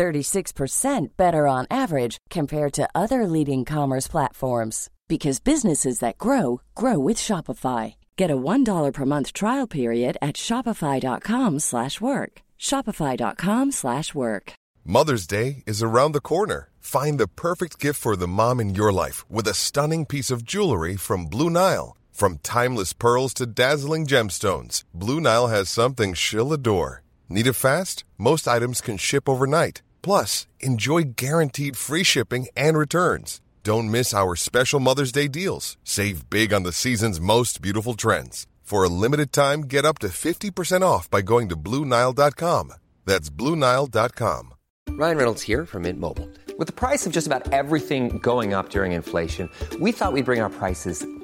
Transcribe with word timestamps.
36% 0.00 1.08
better 1.18 1.46
on 1.46 1.66
average 1.70 2.16
compared 2.30 2.72
to 2.72 2.88
other 2.94 3.26
leading 3.26 3.66
commerce 3.66 4.08
platforms 4.08 4.88
because 5.08 5.40
businesses 5.40 5.98
that 5.98 6.16
grow 6.16 6.62
grow 6.74 6.98
with 6.98 7.18
Shopify. 7.18 7.94
Get 8.16 8.30
a 8.30 8.42
$1 8.52 8.92
per 8.94 9.04
month 9.04 9.34
trial 9.34 9.66
period 9.66 10.16
at 10.22 10.36
shopify.com/work. 10.46 12.32
shopify.com/work. 12.68 14.52
Mother's 14.84 15.26
Day 15.26 15.50
is 15.66 15.82
around 15.82 16.12
the 16.12 16.26
corner. 16.32 16.60
Find 16.96 17.14
the 17.18 17.32
perfect 17.46 17.74
gift 17.84 18.00
for 18.00 18.16
the 18.16 18.32
mom 18.40 18.56
in 18.60 18.74
your 18.78 18.92
life 19.02 19.18
with 19.36 19.46
a 19.48 19.60
stunning 19.66 20.06
piece 20.06 20.30
of 20.34 20.46
jewelry 20.52 20.96
from 20.96 21.30
Blue 21.34 21.50
Nile. 21.50 21.88
From 22.20 22.38
timeless 22.56 22.92
pearls 23.04 23.34
to 23.34 23.52
dazzling 23.62 24.06
gemstones, 24.06 24.74
Blue 24.94 25.20
Nile 25.20 25.48
has 25.56 25.68
something 25.68 26.14
she'll 26.14 26.52
adore. 26.58 26.92
Need 27.28 27.46
it 27.46 27.62
fast? 27.68 28.04
Most 28.16 28.48
items 28.56 28.80
can 28.80 28.96
ship 28.98 29.28
overnight. 29.28 29.76
Plus, 30.02 30.46
enjoy 30.60 31.14
guaranteed 31.16 31.76
free 31.76 32.02
shipping 32.02 32.48
and 32.56 32.76
returns. 32.76 33.40
Don't 33.62 33.90
miss 33.90 34.14
our 34.14 34.36
special 34.36 34.80
Mother's 34.80 35.12
Day 35.12 35.28
deals. 35.28 35.76
Save 35.84 36.28
big 36.30 36.52
on 36.52 36.62
the 36.62 36.72
season's 36.72 37.20
most 37.20 37.60
beautiful 37.60 37.94
trends. 37.94 38.46
For 38.62 38.84
a 38.84 38.88
limited 38.88 39.32
time, 39.32 39.62
get 39.62 39.84
up 39.84 39.98
to 39.98 40.08
50% 40.08 40.82
off 40.82 41.10
by 41.10 41.22
going 41.22 41.48
to 41.48 41.56
Blue 41.56 41.84
Nile.com. 41.84 42.72
That's 43.04 43.28
Blue 43.28 43.56
Nile.com. 43.56 44.54
Ryan 44.90 45.16
Reynolds 45.16 45.42
here 45.42 45.66
from 45.66 45.82
Mint 45.82 45.98
Mobile. 45.98 46.28
With 46.58 46.66
the 46.66 46.72
price 46.72 47.06
of 47.06 47.12
just 47.12 47.26
about 47.26 47.52
everything 47.52 48.18
going 48.18 48.54
up 48.54 48.70
during 48.70 48.92
inflation, 48.92 49.48
we 49.80 49.92
thought 49.92 50.12
we'd 50.12 50.24
bring 50.24 50.40
our 50.40 50.50
prices 50.50 51.04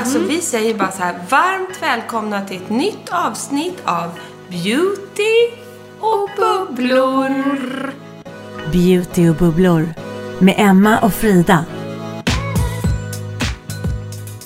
Alltså 0.00 0.18
vi 0.18 0.40
säger 0.40 0.74
bara 0.74 0.90
så 0.90 1.02
här, 1.02 1.14
varmt 1.30 1.82
välkomna 1.82 2.44
till 2.44 2.56
ett 2.56 2.70
nytt 2.70 3.08
avsnitt 3.10 3.78
av 3.84 4.10
Beauty 4.48 5.56
och 6.00 6.30
bubblor. 6.36 7.92
Beauty 8.72 9.28
och 9.28 9.34
bubblor 9.34 9.88
med 10.38 10.54
Emma 10.58 10.98
och 10.98 11.14
Frida. 11.14 11.64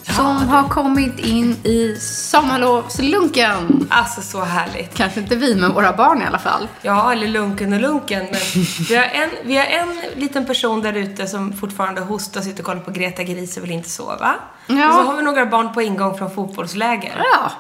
Som 0.03 0.37
har 0.37 0.69
kommit 0.69 1.19
in 1.19 1.57
i 1.63 1.97
sommarlovslunken. 2.01 3.87
Alltså 3.91 4.21
så 4.21 4.41
härligt. 4.41 4.95
Kanske 4.95 5.21
inte 5.21 5.37
vi, 5.37 5.55
men 5.55 5.75
våra 5.75 5.97
barn 5.97 6.23
i 6.23 6.25
alla 6.25 6.39
fall. 6.39 6.69
Ja, 6.83 7.13
eller 7.13 7.29
lunken 7.29 7.73
och 7.73 7.81
lunken. 7.81 8.23
Men 8.23 8.41
vi 8.89 8.97
har 8.97 9.05
en, 9.05 9.31
vi 9.45 9.57
har 9.57 9.64
en 9.64 10.20
liten 10.20 10.47
person 10.47 10.83
där 10.83 10.93
ute 10.93 11.27
som 11.27 11.53
fortfarande 11.53 12.01
hostar, 12.01 12.41
sitter 12.41 12.61
och 12.61 12.67
kollar 12.67 12.81
på 12.81 12.91
Greta 12.91 13.23
Gris 13.23 13.57
och 13.57 13.64
vill 13.64 13.73
inte 13.73 13.91
sova. 13.91 14.35
Ja. 14.67 14.89
Och 14.89 14.95
så 14.95 15.02
har 15.02 15.17
vi 15.17 15.23
några 15.23 15.47
barn 15.47 15.73
på 15.73 15.83
ingång 15.83 16.19
från 16.19 16.30
fotbollsläger. 16.35 17.23
Ja, 17.33 17.51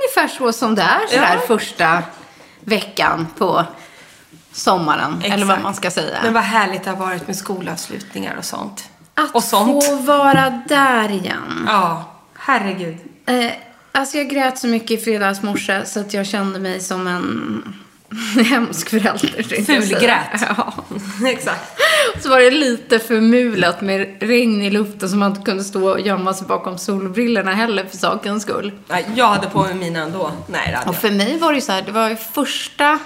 ungefär 0.00 0.36
så 0.38 0.52
som 0.52 0.74
det 0.74 0.82
är 0.82 1.06
sådär 1.08 1.34
Ja. 1.40 1.46
första 1.46 2.02
veckan 2.60 3.26
på 3.38 3.64
sommaren. 4.52 5.22
Eller 5.24 5.36
vad 5.36 5.42
Exakt. 5.42 5.62
man 5.62 5.74
ska 5.74 5.90
säga. 5.90 6.18
Men 6.22 6.32
vad 6.34 6.42
härligt 6.42 6.84
det 6.84 6.90
har 6.90 6.96
varit 6.96 7.26
med 7.26 7.36
skolavslutningar 7.36 8.36
och 8.38 8.44
sånt. 8.44 8.88
Att 9.14 9.34
och 9.34 9.44
sånt. 9.44 9.84
få 9.86 9.94
vara 9.96 10.62
där 10.68 11.10
igen. 11.10 11.64
Ja, 11.66 12.04
herregud. 12.38 12.96
Eh, 13.26 13.52
alltså 13.92 14.16
jag 14.18 14.28
grät 14.28 14.58
så 14.58 14.66
mycket 14.66 14.90
i 14.90 14.96
fredags 15.04 15.42
morse 15.42 15.86
så 15.86 16.00
att 16.00 16.14
jag 16.14 16.26
kände 16.26 16.58
mig 16.58 16.80
som 16.80 17.06
en 17.06 17.74
hemsk 18.44 18.90
förälder. 18.90 19.64
Fulgrät. 19.64 20.40
Ja. 20.56 20.72
Exakt. 21.26 21.80
Så 22.22 22.28
var 22.28 22.40
det 22.40 22.50
lite 22.50 22.98
förmulat 22.98 23.80
med 23.80 24.16
regn 24.20 24.62
i 24.62 24.70
luften 24.70 25.08
så 25.08 25.16
man 25.16 25.30
inte 25.30 25.42
kunde 25.44 25.64
stå 25.64 25.90
och 25.90 26.00
gömma 26.00 26.34
sig 26.34 26.46
bakom 26.46 26.78
solbrillorna 26.78 27.52
heller 27.54 27.84
för 27.84 27.96
sakens 27.96 28.42
skull. 28.42 28.72
Nej, 28.88 29.06
jag 29.14 29.28
hade 29.28 29.46
på 29.46 29.62
mig 29.62 29.74
mina 29.74 30.00
ändå. 30.00 30.30
Nej, 30.46 30.68
det 30.70 30.76
hade 30.76 30.90
Och 30.90 30.96
för 30.96 31.10
mig 31.10 31.38
var 31.38 31.52
det 31.52 31.54
ju 31.54 31.60
så 31.60 31.72
här, 31.72 31.82
det 31.82 31.92
var 31.92 32.08
ju 32.08 32.16
första 32.16 32.98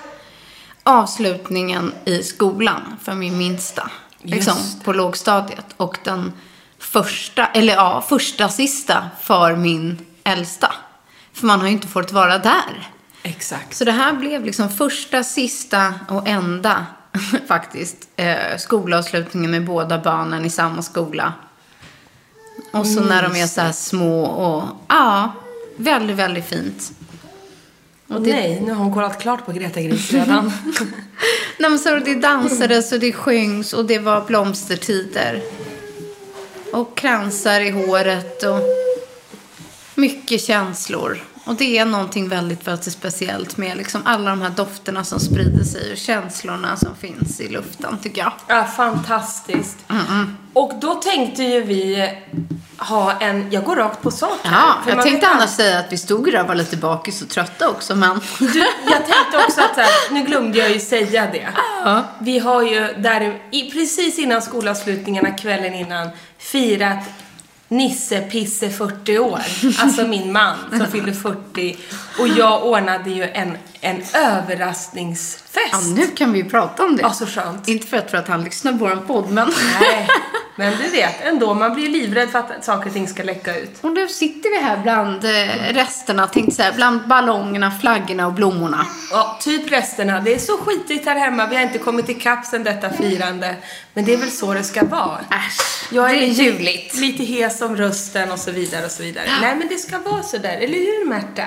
avslutningen 0.82 1.92
i 2.04 2.22
skolan 2.22 2.96
för 3.02 3.14
min 3.14 3.38
minsta. 3.38 3.90
Liksom 4.22 4.56
på 4.84 4.92
lågstadiet. 4.92 5.66
Och 5.76 5.98
den 6.04 6.32
första, 6.78 7.46
eller 7.46 7.74
ja, 7.74 8.04
första 8.08 8.48
sista 8.48 9.04
för 9.22 9.56
min 9.56 9.98
äldsta. 10.24 10.72
För 11.32 11.46
man 11.46 11.60
har 11.60 11.66
ju 11.66 11.72
inte 11.72 11.88
fått 11.88 12.12
vara 12.12 12.38
där. 12.38 12.88
Exakt. 13.28 13.74
Så 13.74 13.84
det 13.84 13.92
här 13.92 14.12
blev 14.12 14.44
liksom 14.44 14.70
första, 14.70 15.24
sista 15.24 15.94
och 16.08 16.28
enda 16.28 16.86
faktiskt 17.48 18.08
eh, 18.16 18.56
skolavslutningen 18.58 19.50
med 19.50 19.64
båda 19.64 19.98
barnen 19.98 20.44
i 20.44 20.50
samma 20.50 20.82
skola. 20.82 21.32
Och 22.72 22.86
så 22.86 23.00
när 23.00 23.22
de 23.22 23.40
är 23.40 23.46
så 23.46 23.60
här 23.60 23.72
små 23.72 24.24
och 24.24 24.64
ja, 24.88 25.32
väldigt, 25.76 26.16
väldigt 26.16 26.44
fint. 26.44 26.92
Och 28.08 28.22
Nej, 28.22 28.60
nu 28.60 28.72
har 28.72 28.84
hon 28.84 28.94
kollat 28.94 29.20
klart 29.20 29.46
på 29.46 29.52
Greta 29.52 29.80
Gris 29.80 30.12
redan. 30.12 30.52
Nej, 31.58 31.70
men 31.70 31.78
så 31.78 31.98
det 31.98 32.14
dansades 32.14 32.92
och 32.92 33.00
det 33.00 33.12
sjöngs 33.12 33.72
och 33.72 33.84
det 33.84 33.98
var 33.98 34.24
blomstertider. 34.24 35.42
Och 36.72 36.96
kransar 36.96 37.60
i 37.60 37.70
håret 37.70 38.42
och 38.42 38.60
mycket 39.94 40.40
känslor. 40.40 41.27
Och 41.48 41.54
det 41.54 41.78
är 41.78 41.84
någonting 41.84 42.28
väldigt, 42.28 42.66
väldigt 42.66 42.92
speciellt 42.92 43.56
med 43.56 43.76
liksom 43.76 44.02
alla 44.04 44.30
de 44.30 44.42
här 44.42 44.50
dofterna 44.50 45.04
som 45.04 45.20
sprider 45.20 45.64
sig 45.64 45.92
och 45.92 45.98
känslorna 45.98 46.76
som 46.76 46.96
finns 46.96 47.40
i 47.40 47.48
luften, 47.48 47.98
tycker 48.02 48.20
jag. 48.20 48.32
ja, 48.46 48.64
fantastiskt. 48.64 49.78
Och 50.52 50.72
då 50.80 50.94
tänkte 50.94 51.42
ju 51.42 51.62
vi 51.62 52.12
ha 52.78 53.12
en... 53.12 53.52
Jag 53.52 53.64
går 53.64 53.76
rakt 53.76 54.02
på 54.02 54.10
sak 54.10 54.38
här. 54.42 54.74
Ja, 54.86 54.92
jag 54.92 55.02
tänkte 55.02 55.28
annars 55.28 55.50
säga 55.50 55.78
att 55.78 55.92
vi 55.92 55.98
stod 55.98 56.32
där 56.32 56.40
och 56.40 56.48
var 56.48 56.54
lite 56.54 56.76
bakis 56.76 57.22
och 57.22 57.28
trötta 57.28 57.68
också, 57.68 57.96
men... 57.96 58.20
Du, 58.38 58.58
jag 58.90 59.06
tänkte 59.06 59.38
också 59.46 59.60
att 59.60 59.74
så 59.74 59.80
här, 59.80 60.12
nu 60.12 60.22
glömde 60.22 60.58
jag 60.58 60.70
ju 60.70 60.80
säga 60.80 61.28
det. 61.32 61.48
Vi 62.18 62.38
har 62.38 62.62
ju 62.62 62.80
där, 62.80 63.38
precis 63.72 64.18
innan 64.18 64.42
skolavslutningarna, 64.42 65.30
kvällen 65.30 65.74
innan, 65.74 66.08
firat 66.38 67.04
Nisse 67.68 68.20
Pisse 68.20 68.70
40 68.70 69.18
år. 69.18 69.40
Alltså 69.78 70.06
min 70.06 70.32
man 70.32 70.56
som 70.70 70.86
fyllde 70.86 71.12
40. 71.12 71.76
Och 72.18 72.28
jag 72.28 72.66
ordnade 72.66 73.10
ju 73.10 73.22
en, 73.22 73.56
en 73.80 74.02
överraskningsfest. 74.14 75.72
Ja, 75.72 75.78
nu 75.94 76.06
kan 76.06 76.32
vi 76.32 76.38
ju 76.38 76.44
prata 76.50 76.84
om 76.84 76.96
det. 76.96 77.02
Ja, 77.02 77.12
så 77.12 77.26
skönt. 77.26 77.68
Inte 77.68 77.86
för 77.86 77.96
att, 77.96 78.10
för 78.10 78.18
att 78.18 78.28
han 78.28 78.44
lyssnar 78.44 78.72
på 78.72 78.78
vår 78.78 78.96
podd, 79.06 79.30
men... 79.30 79.52
Nej, 79.80 80.08
men 80.56 80.72
du 80.78 80.88
vet 80.88 81.22
ändå, 81.22 81.54
man 81.54 81.74
blir 81.74 81.88
livrädd 81.88 82.30
för 82.30 82.38
att 82.38 82.64
saker 82.64 82.86
och 82.86 82.92
ting 82.92 83.08
ska 83.08 83.22
läcka 83.22 83.56
ut. 83.56 83.70
Och 83.80 83.92
nu 83.92 84.08
sitter 84.08 84.50
vi 84.50 84.64
här 84.64 84.76
bland 84.76 85.24
eh, 85.24 85.74
resterna, 85.74 86.26
tänkte 86.26 86.54
säga, 86.54 86.72
bland 86.72 87.08
ballongerna, 87.08 87.72
flaggorna 87.80 88.26
och 88.26 88.32
blommorna. 88.32 88.86
Ja, 89.10 89.38
typ 89.42 89.72
resterna. 89.72 90.20
Det 90.20 90.34
är 90.34 90.38
så 90.38 90.58
skitigt 90.58 91.06
här 91.06 91.16
hemma. 91.16 91.46
Vi 91.46 91.56
har 91.56 91.62
inte 91.62 91.78
kommit 91.78 92.08
ikapp 92.08 92.46
sen 92.46 92.64
detta 92.64 92.90
firande. 92.90 93.56
Men 93.94 94.04
det 94.04 94.12
är 94.12 94.16
väl 94.18 94.30
så 94.30 94.54
det 94.54 94.64
ska 94.64 94.84
vara. 94.84 95.18
Äsch, 95.30 95.92
Jag 95.92 96.10
är, 96.10 96.20
det 96.20 96.48
är 96.48 96.58
lite, 96.58 96.96
lite 96.96 97.24
hes 97.24 97.62
om 97.62 97.76
rösten 97.76 98.32
och 98.32 98.38
så 98.38 98.50
vidare 98.50 98.84
och 98.84 98.90
så 98.90 99.02
vidare. 99.02 99.24
Nej, 99.40 99.56
men 99.56 99.68
det 99.68 99.76
ska 99.78 99.98
vara 99.98 100.22
så 100.22 100.38
där. 100.38 100.56
Eller 100.56 100.78
hur, 100.78 101.08
Märta? 101.08 101.42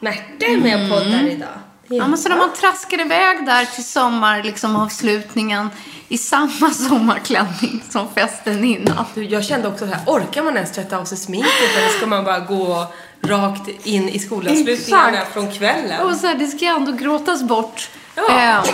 Märta 0.00 0.46
är 0.46 0.56
med 0.56 0.82
och 0.82 0.90
poddar 0.90 1.26
idag. 1.26 1.48
Mm. 1.86 1.98
Ja, 1.98 2.08
men 2.08 2.18
så 2.18 2.28
när 2.28 2.36
man 2.36 2.52
traskar 2.52 3.00
iväg 3.00 3.46
där 3.46 3.64
till 3.64 3.84
sommar, 3.84 4.42
liksom 4.42 4.76
avslutningen 4.76 5.70
i 6.08 6.18
samma 6.18 6.70
sommarklänning 6.88 7.82
som 7.90 8.08
festen 8.14 8.64
innan. 8.64 9.04
Du, 9.14 9.24
jag 9.24 9.44
kände 9.44 9.68
också 9.68 9.86
så 9.86 9.94
här, 9.94 10.02
orkar 10.06 10.42
man 10.42 10.56
ens 10.56 10.72
tvätta 10.72 10.98
av 10.98 11.04
sig 11.04 11.18
sminket 11.18 11.76
eller 11.78 11.88
ska 11.88 12.06
man 12.06 12.24
bara 12.24 12.40
gå 12.40 12.86
rakt 13.22 13.68
in 13.86 14.08
i 14.08 14.18
skolavslutningarna 14.18 15.24
från 15.32 15.52
kvällen? 15.52 16.06
Och 16.06 16.16
så 16.16 16.26
här, 16.26 16.34
det 16.34 16.46
ska 16.46 16.64
ju 16.64 16.70
ändå 16.70 16.92
gråtas 16.92 17.42
bort. 17.42 17.90
Ja. 18.14 18.22
Eh, 18.28 18.64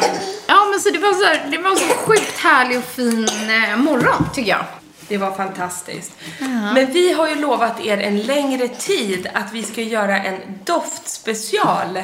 ja, 0.47 0.67
men 0.71 0.81
så 0.81 0.91
det 0.91 0.99
var 0.99 1.13
så 1.13 1.25
här, 1.25 1.49
det 1.51 1.59
var 1.59 1.71
en 1.71 1.77
så 1.77 1.85
sjukt 1.85 2.39
härlig 2.39 2.79
och 2.79 2.85
fin 2.85 3.29
eh, 3.49 3.77
morgon, 3.77 4.27
tycker 4.35 4.51
jag. 4.51 4.65
Det 5.11 5.19
var 5.19 5.33
fantastiskt. 5.33 6.13
Men 6.75 6.93
vi 6.93 7.13
har 7.13 7.29
ju 7.29 7.35
lovat 7.35 7.81
er 7.81 7.99
en 7.99 8.21
längre 8.21 8.69
tid 8.69 9.29
att 9.35 9.53
vi 9.53 9.63
ska 9.63 9.83
göra 9.83 10.23
en 10.23 10.41
doftspecial 10.65 11.99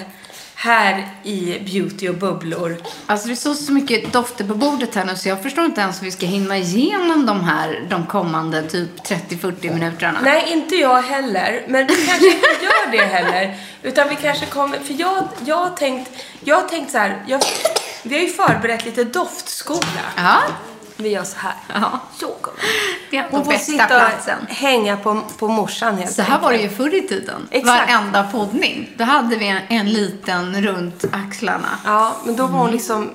här 0.55 1.09
i 1.23 1.59
Beauty 1.59 2.09
och 2.09 2.15
bubblor. 2.15 2.77
Alltså 3.07 3.29
det 3.29 3.37
står 3.37 3.55
så 3.55 3.73
mycket 3.73 4.13
dofter 4.13 4.45
på 4.45 4.55
bordet 4.55 4.95
här 4.95 5.05
nu 5.05 5.17
så 5.17 5.29
jag 5.29 5.43
förstår 5.43 5.65
inte 5.65 5.81
ens 5.81 6.01
hur 6.01 6.05
vi 6.05 6.11
ska 6.11 6.27
hinna 6.27 6.57
igenom 6.57 7.27
de 7.27 7.45
här 7.45 7.87
de 7.91 8.07
kommande 8.07 8.63
typ 8.63 8.91
30-40 9.07 9.75
minuterna. 9.75 10.19
Nej, 10.23 10.53
inte 10.53 10.75
jag 10.75 11.03
heller. 11.03 11.65
Men 11.69 11.87
vi 11.87 11.95
kanske 11.95 12.27
inte 12.27 12.47
gör 12.63 12.91
det 12.91 13.05
heller. 13.05 13.57
Utan 13.83 14.09
vi 14.09 14.17
kanske 14.17 14.47
kommer... 14.47 14.79
För 14.79 14.95
jag, 15.01 15.29
jag 15.45 15.57
har 15.57 15.71
tänkt... 15.71 16.11
Jag 16.45 16.57
har 16.57 16.69
tänkt 16.69 16.93
så 16.93 16.99
här... 16.99 17.25
Jag, 17.27 17.41
vi 18.03 18.15
har 18.15 18.23
ju 18.23 18.29
förberett 18.29 18.85
lite 18.85 19.05
doftskola. 19.05 20.03
Ja, 20.17 20.43
Vi 20.97 21.09
gör 21.09 21.25
så 21.25 21.37
här. 21.39 21.55
ja. 21.75 22.01
Så 22.21 22.27
kommer 22.29 22.59
Det 23.11 23.17
är 23.17 23.27
Hon 23.31 23.45
får 23.45 23.53
bästa 23.53 23.73
sitta 23.73 23.87
platsen. 23.87 24.39
och 24.49 24.55
hänga 24.55 24.97
på, 24.97 25.21
på 25.39 25.49
morsan 25.49 25.97
helt 25.99 26.13
Så 26.13 26.23
här 26.23 26.41
var 26.41 26.53
det 26.53 26.59
ju 26.59 26.69
förr 26.69 26.95
i 26.95 27.09
tiden. 27.09 27.49
Exakt. 27.51 27.89
Varenda 27.91 28.23
poddning. 28.33 28.91
Då 28.97 29.05
hade 29.05 29.37
vi 29.37 29.49
en, 29.49 29.61
en 29.69 29.93
liten 29.93 30.63
runt 30.63 31.05
axlarna. 31.13 31.69
Ja, 31.85 32.17
men 32.25 32.37
då 32.37 32.47
var 32.47 32.59
hon 32.59 32.71
liksom 32.71 33.11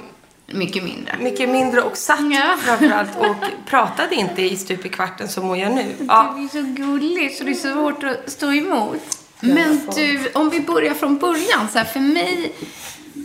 Mycket 0.54 0.84
mindre. 0.84 1.16
mycket 1.20 1.50
mindre 1.50 1.82
och 1.82 1.98
satt 1.98 2.20
Ja. 2.34 2.58
framförallt 2.62 3.10
och 3.18 3.36
pratade 3.70 4.16
inte 4.16 4.42
i 4.42 4.58
stup 4.58 4.86
i 4.86 4.90
kvarten 4.90 5.28
som 5.30 5.44
hon 5.44 5.60
gör 5.60 5.70
nu. 5.70 5.96
Ja, 6.08 6.36
är 6.38 6.48
så 6.48 6.62
gulligt 6.84 7.38
så 7.38 7.44
det 7.44 7.52
är 7.52 7.54
så 7.56 7.72
svårt 7.74 8.04
att 8.04 8.32
stå 8.32 8.52
emot. 8.54 9.02
Men 9.40 9.82
du, 9.96 10.32
om 10.34 10.50
vi 10.50 10.60
börjar 10.60 10.94
från 10.94 11.18
början. 11.18 11.68
Så 11.72 11.78
här, 11.78 11.86
för 11.86 12.00
mig 12.00 12.54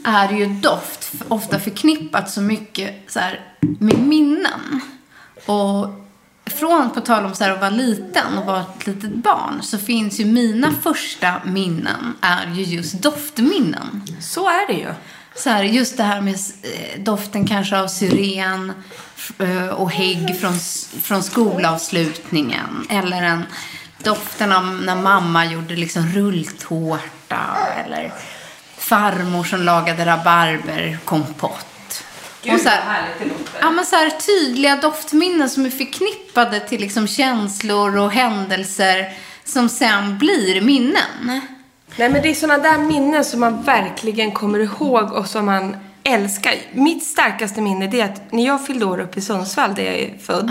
är 0.04 0.32
ju 0.32 0.46
doft 0.46 1.12
ofta 1.28 1.60
förknippat 1.60 2.30
så 2.30 2.40
mycket 2.40 2.94
så 3.08 3.20
här, 3.20 3.40
med 3.60 3.98
minnen. 3.98 4.80
Och 5.46 5.88
från, 6.46 6.90
på 6.90 7.00
tal 7.00 7.24
om 7.24 7.34
så 7.34 7.44
här, 7.44 7.50
att 7.50 7.60
vara 7.60 7.70
liten 7.70 8.38
och 8.38 8.46
vara 8.46 8.60
ett 8.60 8.86
litet 8.86 9.14
barn, 9.14 9.62
så 9.62 9.78
finns 9.78 10.20
ju 10.20 10.24
mina 10.24 10.72
första 10.82 11.34
minnen 11.44 12.14
är 12.20 12.54
ju 12.54 12.62
just 12.62 13.02
doftminnen. 13.02 14.02
så 14.20 14.48
är 14.48 14.66
det 14.66 14.72
ju. 14.72 14.94
Så 15.34 15.50
här, 15.50 15.62
just 15.62 15.96
det 15.96 16.02
här 16.02 16.20
med 16.20 16.34
eh, 16.34 17.02
doften 17.02 17.46
kanske 17.46 17.78
av 17.78 17.88
syren 17.88 18.72
eh, 19.38 19.68
och 19.68 19.90
hägg 19.90 20.36
från, 20.40 20.58
från 21.02 21.22
skolavslutningen. 21.22 22.86
Eller 22.90 23.22
en 23.22 23.42
doften 24.02 24.52
av 24.52 24.64
när 24.66 24.96
mamma 24.96 25.46
gjorde 25.46 25.76
liksom 25.76 26.06
rulltårta. 26.06 27.56
Eller 27.84 28.12
farmor 28.88 29.44
som 29.44 29.62
lagade 29.62 30.06
rabarberkompott. 30.06 32.04
och 32.52 32.60
så 32.60 32.68
här, 32.68 33.04
ja, 33.60 33.70
men 33.70 33.86
så 33.86 33.96
här 33.96 34.10
tydliga 34.10 34.76
doftminnen 34.76 35.50
som 35.50 35.66
är 35.66 35.70
förknippade 35.70 36.60
till 36.60 36.80
liksom 36.80 37.06
känslor 37.06 37.96
och 37.96 38.10
händelser 38.10 39.12
som 39.44 39.68
sen 39.68 40.18
blir 40.18 40.60
minnen. 40.60 41.40
Nej, 41.96 42.08
men 42.08 42.22
det 42.22 42.28
är 42.30 42.34
såna 42.34 42.58
där 42.58 42.78
minnen 42.78 43.24
som 43.24 43.40
man 43.40 43.62
verkligen 43.62 44.32
kommer 44.32 44.58
ihåg 44.58 45.12
och 45.12 45.26
som 45.26 45.46
man 45.46 45.76
älskar. 46.02 46.54
Mitt 46.72 47.04
starkaste 47.04 47.60
minne 47.60 47.86
det 47.86 48.00
är 48.00 48.04
att 48.04 48.32
när 48.32 48.46
jag 48.46 48.66
fyllde 48.66 48.84
år 48.84 49.00
uppe 49.00 49.18
i 49.18 49.22
Sundsvall, 49.22 49.74
där 49.74 49.82
jag 49.82 49.94
är 49.94 50.18
född, 50.18 50.50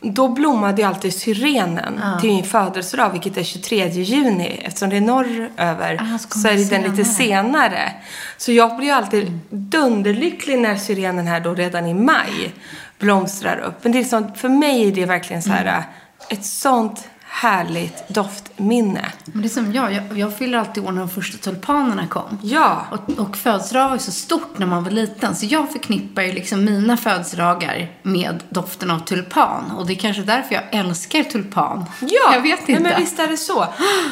då 0.00 0.28
blommade 0.28 0.82
ju 0.82 0.88
alltid 0.88 1.14
syrenen 1.14 2.00
till 2.20 2.30
min 2.30 2.44
födelsedag, 2.44 3.10
vilket 3.10 3.36
är 3.36 3.42
23 3.42 3.88
juni. 3.88 4.60
Eftersom 4.64 4.90
det 4.90 4.96
är 4.96 5.00
norröver 5.00 6.14
Ah, 6.14 6.18
så 6.18 6.38
så, 6.38 6.48
är 6.48 6.56
det 6.56 6.70
den 6.70 6.82
lite 6.82 7.04
senare. 7.04 7.92
Så 8.36 8.52
jag 8.52 8.76
blir 8.76 8.86
ju 8.86 8.92
alltid 8.92 9.38
dunderlycklig 9.50 10.58
när 10.58 10.76
syrenen 10.76 11.26
här 11.26 11.40
då 11.40 11.54
redan 11.54 11.86
i 11.86 11.94
maj 11.94 12.54
blomstrar 12.98 13.58
upp. 13.58 13.74
Men 13.82 13.92
det 13.92 13.98
är 13.98 14.04
sånt, 14.04 14.38
för 14.38 14.48
mig 14.48 14.88
är 14.88 14.92
det 14.92 15.06
verkligen 15.06 15.42
så 15.42 15.50
här 15.50 15.84
ett 16.28 16.44
sånt 16.44 17.09
härligt 17.32 18.08
doftminne. 18.08 19.06
Men 19.24 19.42
det 19.42 19.48
är 19.48 19.50
som 19.50 19.72
jag, 19.72 19.92
jag, 19.92 20.18
jag 20.18 20.38
fyller 20.38 20.58
alltid 20.58 20.84
år 20.84 20.92
när 20.92 21.00
de 21.00 21.08
första 21.08 21.38
tulpanerna 21.38 22.06
kom. 22.06 22.38
Ja. 22.42 22.86
Och, 22.90 23.18
och 23.18 23.36
födelsedag 23.36 23.88
var 23.88 23.96
ju 23.96 24.00
så 24.00 24.12
stort 24.12 24.58
när 24.58 24.66
man 24.66 24.84
var 24.84 24.90
liten. 24.90 25.34
Så 25.36 25.46
jag 25.46 25.72
förknippar 25.72 26.22
ju 26.22 26.32
liksom 26.32 26.64
mina 26.64 26.96
födelsedagar 26.96 27.88
med 28.02 28.42
doften 28.48 28.90
av 28.90 28.98
tulpan. 28.98 29.70
Och 29.70 29.86
det 29.86 29.92
är 29.92 29.96
kanske 29.96 30.22
därför 30.22 30.54
jag 30.54 30.64
älskar 30.72 31.22
tulpan. 31.22 31.84
Ja, 32.00 32.34
Jag 32.34 32.42
vet 32.42 32.68
nej, 32.68 32.76
inte. 32.76 32.82
men 32.82 33.00
visst 33.00 33.18
är 33.18 33.26
det 33.28 33.36
så. 33.36 33.66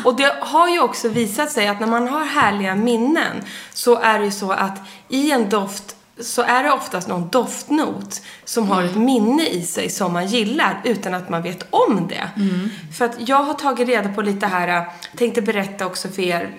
Och 0.05 0.17
det 0.17 0.35
har 0.41 0.69
ju 0.69 0.81
också 0.81 1.09
visat 1.09 1.51
sig 1.53 1.69
att 1.69 1.81
när 1.81 1.87
man 1.87 2.09
har 2.09 2.25
härliga 2.25 2.75
minnen 2.75 3.37
så 3.73 3.99
är 4.01 4.19
det 4.19 4.25
ju 4.25 4.31
så 4.31 4.53
att 4.53 4.81
i 5.09 5.31
en 5.31 5.49
doft 5.49 5.97
så 6.21 6.43
är 6.43 6.63
det 6.63 6.71
oftast 6.73 7.09
någon 7.09 7.29
doftnot 7.29 8.23
som 8.45 8.69
har 8.69 8.83
ett 8.83 8.91
Mm. 8.97 9.05
minne 9.05 9.47
i 9.49 9.63
sig 9.63 9.91
som 9.91 10.13
man 10.13 10.27
gillar 10.27 10.81
utan 10.85 11.15
att 11.15 11.29
man 11.29 11.43
vet 11.43 11.67
om 11.71 12.09
det. 12.09 12.31
Mm. 12.37 12.71
För 12.99 13.05
att 13.05 13.29
jag 13.29 13.43
har 13.43 13.55
tagit 13.55 13.89
reda 13.89 14.09
på 14.09 14.23
lite 14.23 14.47
här, 14.47 14.69
äh, 14.69 14.83
tänkte 15.17 15.43
berätta 15.43 15.87
också 15.87 16.09
för 16.09 16.23
er, 16.23 16.51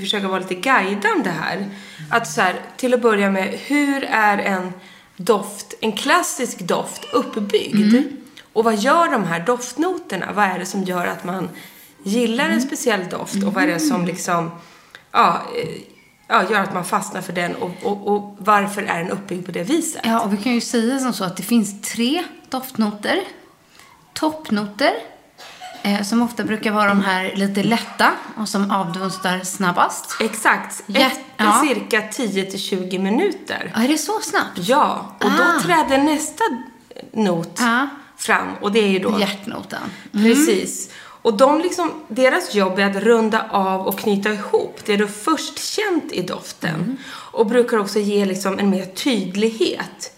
försöka 0.00 0.28
vara 0.28 0.38
lite 0.38 0.54
guidande 0.54 1.30
här. 1.30 1.68
Att 2.10 2.28
så 2.28 2.40
här, 2.40 2.54
till 2.76 2.94
att 2.94 3.02
börja 3.02 3.30
med, 3.30 3.48
hur 3.66 4.04
är 4.04 4.38
en 4.38 4.72
doft, 5.16 5.74
en 5.80 5.92
klassisk 5.92 6.58
doft 6.58 7.04
uppbyggd? 7.12 7.94
Mm. 7.94 8.04
Och 8.52 8.64
vad 8.64 8.76
gör 8.78 9.10
de 9.10 9.24
här 9.24 9.40
doftnoterna? 9.40 10.32
Vad 10.34 10.44
är 10.44 10.58
det 10.58 10.66
som 10.66 10.82
gör 10.84 11.06
att 11.06 11.24
man 11.24 11.48
gillar 12.02 12.44
Mm. 12.44 12.56
en 12.56 12.62
speciell 12.62 13.08
doft? 13.08 13.42
Och 13.44 13.54
vad 13.54 13.64
är 13.64 13.68
det 13.68 13.80
som 13.80 14.04
liksom, 14.06 14.50
ja, 15.12 15.42
eh, 15.62 15.68
ja 16.28 16.50
gör 16.50 16.60
att 16.60 16.74
man 16.74 16.84
fastnar 16.84 17.20
för 17.20 17.32
den? 17.32 17.54
Och, 17.54 17.70
och, 17.82 18.08
och 18.08 18.36
varför 18.38 18.82
är 18.82 18.98
den 18.98 19.10
uppbyggd 19.10 19.46
på 19.46 19.52
det 19.52 19.62
viset? 19.62 20.00
Ja, 20.04 20.20
och 20.20 20.32
vi 20.32 20.36
kan 20.36 20.52
ju 20.54 20.60
säga 20.60 20.98
som 20.98 21.12
så 21.12 21.24
att 21.24 21.36
det 21.36 21.42
finns 21.42 21.80
tre 21.80 22.24
doftnoter. 22.50 23.20
Toppnoter, 24.14 24.92
eh, 25.82 26.02
som 26.02 26.22
ofta 26.22 26.44
brukar 26.44 26.72
vara 26.72 26.88
de 26.88 27.00
här 27.00 27.32
lite 27.36 27.62
lätta 27.62 28.10
och 28.36 28.48
som 28.48 28.70
avdunstar 28.70 29.40
snabbast. 29.44 30.16
Exakt. 30.20 30.80
Efter 30.88 31.22
ja. 31.36 31.64
cirka 31.68 32.02
10 32.12 32.44
till 32.44 32.60
20 32.60 32.98
minuter. 32.98 33.72
Ja, 33.74 33.82
är 33.82 33.88
det 33.88 33.98
så 33.98 34.20
snabbt? 34.22 34.50
Ja, 34.58 35.14
och 35.18 35.30
då 35.30 35.42
Ah. 35.42 35.60
träder 35.62 35.98
nästa 35.98 36.44
not 37.12 37.58
Ja. 37.60 37.88
fram. 38.16 38.48
Och 38.60 38.72
det 38.72 38.78
är 38.80 38.88
ju 38.88 38.98
då... 38.98 39.20
Hjärtnoten. 39.20 39.80
Precis. 40.12 40.90
Och 41.22 41.36
de 41.36 41.60
liksom, 41.60 41.92
deras 42.08 42.54
jobb 42.54 42.78
är 42.78 42.90
att 42.90 42.96
runda 42.96 43.46
av 43.50 43.86
och 43.86 43.98
knyta 43.98 44.32
ihop 44.32 44.80
det 44.84 44.96
du 44.96 45.08
först 45.08 45.58
känt 45.58 46.12
i 46.12 46.22
doften. 46.22 46.96
Och 47.08 47.46
brukar 47.46 47.76
också 47.76 47.98
ge 47.98 48.24
liksom 48.24 48.58
en 48.58 48.70
mer 48.70 48.86
tydlighet 48.86 50.12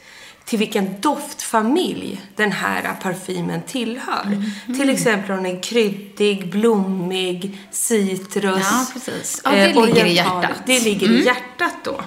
till 0.45 0.59
vilken 0.59 1.01
doftfamilj 1.01 2.21
den 2.37 2.53
här 2.53 2.95
parfymen 3.03 3.63
tillhör. 3.63 4.43
Till 4.67 4.91
exempel 4.91 5.31
om 5.31 5.43
den 5.43 5.57
är 5.57 5.63
kryddig, 5.63 6.51
blommig, 6.51 7.59
citrus. 7.71 8.59
Ja, 8.61 8.87
precis. 8.93 9.41
Ja, 9.45 9.51
det 9.51 9.65
eh, 9.65 9.87
ligger 9.87 10.05
i 10.05 10.13
hjärtat. 10.13 10.45
Mm. 10.45 10.63
Det 10.67 10.81
ligger 10.81 11.11
i 11.11 11.25
hjärtat 11.25 11.75
då. 11.85 12.01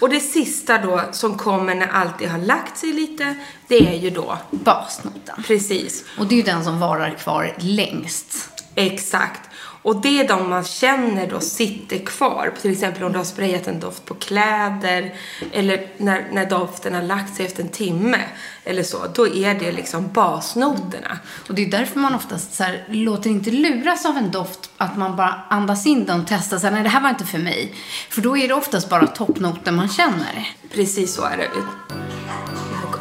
Och 0.00 0.08
det 0.08 0.20
sista 0.20 0.78
då 0.78 1.00
som 1.12 1.38
kommer 1.38 1.74
när 1.74 1.86
allt 1.86 2.18
det 2.18 2.26
har 2.26 2.38
lagt 2.38 2.78
sig 2.78 2.92
lite, 2.92 3.34
det 3.68 3.94
är 3.94 3.98
ju 3.98 4.10
då 4.10 4.38
Basnoten. 4.50 5.42
precis 5.46 6.04
Och 6.18 6.26
det 6.26 6.34
är 6.34 6.36
ju 6.36 6.42
den 6.42 6.64
som 6.64 6.80
varar 6.80 7.10
kvar 7.10 7.54
längst. 7.58 8.50
Exakt. 8.74 9.50
Och 9.84 9.96
det 10.00 10.20
är 10.20 10.28
de 10.28 10.50
man 10.50 10.64
känner 10.64 11.26
då 11.26 11.40
sitter 11.40 11.98
kvar. 11.98 12.52
Till 12.62 12.72
exempel 12.72 13.04
om 13.04 13.12
du 13.12 13.18
har 13.18 13.24
sprayat 13.24 13.66
en 13.66 13.80
doft 13.80 14.04
på 14.04 14.14
kläder 14.14 15.14
eller 15.52 15.86
när, 15.96 16.28
när 16.32 16.46
doften 16.50 16.94
har 16.94 17.02
lagt 17.02 17.36
sig 17.36 17.46
efter 17.46 17.62
en 17.62 17.68
timme 17.68 18.20
eller 18.64 18.82
så. 18.82 19.06
Då 19.14 19.28
är 19.28 19.54
det 19.54 19.72
liksom 19.72 20.12
basnoterna. 20.12 21.18
Och 21.48 21.54
det 21.54 21.62
är 21.62 21.70
därför 21.70 22.00
man 22.00 22.14
oftast 22.14 22.54
så 22.54 22.62
här, 22.62 22.84
låter 22.88 23.30
inte 23.30 23.50
luras 23.50 24.06
av 24.06 24.16
en 24.16 24.30
doft, 24.30 24.70
att 24.76 24.96
man 24.96 25.16
bara 25.16 25.40
andas 25.50 25.86
in 25.86 26.04
den 26.04 26.20
och 26.20 26.26
testar 26.28 26.58
så 26.58 26.66
här, 26.66 26.74
nej 26.74 26.82
det 26.82 26.88
här 26.88 27.00
var 27.00 27.10
inte 27.10 27.26
för 27.26 27.38
mig. 27.38 27.74
För 28.10 28.22
då 28.22 28.36
är 28.36 28.48
det 28.48 28.54
oftast 28.54 28.90
bara 28.90 29.06
toppnoten 29.06 29.74
man 29.74 29.88
känner. 29.88 30.48
Precis 30.74 31.14
så 31.14 31.22
är 31.24 31.36
det. 31.36 31.50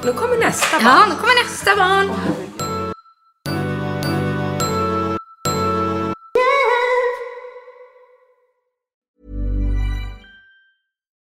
Nu 0.05 0.13
kommer 0.13 0.37
nästa 0.37 0.79
barn. 0.79 0.85
Ja, 0.85 1.05
nu 1.09 1.15
kommer 1.15 1.43
nästa 1.43 1.75
barn. 1.75 2.11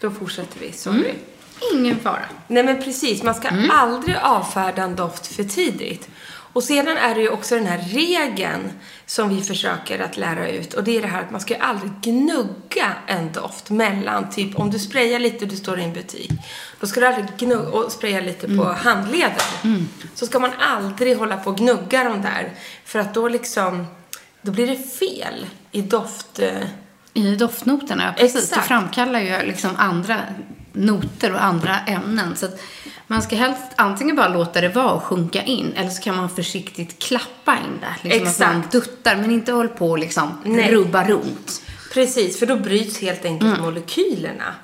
Då 0.00 0.10
fortsätter 0.10 0.60
vi, 0.60 0.72
sorry. 0.72 1.14
Ingen 1.72 1.98
fara. 1.98 2.24
Nej 2.46 2.64
men 2.64 2.82
precis, 2.82 3.22
man 3.22 3.34
ska 3.34 3.48
aldrig 3.70 4.16
avfärda 4.16 4.82
en 4.82 4.96
doft 4.96 5.26
för 5.26 5.44
tidigt. 5.44 6.08
Och 6.52 6.64
sedan 6.64 6.96
är 6.96 7.14
det 7.14 7.20
ju 7.20 7.28
också 7.28 7.54
den 7.54 7.66
här 7.66 7.78
regeln 7.78 8.72
som 9.06 9.28
vi 9.36 9.42
försöker 9.42 9.98
att 9.98 10.16
lära 10.16 10.48
ut. 10.48 10.74
Och 10.74 10.84
det 10.84 10.96
är 10.96 11.02
det 11.02 11.08
här 11.08 11.22
att 11.22 11.30
man 11.30 11.40
ska 11.40 11.54
ju 11.54 11.60
aldrig 11.60 11.92
gnugga 12.02 12.92
en 13.06 13.32
doft 13.32 13.70
mellan, 13.70 14.30
typ 14.30 14.58
om 14.58 14.70
du 14.70 14.78
sprayar 14.78 15.18
lite 15.18 15.44
och 15.44 15.50
du 15.50 15.56
står 15.56 15.80
i 15.80 15.84
en 15.84 15.92
butik. 15.92 16.30
Då 16.80 16.86
ska 16.86 17.00
du 17.00 17.06
aldrig 17.06 17.26
gnugga 17.38 17.68
och 17.68 17.92
spraya 17.92 18.20
lite 18.20 18.56
på 18.56 18.64
handleden. 18.64 19.40
Så 20.14 20.26
ska 20.26 20.38
man 20.38 20.50
aldrig 20.58 21.16
hålla 21.16 21.36
på 21.36 21.50
och 21.50 21.56
gnugga 21.56 22.04
de 22.04 22.22
där. 22.22 22.52
För 22.84 22.98
att 22.98 23.14
då 23.14 23.28
liksom, 23.28 23.86
då 24.42 24.52
blir 24.52 24.66
det 24.66 24.98
fel 24.98 25.46
i 25.72 25.82
doft... 25.82 26.40
I 27.14 27.36
doftnoterna, 27.36 28.04
ja, 28.04 28.12
precis. 28.22 28.42
Exakt. 28.42 28.62
Det 28.62 28.68
framkallar 28.68 29.20
ju 29.20 29.46
liksom 29.46 29.70
andra 29.76 30.20
noter 30.72 31.32
och 31.32 31.44
andra 31.44 31.78
ämnen. 31.78 32.36
Så 32.36 32.46
att 32.46 32.60
man 33.06 33.22
ska 33.22 33.36
helst 33.36 33.62
antingen 33.76 34.16
bara 34.16 34.28
låta 34.28 34.60
det 34.60 34.68
vara 34.68 34.90
och 34.90 35.02
sjunka 35.02 35.42
in, 35.42 35.72
eller 35.76 35.90
så 35.90 36.02
kan 36.02 36.16
man 36.16 36.30
försiktigt 36.30 36.98
klappa 36.98 37.56
in 37.56 37.80
det. 37.80 38.08
Liksom 38.08 38.28
att 38.28 38.38
man 38.52 38.58
Exakt. 38.58 38.72
duttar, 38.72 39.16
men 39.16 39.30
inte 39.30 39.52
håll 39.52 39.68
på 39.68 39.90
och 39.90 39.98
liksom 39.98 40.38
Nej. 40.44 40.72
rubba 40.72 41.04
runt. 41.04 41.62
Precis, 41.94 42.38
för 42.38 42.46
då 42.46 42.56
bryts 42.56 43.00
helt 43.00 43.24
enkelt 43.24 43.60
molekylerna. 43.60 44.54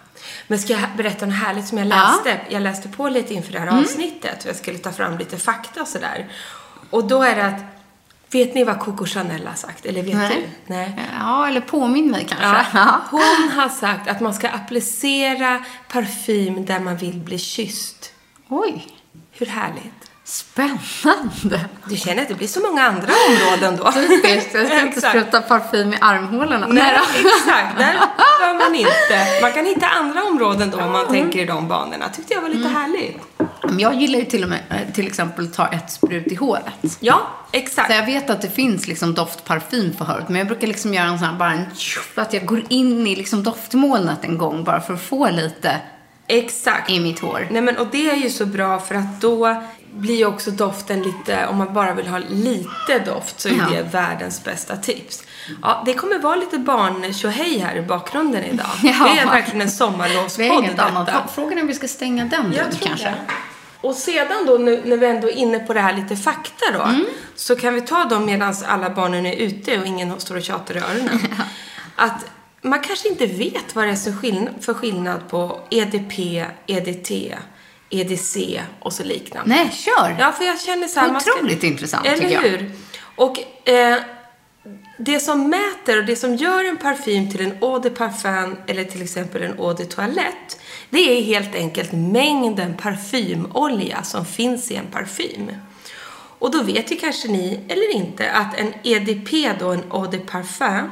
Men 0.47 0.59
ska 0.59 0.73
jag 0.73 0.83
berätta 0.97 1.27
något 1.27 1.35
härligt 1.35 1.67
som 1.67 1.79
jag 1.79 1.87
läste? 1.87 2.41
Jag 2.49 2.63
läste 2.63 2.89
på 2.89 3.09
lite 3.09 3.35
inför 3.35 3.53
det 3.53 3.59
här 3.59 3.81
avsnittet 3.81 4.43
och 4.43 4.49
jag 4.49 4.57
skulle 4.57 4.79
ta 4.79 4.93
fram 4.93 5.19
lite 5.19 5.37
fakta 5.37 5.83
och 5.83 5.89
sådär. 5.89 6.27
Och 6.91 7.09
då 7.09 7.23
är 7.23 7.37
det 7.37 7.47
att, 7.47 7.61
vet 8.35 8.55
ni 8.55 8.65
vad 8.65 8.81
Coco 8.81 9.07
Chanel 9.07 9.47
har 9.47 9.55
sagt? 9.55 9.87
Eller 9.87 10.03
vet 10.03 10.15
Nej. 10.15 10.49
du? 10.67 10.75
Nej. 10.75 11.01
Ja, 11.21 11.49
eller 11.49 11.61
påminn 11.61 12.11
mig 12.11 12.27
kanske. 12.29 12.79
Ja, 12.79 13.01
hon 13.11 13.51
har 13.57 13.69
sagt 13.69 14.09
att 14.09 14.21
man 14.21 14.35
ska 14.35 14.49
applicera 14.49 15.65
parfym 15.93 16.65
där 16.65 16.81
man 16.81 16.97
vill 16.97 17.19
bli 17.21 17.39
kysst. 17.39 18.13
Oj, 18.49 18.87
Hur 19.33 19.47
härligt? 19.47 20.11
spännande. 20.25 21.61
Du 21.89 21.97
känner 21.97 22.23
att 22.23 22.29
det 22.29 22.35
blir 22.35 22.49
så 22.49 22.61
många 22.61 22.83
andra 22.83 23.13
områden 23.29 23.77
då. 23.77 23.85
Just 24.29 24.55
jag 24.55 24.67
ska 24.67 24.81
inte 24.81 25.01
spruta 25.01 25.43
parfym 25.43 25.93
i 25.93 25.97
armhålorna. 26.01 26.67
Nej, 26.67 26.99
exakt. 27.15 27.79
Där 27.79 27.95
bör 28.41 28.59
man 28.59 28.75
inte. 28.75 29.41
Man 29.43 29.53
kan 29.53 29.65
hitta 29.67 29.87
andra 29.87 30.25
områden 30.25 30.71
då 30.71 30.79
om 30.81 30.93
man 30.93 31.07
tänker 31.07 31.39
i 31.39 31.45
de 31.45 31.69
banorna. 31.69 32.09
Tyckte 32.09 32.35
jag 32.35 32.43
var 32.43 32.49
lite 32.49 32.69
härligt. 32.69 33.19
Jag 33.79 33.95
gillar 33.95 34.19
ju 34.19 34.25
till 34.25 34.43
och 34.43 34.49
med 34.51 34.61
eh, 34.71 34.93
till 34.95 35.07
exempel 35.07 35.51
ta 35.53 35.67
ett 35.69 35.91
sprut 35.91 36.27
i 36.27 36.35
håret. 36.35 36.65
Ja, 37.01 37.21
exakt. 37.53 37.91
Så 37.91 37.97
jag 37.99 38.07
vet 38.07 38.31
att 38.31 38.43
det 38.43 38.51
finns 38.51 38.89
liksom 38.89 39.15
doftparfym 39.15 39.93
för 39.99 40.05
håret, 40.05 40.29
men 40.29 40.39
jag 40.39 40.47
brukar 40.47 40.67
liksom 40.67 40.95
göra 40.95 41.07
en 41.07 41.19
sån 41.19 41.29
här, 41.29 41.35
bara 41.39 41.53
en 41.53 41.65
tjoff, 41.75 42.19
att 42.19 42.33
jag 42.33 42.47
går 42.47 42.63
in 42.69 43.07
i 43.07 43.17
liksom 43.17 43.43
doftmolnet 43.43 44.25
en 44.25 44.39
gång 44.39 44.65
bara 44.65 44.81
för 44.81 44.95
att 44.95 45.03
få 45.03 45.31
lite 45.31 45.81
Exakt. 46.27 46.91
i 46.91 47.01
mitt 47.01 47.19
hår. 47.21 47.49
Nej 47.51 47.63
men 47.63 47.77
och 47.77 47.87
det 47.93 48.11
är 48.11 48.17
ju 48.17 48.31
så 48.31 48.47
bra 48.47 48.79
för 48.79 48.95
att 48.95 49.21
då 49.21 49.63
blir 49.95 50.17
ju 50.17 50.27
också 50.27 50.51
doften 50.51 51.03
lite, 51.03 51.47
om 51.47 51.57
man 51.57 51.75
bara 51.75 51.95
vill 51.95 52.07
ha 52.07 52.19
lite 52.29 52.99
doft 53.07 53.41
så 53.41 53.49
är 53.49 53.53
Ja. 53.53 53.65
det 53.71 53.83
världens 53.83 54.45
bästa 54.45 54.77
tips. 54.77 55.23
Ja, 55.63 55.83
det 55.87 55.95
kommer 55.95 56.19
vara 56.19 56.37
lite 56.37 56.59
barn 56.59 57.03
här 57.61 57.77
i 57.77 57.83
bakgrunden 57.83 58.45
idag. 58.45 58.67
Ja. 58.83 59.11
Det 59.15 59.21
är 59.21 59.27
verkligen 59.27 59.61
en 59.61 59.67
Det 59.67 59.73
är 59.73 59.77
sommarlovspodd 59.77 60.47
inget 60.47 60.79
annat. 60.79 61.07
detta. 61.07 61.29
Frågan 61.35 61.59
är 61.59 61.63
om 61.63 61.69
vi 61.69 61.75
ska 61.75 61.89
stänga 61.89 62.25
den 62.25 62.53
Jag 62.57 62.71
tror 62.73 62.89
kanske. 62.89 63.07
det. 63.07 63.15
Och 63.85 63.95
sedan 63.95 64.47
då, 64.47 64.53
nu, 64.59 64.83
när 64.85 64.97
vi 64.97 65.07
ändå 65.07 65.29
är 65.29 65.33
inne 65.37 65.59
på 65.59 65.75
det 65.75 65.81
här 65.81 65.93
lite 65.97 66.17
fakta 66.17 66.65
då, 66.73 66.83
Mm. 66.83 67.05
så 67.35 67.57
kan 67.57 67.75
vi 67.75 67.81
ta 67.81 68.05
dem 68.05 68.27
medan 68.27 68.55
alla 68.67 68.91
barnen 68.91 69.27
är 69.27 69.37
ute 69.37 69.79
och 69.79 69.87
ingen 69.87 70.21
står 70.21 70.37
och 70.37 70.43
tjatar 70.43 70.77
i 70.77 70.79
öronen. 70.79 71.19
Att 71.97 72.25
man 72.63 72.81
kanske 72.81 73.09
inte 73.09 73.27
vet 73.27 73.75
vad 73.75 73.85
det 73.87 73.91
är 73.91 74.61
för 74.61 74.75
skillnad, 74.75 75.29
på 75.29 75.61
EDP, 75.71 76.19
EDT, 76.67 77.11
EDC 77.91 78.61
och 78.81 78.93
så 78.93 79.05
liknande. 79.05 79.55
Nej, 79.55 79.71
kör! 79.73 80.17
Ja, 80.19 80.33
för 80.33 80.45
jag 80.45 80.61
känner 80.61 80.89
så 80.89 81.01
här... 81.01 81.17
Otroligt 81.17 81.63
intressant, 81.65 82.07
Eller 82.07 82.17
tycker 82.17 82.35
jag. 82.35 82.41
hur? 82.43 82.71
Och 83.17 83.69
eh, 83.69 83.99
det 84.99 85.21
som 85.21 85.49
mäter 85.51 85.99
och 85.99 86.05
det 86.05 86.17
som 86.17 86.37
gör 86.37 86.65
en 86.65 86.77
parfym 86.77 87.31
till 87.31 87.41
en 87.41 87.53
eau 87.63 87.79
de 87.79 87.91
parfum 87.91 88.57
eller 88.67 88.85
till 88.85 89.03
exempel 89.03 89.43
en 89.43 89.59
eau 89.59 89.73
de 89.75 89.85
toilette, 89.85 90.55
det 90.95 91.19
är 91.19 91.23
helt 91.23 91.55
enkelt 91.55 91.93
mängden 91.93 92.75
parfymolja 92.75 94.03
som 94.03 94.27
finns 94.27 94.71
i 94.71 94.77
en 94.77 94.87
parfym. 94.87 95.51
Och 96.39 96.51
då 96.51 96.63
vet 96.63 96.93
ju 96.93 96.97
kanske 96.97 97.29
ni, 97.29 97.61
eller 97.69 97.95
inte, 97.95 98.31
att 98.31 98.59
en 98.59 98.75
EDP 98.83 99.59
då, 99.61 99.69
en 99.69 99.83
eau 99.93 100.07
de 100.11 100.19
parfum, 100.19 100.91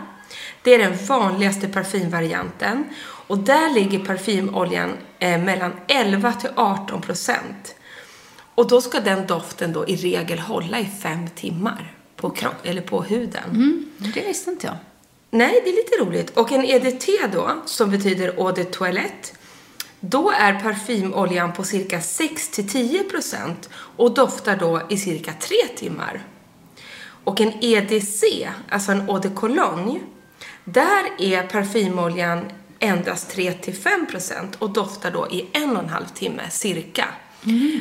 det 0.63 0.75
är 0.75 0.79
den 0.79 1.07
vanligaste 1.07 1.69
parfymvarianten. 1.69 2.85
Och 3.03 3.39
där 3.39 3.75
ligger 3.75 3.99
parfymoljan 3.99 4.97
eh, 5.19 5.43
mellan 5.43 5.73
11 5.89 6.33
till 6.33 6.51
18 6.57 7.01
procent. 7.01 7.75
Och 8.55 8.69
då 8.69 8.81
ska 8.81 9.01
den 9.01 9.27
doften 9.27 9.73
då 9.73 9.89
i 9.89 9.97
regel 9.97 10.39
hålla 10.39 10.81
i 10.81 10.87
fem 11.03 11.29
timmar 11.35 11.95
på, 12.17 12.31
kropp, 12.31 12.67
eller 12.67 12.83
på 12.83 13.03
huden. 13.03 13.51
Mm, 13.51 13.91
det 13.99 14.21
visste 14.21 14.51
inte 14.51 14.67
jag. 14.67 14.77
Nej, 15.31 15.61
det 15.65 15.71
är 15.71 15.77
lite 15.77 16.05
roligt. 16.05 16.37
Och 16.37 16.53
en 16.53 16.65
EDT 16.65 17.09
då, 17.33 17.51
som 17.67 17.91
betyder 17.91 18.29
eau 18.29 18.53
de 18.53 18.65
toilette, 18.65 19.29
då 20.05 20.31
är 20.31 20.61
parfymoljan 20.61 21.53
på 21.53 21.65
cirka 21.65 21.99
6-10% 21.99 23.55
och 23.97 24.15
doftar 24.15 24.57
då 24.57 24.83
i 24.89 24.97
cirka 24.97 25.33
3 25.33 25.57
timmar. 25.77 26.23
Och 27.25 27.41
en 27.41 27.53
EDC, 27.61 28.49
alltså 28.69 28.93
en 28.93 29.09
eau 29.09 29.19
de 29.19 29.29
cologne, 29.29 30.01
där 30.65 31.05
är 31.19 31.43
parfymoljan 31.43 32.45
endast 32.79 33.37
3-5% 33.37 34.47
och 34.59 34.71
doftar 34.71 35.11
då 35.11 35.29
i 35.31 35.47
en 35.53 35.77
och 35.77 35.83
en 35.83 35.89
halv 35.89 36.07
timme 36.07 36.43
cirka. 36.51 37.09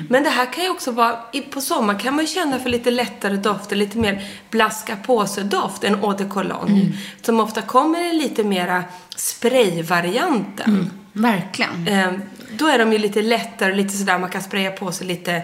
Men 0.09 0.23
det 0.23 0.29
här 0.29 0.53
kan 0.53 0.63
ju 0.63 0.69
också 0.69 0.91
vara, 0.91 1.17
på 1.53 1.61
sommaren 1.61 1.99
kan 1.99 2.15
man 2.15 2.25
ju 2.25 2.31
känna 2.31 2.59
för 2.59 2.69
lite 2.69 2.91
lättare 2.91 3.37
dofter, 3.37 3.75
lite 3.75 3.97
mer 3.97 4.27
blaska 4.49 4.95
på 4.95 5.25
sig 5.27 5.43
doft 5.43 5.83
än 5.83 5.93
eau 5.93 6.13
de 6.17 6.29
cologne. 6.29 6.93
Som 7.21 7.39
ofta 7.39 7.61
kommer 7.61 8.13
i 8.13 8.13
lite 8.13 8.43
mera 8.43 8.83
sprayvarianten. 9.15 10.91
Verkligen. 11.13 11.87
Eh, 11.87 12.11
då 12.57 12.67
är 12.67 12.79
de 12.79 12.91
ju 12.93 12.97
lite 12.97 13.21
lättare, 13.21 13.75
lite 13.75 13.97
sådär, 13.97 14.17
man 14.19 14.29
kan 14.29 14.41
spraya 14.41 14.71
på 14.71 14.91
sig 14.91 15.07
lite 15.07 15.43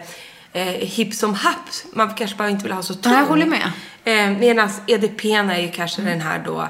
eh, 0.54 0.64
hipp 0.66 1.14
som 1.14 1.34
happ. 1.34 1.70
Man 1.94 2.14
kanske 2.14 2.38
bara 2.38 2.50
inte 2.50 2.64
vill 2.64 2.72
ha 2.74 2.82
så 2.84 2.94
tung. 2.94 3.14
Ja, 3.14 3.20
jag 3.20 3.26
håller 3.28 3.46
med. 3.46 3.72
Eh, 4.04 4.38
Medan 4.40 4.70
EDP'n 4.88 5.52
är 5.54 5.60
ju 5.62 5.72
kanske 5.72 6.02
den 6.02 6.22
här 6.22 6.42
då, 6.46 6.68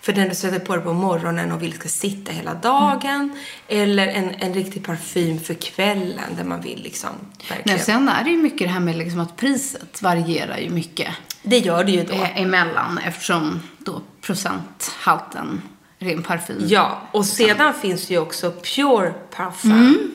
för 0.00 0.12
den 0.12 0.28
du 0.28 0.34
sätter 0.34 0.58
på 0.58 0.74
dig 0.76 0.84
på 0.84 0.92
morgonen 0.92 1.52
och 1.52 1.62
vill 1.62 1.72
ska 1.72 1.88
sitta 1.88 2.32
hela 2.32 2.54
dagen. 2.54 3.36
Eller 3.68 4.06
en, 4.06 4.30
en 4.38 4.54
riktig 4.54 4.84
parfym 4.86 5.40
för 5.40 5.54
kvällen 5.54 6.36
där 6.36 6.44
man 6.44 6.60
vill 6.60 6.82
liksom 6.82 7.10
verkligen. 7.48 7.76
Nej, 7.76 7.84
sen 7.86 8.08
är 8.08 8.24
det 8.24 8.30
ju 8.30 8.36
mycket 8.36 8.58
det 8.68 8.72
här 8.72 8.80
med 8.80 8.96
liksom 8.96 9.20
att 9.20 9.36
priset 9.36 10.02
varierar 10.02 10.58
ju 10.58 10.70
mycket 10.70 11.08
Det 11.42 11.58
gör 11.58 11.84
det 11.84 11.92
ju 11.92 12.04
då. 12.04 12.14
eh, 12.14 12.40
emellan 12.40 12.98
eftersom 13.06 13.62
då 13.78 14.02
procenthalten 14.20 15.62
ren 16.04 16.22
parfym. 16.22 16.62
Ja, 16.66 17.02
och 17.12 17.26
sedan 17.26 17.74
finns 17.74 18.06
det 18.06 18.14
ju 18.14 18.20
också 18.20 18.50
Pure 18.50 19.14
Parfum. 19.30 19.72
Mm. 19.72 20.10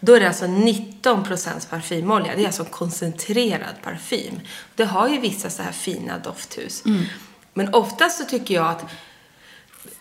Då 0.00 0.14
är 0.14 0.20
det 0.20 0.28
alltså 0.28 0.44
19% 0.44 1.70
parfymolja. 1.70 2.36
Det 2.36 2.42
är 2.42 2.46
alltså 2.46 2.64
koncentrerad 2.64 3.82
parfym. 3.82 4.40
Det 4.74 4.84
har 4.84 5.08
ju 5.08 5.20
vissa 5.20 5.50
så 5.50 5.62
här 5.62 5.72
fina 5.72 6.18
dofthus. 6.18 6.84
Mm. 6.86 7.04
Men 7.54 7.74
oftast 7.74 8.18
så 8.18 8.24
tycker 8.24 8.54
jag 8.54 8.66
att 8.66 8.84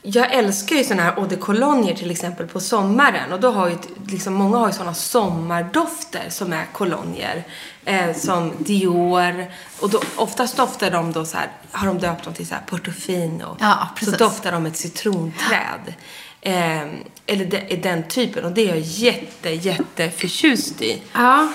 jag 0.01 0.33
älskar 0.33 0.75
ju 0.75 0.83
såna 0.83 1.03
här 1.03 1.11
eau 1.11 1.27
de 1.27 1.35
cologne 1.35 1.95
till 1.95 2.11
exempel 2.11 2.47
på 2.47 2.59
sommaren 2.59 3.31
och 3.33 3.39
då 3.39 3.51
har 3.51 3.69
ju 3.69 3.77
liksom, 4.07 4.33
många 4.33 4.57
har 4.57 4.67
ju 4.67 4.73
såna 4.73 4.93
sommardofter 4.93 6.29
som 6.29 6.53
är 6.53 6.65
kolonjer. 6.73 7.43
Eh, 7.85 8.15
som 8.15 8.51
Dior 8.59 9.45
och 9.79 9.89
då, 9.89 10.01
oftast 10.15 10.57
doftar 10.57 10.91
de 10.91 11.11
då 11.11 11.25
så 11.25 11.37
här, 11.37 11.47
har 11.71 11.87
de 11.87 11.99
döpt 11.99 12.23
dem 12.23 12.33
till 12.33 12.47
så 12.47 12.53
här 12.53 12.61
Portofino. 12.67 13.57
Ja, 13.59 13.87
så 13.89 13.99
precis. 13.99 14.17
doftar 14.17 14.51
de 14.51 14.65
ett 14.65 14.77
citronträd. 14.77 15.93
Eh, 16.41 16.81
eller 17.25 17.45
de, 17.45 17.75
den 17.75 18.03
typen 18.07 18.45
och 18.45 18.51
det 18.51 18.61
är 18.61 18.67
jag 18.67 18.79
jätte, 18.79 19.49
jätte 19.49 20.09
förtjust 20.09 20.81
i. 20.81 21.01
Ja, 21.13 21.47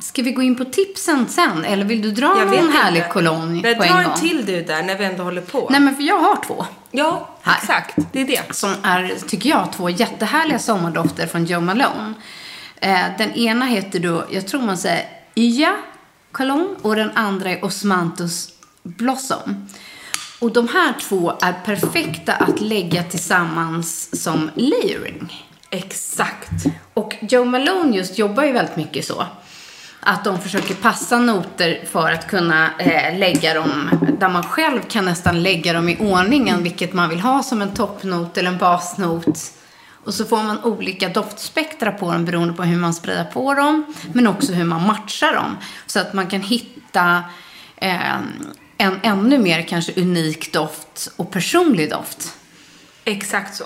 ska 0.00 0.22
vi 0.22 0.32
gå 0.32 0.42
in 0.42 0.56
på 0.56 0.64
tipsen 0.64 1.28
sen? 1.28 1.64
Eller 1.64 1.84
vill 1.84 2.02
du 2.02 2.10
dra 2.10 2.38
Jag 2.38 2.46
någon 2.50 2.58
inte. 2.66 2.78
härlig 2.78 3.08
kolonj 3.12 3.62
Nej, 3.62 3.74
på 3.74 3.82
dra 3.82 3.88
en 3.90 3.98
en 3.98 4.04
gång? 4.04 4.14
till 4.16 4.46
du 4.46 4.62
där 4.62 4.82
när 4.82 4.94
vi 4.98 5.04
ändå 5.04 5.22
håller 5.22 5.40
på. 5.42 5.68
Nej, 5.70 5.80
men 5.80 5.96
för 5.96 6.02
jag 6.02 6.18
har 6.18 6.36
två. 6.46 6.66
Ja, 6.90 7.28
Här. 7.42 7.56
exakt. 7.58 7.96
Det 8.12 8.20
är 8.20 8.24
det. 8.26 8.54
Som 8.54 8.74
är, 8.82 9.14
tycker 9.28 9.50
jag, 9.50 9.72
två 9.72 9.90
jättehärliga 9.90 10.58
sommardofter 10.58 11.26
från 11.26 11.44
Joe 11.44 11.60
Malone. 11.60 12.14
Eh, 12.80 13.00
den 13.18 13.32
ena 13.34 13.66
heter 13.66 13.98
då, 14.00 14.24
jag 14.30 14.48
tror 14.48 14.62
man 14.62 14.78
säger 14.78 15.04
Iya 15.38 15.76
Cologne 16.32 16.76
och 16.82 16.96
den 16.96 17.10
andra 17.14 17.50
är 17.50 17.64
Osmanthus 17.64 18.52
Blossom. 18.82 19.68
Och 20.40 20.52
de 20.52 20.68
här 20.68 20.94
två 21.00 21.32
är 21.40 21.52
perfekta 21.52 22.32
att 22.32 22.60
lägga 22.60 23.02
tillsammans 23.02 24.22
som 24.22 24.50
layering. 24.54 25.48
Exakt. 25.70 26.50
Och 26.94 27.16
Joe 27.20 27.44
Malone 27.44 27.96
just 27.96 28.18
jobbar 28.18 28.44
ju 28.44 28.52
väldigt 28.52 28.76
mycket 28.76 29.04
så. 29.04 29.26
Att 30.00 30.24
de 30.24 30.40
försöker 30.40 30.74
passa 30.74 31.18
noter 31.18 31.84
för 31.90 32.10
att 32.10 32.28
kunna 32.28 32.78
eh, 32.78 33.18
lägga 33.18 33.54
dem 33.54 33.90
där 34.20 34.28
man 34.28 34.42
själv 34.42 34.80
kan 34.88 35.04
nästan 35.04 35.42
lägga 35.42 35.72
dem 35.72 35.88
i 35.88 35.96
ordningen, 36.00 36.62
vilket 36.62 36.92
man 36.92 37.08
vill 37.08 37.20
ha 37.20 37.42
som 37.42 37.62
en 37.62 37.74
toppnot 37.74 38.38
eller 38.38 38.50
en 38.50 38.58
basnot. 38.58 39.55
Och 40.06 40.14
så 40.14 40.24
får 40.24 40.36
man 40.36 40.64
olika 40.64 41.08
doftspektra 41.08 41.92
på 41.92 42.12
dem 42.12 42.24
beroende 42.24 42.54
på 42.54 42.62
hur 42.62 42.78
man 42.78 42.94
sprayar 42.94 43.24
på 43.24 43.54
dem, 43.54 43.94
men 44.12 44.26
också 44.26 44.52
hur 44.52 44.64
man 44.64 44.86
matchar 44.86 45.32
dem. 45.32 45.56
Så 45.86 46.00
att 46.00 46.12
man 46.12 46.26
kan 46.26 46.40
hitta 46.40 47.24
eh, 47.76 48.16
en 48.78 49.00
ännu 49.02 49.38
mer 49.38 49.62
kanske 49.62 50.00
unik 50.00 50.52
doft 50.52 51.12
och 51.16 51.30
personlig 51.30 51.90
doft. 51.90 52.34
Exakt 53.04 53.56
så. 53.56 53.64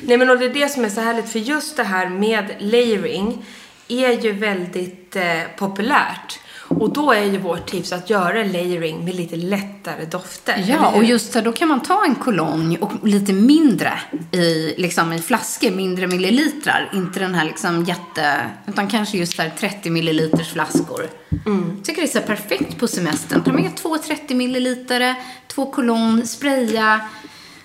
Nej 0.00 0.16
men 0.16 0.30
och 0.30 0.38
det 0.38 0.44
är 0.44 0.54
det 0.54 0.68
som 0.68 0.84
är 0.84 0.88
så 0.88 1.00
härligt 1.00 1.28
för 1.28 1.38
just 1.38 1.76
det 1.76 1.84
här 1.84 2.08
med 2.08 2.54
layering 2.58 3.44
är 3.88 4.12
ju 4.24 4.32
väldigt 4.32 5.16
eh, 5.16 5.42
populärt. 5.56 6.40
Och 6.80 6.92
då 6.92 7.12
är 7.12 7.24
ju 7.24 7.38
vårt 7.38 7.66
tips 7.66 7.92
att 7.92 8.10
göra 8.10 8.44
layering 8.44 9.04
med 9.04 9.14
lite 9.14 9.36
lättare 9.36 10.04
dofter. 10.04 10.64
Ja, 10.68 10.88
och 10.88 11.04
just 11.04 11.32
så 11.32 11.40
då 11.40 11.52
kan 11.52 11.68
man 11.68 11.82
ta 11.82 12.04
en 12.04 12.14
kolonj 12.14 12.78
och 12.78 13.08
lite 13.08 13.32
mindre 13.32 13.92
i, 14.32 14.74
liksom, 14.76 15.12
i 15.12 15.18
flaskor, 15.18 15.70
mindre 15.70 16.06
millilitrar. 16.06 16.90
Inte 16.94 17.20
den 17.20 17.34
här 17.34 17.44
liksom 17.44 17.84
jätte, 17.84 18.50
utan 18.66 18.88
kanske 18.88 19.18
just 19.18 19.36
där 19.36 19.52
30 19.58 19.90
milliliters 19.90 20.52
flaskor. 20.52 21.06
Mm. 21.46 21.72
Jag 21.76 21.84
tycker 21.84 22.02
det 22.02 22.08
är 22.08 22.20
så 22.20 22.26
perfekt 22.26 22.78
på 22.78 22.88
semestern. 22.88 23.42
Ta 23.42 23.52
med 23.52 23.76
två 23.76 23.98
30 23.98 24.34
milliliter, 24.34 25.14
två 25.46 25.66
kolonj, 25.66 26.26
spraya, 26.26 27.00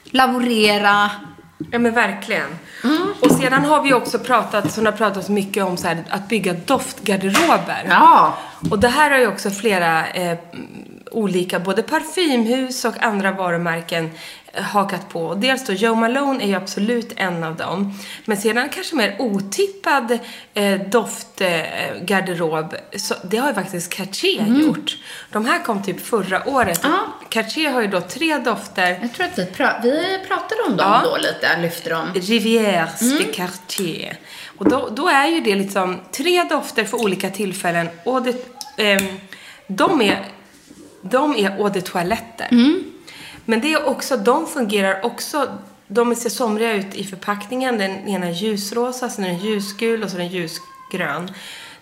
laborera. 0.04 1.12
Ja 1.72 1.80
men 1.80 1.94
verkligen. 1.94 2.50
Och 3.22 3.32
sedan 3.32 3.66
har 3.66 3.84
vi 3.84 3.94
också 3.94 4.20
pratat, 4.20 4.72
som 4.72 4.84
det 4.84 4.90
har 4.90 4.98
pratats 4.98 5.30
mycket 5.30 5.64
om, 5.64 5.78
så 5.78 5.88
här, 5.88 6.04
att 6.10 6.30
bygga 6.30 6.54
doftgarderober. 6.54 7.86
Ja. 7.90 8.38
Och 8.72 8.80
det 8.80 8.88
här 8.88 9.12
har 9.12 9.18
ju 9.18 9.28
också 9.28 9.50
flera 9.50 10.08
eh, 10.08 10.38
olika, 11.12 11.60
både 11.60 11.84
parfymhus 11.84 12.86
och 12.86 13.04
andra 13.04 13.32
varumärken 13.32 14.12
eh, 14.54 14.64
hakat 14.64 15.10
på. 15.10 15.34
Dels 15.34 15.66
då, 15.66 15.74
Joe 15.74 15.96
Malone 15.96 16.44
är 16.44 16.48
ju 16.48 16.56
absolut 16.56 17.14
en 17.16 17.44
av 17.44 17.56
dem. 17.56 17.94
Men 18.26 18.38
sedan 18.38 18.70
kanske 18.70 18.96
mer 18.96 19.16
otippad 19.20 20.20
eh, 20.54 20.80
doftgarderob, 20.82 22.76
så 22.96 23.16
det 23.24 23.38
har 23.38 23.48
ju 23.48 23.54
faktiskt 23.54 23.94
Cartier 23.94 24.46
gjort. 24.48 24.98
De 25.32 25.46
här 25.46 25.64
kom 25.64 25.84
typ 25.84 26.00
förra 26.06 26.50
året. 26.50 26.80
Ja. 26.84 27.00
Cartier 27.30 27.72
har 27.72 27.82
ju 27.82 27.88
då 27.88 28.02
tre 28.02 28.38
dofter. 28.38 29.00
Jag 29.02 29.14
tror 29.14 29.26
att 29.26 29.38
vi, 29.40 29.44
pra- 29.44 29.82
vi 29.84 30.20
pratade 30.28 30.62
om 30.68 30.78
dem 30.78 30.88
Ja. 31.04 31.10
då 31.12 31.18
lite, 31.18 31.62
lyfter 31.62 31.90
dem. 31.90 32.08
Rivières 32.16 33.02
Mm. 33.02 33.18
de 33.18 33.24
Cartier. 33.34 34.18
Och 34.58 34.70
då, 34.70 34.90
då 34.96 35.08
är 35.08 35.28
ju 35.28 35.40
det 35.42 35.56
liksom 35.56 36.00
tre 36.12 36.44
dofter 36.44 36.84
för 36.86 37.02
olika 37.02 37.30
tillfällen. 37.30 37.90
Och 38.06 38.22
det, 38.24 38.36
ehm, 38.78 39.20
de 39.68 40.02
är, 40.02 40.26
de 41.02 41.36
är 41.36 41.50
eau 41.50 41.70
de 41.70 41.82
toaletter. 41.82 42.48
Mm. 42.52 42.84
Men 43.46 43.62
det 43.62 43.74
är 43.74 43.88
också, 43.88 44.18
de 44.18 44.48
fungerar 44.48 45.06
också, 45.06 45.48
de 45.88 46.16
ser 46.16 46.30
somriga 46.30 46.74
ut 46.74 46.96
i 46.96 47.04
förpackningen. 47.04 47.78
Den 47.78 48.08
ena 48.08 48.28
är 48.28 48.32
ljusrosa, 48.32 49.10
sen 49.10 49.26
är 49.26 49.30
den 49.30 49.38
ljusgul 49.38 50.04
och 50.04 50.10
så 50.10 50.16
är 50.16 50.20
den 50.20 50.30
ljusgrön. 50.30 51.32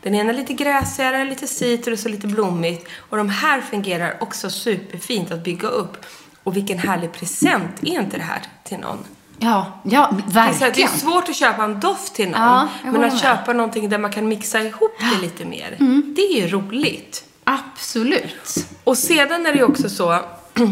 Den 0.01 0.15
ena 0.15 0.29
är 0.29 0.37
lite 0.37 0.53
gräsigare, 0.53 1.25
lite 1.25 1.47
citrus 1.47 2.05
och 2.05 2.11
lite 2.11 2.27
blommigt. 2.27 2.87
Och 3.09 3.17
de 3.17 3.29
här 3.29 3.61
fungerar 3.61 4.17
också 4.19 4.49
superfint 4.49 5.31
att 5.31 5.43
bygga 5.43 5.67
upp. 5.67 6.05
Och 6.43 6.55
vilken 6.55 6.77
härlig 6.77 7.11
present 7.11 7.71
är 7.81 7.99
inte 8.01 8.17
det 8.17 8.23
här 8.23 8.41
till 8.63 8.77
någon? 8.77 8.97
Ja, 9.39 9.81
ja, 9.83 10.09
här, 10.11 10.23
det 10.27 10.39
är 10.39 10.59
verkligen. 10.59 10.89
svårt 10.89 11.29
att 11.29 11.35
köpa 11.35 11.63
en 11.63 11.79
doft 11.79 12.15
till 12.15 12.29
någon. 12.29 12.41
Ja, 12.41 12.67
men 12.83 12.95
att 12.95 13.13
med. 13.13 13.21
köpa 13.21 13.53
någonting 13.53 13.89
där 13.89 13.97
man 13.97 14.11
kan 14.11 14.27
mixa 14.27 14.61
ihop 14.61 14.91
det 14.99 15.21
lite 15.21 15.45
mer. 15.45 15.75
Det 16.15 16.21
är 16.21 16.41
ju 16.41 16.47
roligt. 16.47 17.26
Absolut. 17.49 18.65
Och 18.83 18.97
sedan 18.97 19.45
är 19.45 19.51
det 19.51 19.57
ju 19.57 19.63
också 19.63 19.89
så, 19.89 20.19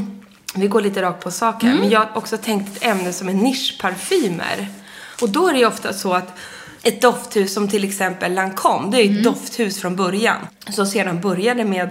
vi 0.56 0.68
går 0.68 0.82
lite 0.82 1.02
rakt 1.02 1.24
på 1.24 1.32
sak 1.32 1.64
Mm. 1.64 1.78
men 1.78 1.90
jag 1.90 2.00
har 2.00 2.18
också 2.18 2.38
tänkt 2.38 2.78
ett 2.78 2.86
ämne 2.86 3.14
som 3.14 3.30
är 3.30 3.34
nischparfymer. 3.34 4.68
Och 5.22 5.30
då 5.30 5.48
är 5.48 5.54
det 5.54 5.60
ju 5.60 5.66
ofta 5.68 5.94
så 5.94 6.14
att 6.14 6.38
ett 6.84 7.02
dofthus 7.02 7.54
som 7.54 7.68
till 7.68 7.84
exempel 7.84 8.34
Lancome, 8.34 8.92
det 8.92 8.98
är 8.98 9.02
ju 9.02 9.08
Mm. 9.10 9.18
ett 9.18 9.24
dofthus 9.24 9.82
från 9.82 9.96
början. 9.96 10.38
Som 10.70 10.86
sedan 10.86 11.22
började 11.22 11.64
med 11.66 11.90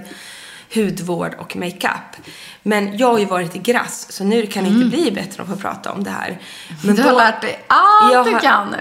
hudvård 0.75 1.35
och 1.39 1.57
makeup. 1.57 2.27
Men 2.63 2.99
jag 2.99 3.07
har 3.07 3.19
ju 3.19 3.25
varit 3.25 3.57
i 3.57 3.59
Grass, 3.59 4.07
så 4.11 4.25
nu 4.25 4.47
kan 4.47 4.65
det 4.65 4.71
inte 4.71 4.97
bli 4.97 5.11
bättre 5.11 5.43
att 5.43 5.49
få 5.49 5.57
prata 5.57 5.93
om 5.93 6.05
det 6.05 6.11
här. 6.11 6.39
Men 6.83 6.91
Mm. 6.91 6.97
Du 6.97 7.03
har 7.03 7.13
lärt 7.17 7.41
dig 7.41 7.65
allt 7.67 8.25
du 8.25 8.39
kan 8.39 8.71
nu. 8.71 8.77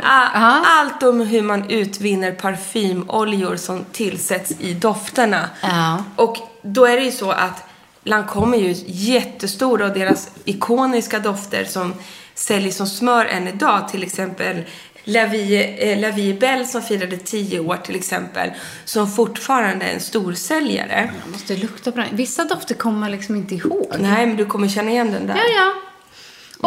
Allt 0.65 1.03
om 1.03 1.19
hur 1.19 1.41
man 1.41 1.69
utvinner 1.69 2.31
parfymoljor 2.31 3.55
som 3.55 3.85
tillsätts 3.91 4.51
i 4.59 4.73
dofterna. 4.73 5.49
Ja. 5.61 6.03
Och 6.15 6.37
då 6.61 6.85
är 6.85 6.97
det 6.97 7.03
ju 7.03 7.11
så 7.11 7.31
att 7.31 7.63
Lancome 8.03 8.57
är 8.57 8.61
ju 8.61 8.75
jättestora 8.87 9.85
och 9.85 9.93
deras 9.93 10.29
ikoniska 10.45 11.19
dofter 11.19 11.65
som 11.65 11.93
säljs 12.35 12.77
som 12.77 12.87
smör 12.87 13.25
än 13.25 13.47
idag, 13.47 13.89
till 13.89 14.03
exempel 14.03 14.63
La 15.05 15.25
Vie, 15.25 15.75
eh, 15.91 15.99
La 15.99 16.11
Vie 16.11 16.33
Belle 16.33 16.65
som 16.65 16.81
firade 16.81 17.17
10 17.17 17.59
år 17.59 17.77
till 17.77 17.95
exempel, 17.95 18.51
som 18.85 19.11
fortfarande 19.11 19.85
är 19.85 19.93
en 19.93 19.99
storsäljare. 19.99 21.11
Jag 21.23 21.31
måste 21.31 21.55
lukta 21.55 21.91
på 21.91 21.97
den. 21.99 22.07
Vissa 22.15 22.43
dofter 22.45 22.75
kommer 22.75 22.99
man 22.99 23.11
liksom 23.11 23.35
inte 23.35 23.55
ihåg. 23.55 23.95
Nej, 23.99 24.27
men 24.27 24.35
du 24.37 24.45
kommer 24.45 24.67
känna 24.67 24.91
igen 24.91 25.11
den 25.11 25.27
där. 25.27 25.35
Ja, 25.35 25.43
ja. 25.55 25.73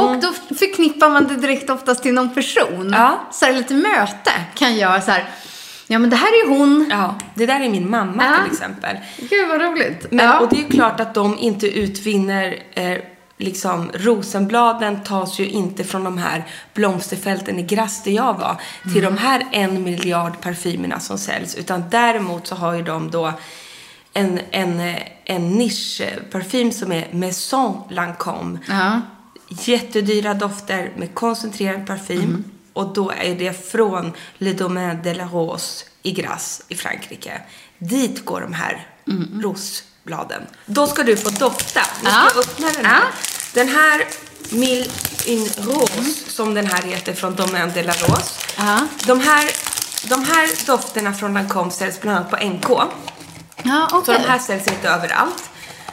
Och 0.03 0.17
då 0.21 0.33
förknippar 0.57 1.11
man 1.11 1.29
det 1.29 1.37
direkt 1.37 1.71
oftast 1.71 2.03
till 2.03 2.15
någon 2.15 2.35
person. 2.35 2.91
Ja. 2.93 3.27
Så 3.33 3.45
här 3.47 3.53
lite 3.53 3.75
möte 3.75 4.31
kan 4.55 4.77
jag 4.77 5.03
så 5.05 5.11
här, 5.11 5.25
ja 5.87 5.99
men 5.99 6.11
det 6.11 6.17
här 6.17 6.27
är 6.29 6.49
hon. 6.49 6.87
Ja, 6.91 7.15
det 7.35 7.47
där 7.47 7.61
är 7.61 7.69
min 7.69 7.91
mamma 7.91 8.25
Ja. 8.25 8.43
till 8.45 8.53
exempel. 8.53 8.97
Gud 9.31 9.49
vad 9.49 9.61
roligt. 9.61 10.07
Men, 10.11 10.27
ja. 10.27 10.39
Och 10.41 10.49
det 10.49 10.57
är 10.57 10.63
ju 10.63 10.69
klart 10.69 11.01
att 11.01 11.15
de 11.15 11.39
inte 11.39 11.67
utvinner, 11.79 12.57
eh, 12.75 12.99
liksom 13.39 13.91
rosenbladen 13.95 15.05
tas 15.05 15.39
ju 15.39 15.49
inte 15.49 15.85
från 15.85 16.05
de 16.05 16.19
här 16.19 16.47
blomsterfälten 16.75 17.59
i 17.59 17.63
Grass 17.63 18.03
där 18.03 18.13
jag 18.13 18.35
var 18.35 18.61
till 18.93 19.03
de 19.03 19.17
här 19.17 19.47
en 19.53 19.83
miljard 19.83 20.41
parfymerna 20.41 21.01
som 21.01 21.19
säljs. 21.19 21.55
Utan 21.55 21.85
däremot 21.91 22.47
så 22.47 22.55
har 22.55 22.75
ju 22.75 22.83
de 22.83 23.11
då 23.11 23.33
en, 24.13 24.41
en, 24.51 24.95
en 25.25 25.49
nischparfym 25.49 26.73
som 26.73 26.93
är 26.93 27.09
Maison 27.13 27.83
Lancome. 27.91 28.59
ja. 28.69 29.01
Jättedyra 29.49 30.35
dofter 30.35 30.93
med 30.97 31.15
koncentrerad 31.15 31.87
parfym. 31.87 32.45
Och 32.73 32.95
då 32.95 33.11
är 33.11 33.35
det 33.35 33.71
från 33.71 34.13
Le 34.39 34.53
Domaine 34.53 35.03
de 35.03 35.15
la 35.15 35.25
Rose 35.25 35.85
i 36.03 36.13
Grasse 36.13 36.63
i 36.69 36.75
Frankrike. 36.75 37.41
Dit 37.79 38.25
går 38.25 38.41
de 38.41 38.53
här 38.53 38.87
rosbladen. 40.07 40.43
Då 40.67 40.87
ska 40.87 41.03
du 41.03 41.17
få 41.17 41.31
dofta. 41.31 41.81
Nu 42.03 42.11
ska 42.11 42.19
Ja. 42.19 42.29
jag 42.35 42.41
öppna 42.45 42.69
den 42.77 42.85
här. 42.87 43.03
Den 43.55 43.69
här 43.69 44.05
Mille 44.51 44.87
in 45.25 45.49
Rose, 45.57 46.31
som 46.31 46.55
den 46.55 46.67
här 46.67 46.83
heter 46.83 47.13
från 47.15 47.35
Domaine 47.35 47.73
de 47.75 47.83
la 47.83 47.93
Rose. 47.93 48.31
De, 49.07 49.21
här, 49.21 49.51
de 50.09 50.25
här 50.25 50.67
dofterna 50.67 51.13
från 51.13 51.35
Lancome 51.35 51.71
säljs 51.71 52.01
bland 52.01 52.17
annat 52.19 52.31
på 52.31 52.37
NK. 52.37 52.69
Ja, 53.63 53.89
Så 53.91 53.99
okej. 53.99 54.15
de 54.23 54.29
här 54.31 54.39
säljs 54.39 54.67
inte 54.69 54.89
överallt. 54.89 55.51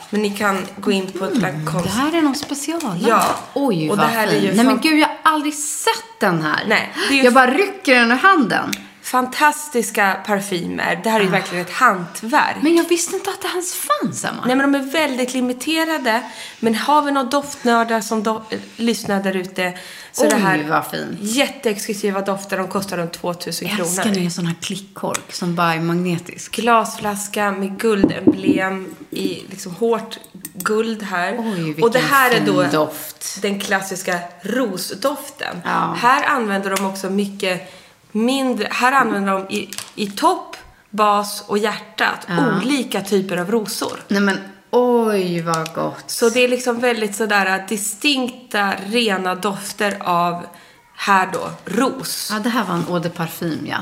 Men 0.10 0.22
ni 0.22 0.30
kan 0.30 0.66
gå 0.78 0.92
in 0.92 1.12
på 1.12 1.26
ett 1.26 1.38
Lancome 1.38 1.84
Det 1.84 1.90
här 1.90 2.18
är 2.18 2.22
någon 2.22 2.36
special. 2.36 2.98
Ja. 3.08 3.26
Oj, 3.54 3.90
Och 3.92 3.98
vad 3.98 4.08
det 4.08 4.12
här 4.14 4.28
är 4.28 4.32
fin. 4.32 4.42
ju 4.44 4.54
Nej 4.54 4.66
men 4.66 4.80
gud, 4.82 5.00
jag 5.00 5.08
har 5.08 5.18
aldrig 5.24 5.54
sett 5.54 6.20
den 6.20 6.42
här. 6.42 6.64
Nej, 6.68 6.94
är 7.12 7.24
Jag 7.24 7.34
bara 7.34 7.52
rycker 7.52 7.96
den 7.96 8.12
ur 8.12 8.16
handen. 8.16 8.72
Fantastiska 9.14 10.18
parfymer. 10.26 11.00
Det 11.04 11.10
här 11.10 11.20
är 11.20 11.24
ju 11.24 11.30
verkligen 11.30 11.66
ett 11.66 11.72
hantverk. 11.72 12.56
Men 12.62 12.76
jag 12.76 12.90
visste 12.90 13.16
inte 13.16 13.30
att 13.30 13.42
det 13.42 13.48
ens 13.48 13.74
fanns, 13.74 14.26
Emma. 14.26 14.44
Nej, 14.46 14.56
men 14.56 14.72
de 14.72 14.80
är 14.80 14.92
väldigt 14.92 15.34
limiterade. 15.34 16.22
Men 16.60 16.76
har 16.76 17.02
vi 17.02 17.12
några 17.12 17.30
doftnördar 17.30 18.02
som 18.02 18.24
do- 18.24 18.42
lyssnar 18.78 19.24
där 19.24 19.36
ute 19.36 19.74
så 20.12 20.24
är 20.26 20.30
det 20.30 20.36
Oj, 20.36 20.42
här 20.42 20.64
vad 20.70 20.86
fint. 20.88 21.18
jätteexklusiva 21.22 22.22
dofter. 22.22 22.58
De 22.58 22.68
kostar 22.68 22.98
runt 22.98 23.14
2000 23.14 23.68
Jag 23.68 23.78
kronor. 23.78 23.90
älskar 23.90 24.06
när 24.06 24.16
det 24.16 24.26
är 24.26 24.30
sån 24.30 24.46
här 24.46 24.56
klickkork 24.62 25.34
som 25.34 25.56
bara 25.56 25.74
är 25.74 25.80
magnetisk. 25.80 26.56
Glasflaska 26.56 27.52
med 27.52 27.80
guldemblem 27.80 28.96
i 29.10 29.44
liksom 29.50 29.76
hårt 29.76 30.20
guld 30.54 31.04
här. 31.04 31.36
Oj, 31.40 31.82
och 31.82 31.92
det 31.92 32.00
här 32.00 32.32
är 32.32 32.46
då 32.46 32.64
doft. 32.64 33.42
den 33.42 33.60
klassiska 33.60 34.20
rosdoften. 34.42 35.62
Ja. 35.66 35.96
Här 36.00 36.24
använder 36.24 36.76
de 36.76 36.86
också 36.86 37.10
mycket 37.10 37.80
mindre, 38.14 38.68
här 38.72 38.92
använder 38.92 39.32
de 39.34 39.56
i, 39.56 39.70
i 39.96 40.08
topp, 40.08 40.58
bas 40.90 41.44
och 41.48 41.58
hjärtat 41.58 42.28
olika 42.62 43.02
typer 43.02 43.38
av 43.38 43.52
rosor. 43.52 44.00
Nej 44.08 44.22
men 44.22 44.38
oj 44.72 45.42
vad 45.42 45.74
gott. 45.74 46.04
Så 46.08 46.30
det 46.30 46.40
är 46.40 46.48
liksom 46.48 46.80
väldigt 46.80 47.16
sådär 47.16 47.66
distinkta, 47.70 48.74
rena 48.86 49.36
dofter 49.36 49.98
av, 50.00 50.46
här 50.96 51.30
då, 51.34 51.50
ros. 51.66 52.30
Ja, 52.34 52.40
det 52.40 52.50
här 52.50 52.64
var 52.66 52.76
en 52.76 52.86
eau 52.90 53.00
de 53.00 53.10
parfym, 53.10 53.68
ja. 53.70 53.78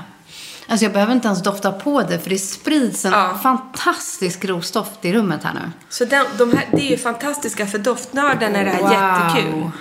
Alltså 0.68 0.86
jag 0.86 0.94
behöver 0.94 1.14
inte 1.14 1.28
ens 1.28 1.44
dofta 1.44 1.72
på 1.72 2.02
det, 2.02 2.20
för 2.20 2.30
det 2.30 2.38
sprids 2.38 3.06
en 3.06 3.12
Ja. 3.12 3.40
fantastisk 3.44 4.46
rosdoft 4.46 5.06
i 5.06 5.14
rummet 5.14 5.44
här 5.44 5.54
nu. 5.54 5.72
Så 5.90 6.06
den, 6.06 6.26
de 6.38 6.54
här, 6.54 6.66
det 6.72 6.82
är 6.88 6.90
ju 6.90 6.98
fantastiska, 6.98 7.68
för 7.68 7.78
doftnörden 7.78 8.56
är 8.56 8.66
det 8.66 8.72
här 8.72 8.82
Wow. 8.82 8.92
jättekul. 8.92 9.72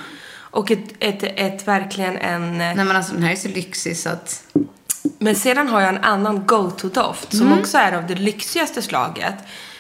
Och 0.51 0.71
ett, 0.71 0.93
ett, 0.99 1.23
ett, 1.23 1.69
verkligen 1.69 2.17
en... 2.17 2.59
Nej 2.59 2.75
men 2.75 2.97
alltså 2.97 3.13
den 3.13 3.23
här 3.23 3.33
är 3.33 3.37
så 3.37 3.49
lyxig 3.49 3.97
så 3.97 4.09
att... 4.09 4.45
Men 5.19 5.35
sedan 5.35 5.69
har 5.69 5.81
jag 5.81 5.89
en 5.89 6.05
annan 6.05 6.47
go-to-doft 6.47 7.37
som 7.37 7.59
också 7.59 7.79
är 7.79 7.93
av 7.93 8.07
det 8.07 8.15
lyxigaste 8.15 8.83
slaget. 8.83 9.35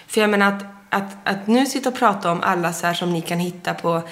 För 0.06 0.20
jag 0.20 0.30
menar 0.30 0.48
att, 0.52 0.64
att, 0.90 1.28
att 1.28 1.46
nu 1.46 1.66
sitta 1.66 1.88
och 1.88 1.94
prata 1.94 2.32
om 2.32 2.40
alla 2.40 2.72
så 2.72 2.86
här 2.86 2.94
som 2.94 3.12
ni 3.12 3.20
kan 3.20 3.38
hitta 3.38 3.74
på 3.74 4.02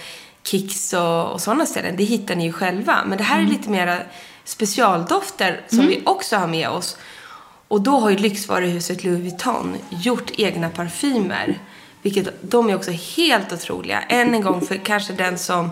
Kicks 0.42 0.92
och, 0.92 1.32
och 1.32 1.40
sådana 1.40 1.66
ställen, 1.66 1.96
det 1.96 2.04
hittar 2.04 2.36
ni 2.36 2.44
ju 2.44 2.52
själva. 2.52 3.04
Men 3.06 3.18
det 3.18 3.24
här 3.24 3.40
är 3.40 3.44
lite 3.46 3.70
mera 3.70 3.98
specialdofter 4.44 5.60
som 5.68 5.86
vi 5.86 6.02
också 6.06 6.36
har 6.36 6.46
med 6.46 6.68
oss. 6.68 6.96
Och 7.68 7.80
då 7.80 7.98
har 7.98 8.10
ju 8.10 8.16
lyxvaruhuset 8.16 9.04
Louis 9.04 9.20
Vuitton 9.20 9.76
gjort 9.88 10.30
egna 10.38 10.70
parfymer. 10.70 11.58
Vilket 12.02 12.28
de 12.42 12.70
är 12.70 12.74
också 12.74 12.90
helt 12.90 13.52
otroliga. 13.52 14.00
Än 14.00 14.34
en 14.34 14.42
gång 14.42 14.66
för 14.66 14.76
kanske 14.76 15.12
den 15.12 15.38
som 15.38 15.70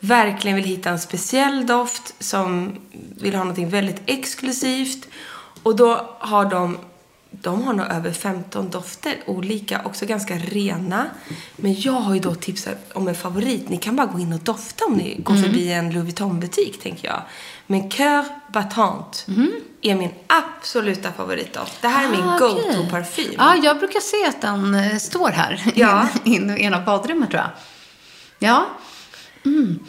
verkligen 0.00 0.56
vill 0.56 0.64
hitta 0.64 0.90
en 0.90 0.98
speciell 0.98 1.66
doft, 1.66 2.14
som 2.18 2.76
vill 3.20 3.34
ha 3.34 3.44
något 3.44 3.58
väldigt 3.58 4.02
exklusivt. 4.06 5.08
Och 5.62 5.76
då 5.76 6.16
har 6.18 6.44
de, 6.44 6.78
de 7.30 7.62
har 7.62 7.72
nog 7.72 7.86
över 7.86 8.12
15 8.12 8.70
dofter, 8.70 9.14
olika, 9.26 9.80
också 9.84 10.06
ganska 10.06 10.34
rena. 10.34 11.06
Men 11.56 11.80
jag 11.80 11.92
har 11.92 12.14
ju 12.14 12.20
då 12.20 12.34
tipsat 12.34 12.92
om 12.92 13.08
en 13.08 13.14
favorit. 13.14 13.68
Ni 13.68 13.76
kan 13.76 13.96
bara 13.96 14.06
gå 14.06 14.18
in 14.18 14.32
och 14.32 14.40
dofta 14.40 14.84
om 14.84 14.92
ni 14.94 15.16
går 15.18 15.34
förbi 15.34 15.72
en 15.72 15.90
Louis 15.90 16.04
Vuitton-butik, 16.04 16.82
tänker 16.82 17.08
jag. 17.08 17.22
Men 17.66 17.90
Coeur 17.90 18.24
Battant 18.52 19.26
är 19.80 19.94
min 19.94 20.10
absoluta 20.26 21.12
favoritdoft. 21.12 21.82
Det 21.82 21.88
här 21.88 22.04
är 22.04 22.10
min 22.10 22.20
Ah, 22.22 22.38
go-to-parfym. 22.38 23.34
Ja, 23.38 23.56
jag 23.56 23.78
brukar 23.78 24.00
se 24.00 24.28
att 24.28 24.40
den 24.40 24.74
eh, 24.74 24.96
står 24.96 25.28
här 25.28 25.72
Ja. 25.74 26.08
i 26.24 26.30
i 26.30 26.62
ena 26.64 26.80
badrummet 26.80 27.30
tror 27.30 27.42
jag. 27.42 27.50
Ja, 28.38 28.66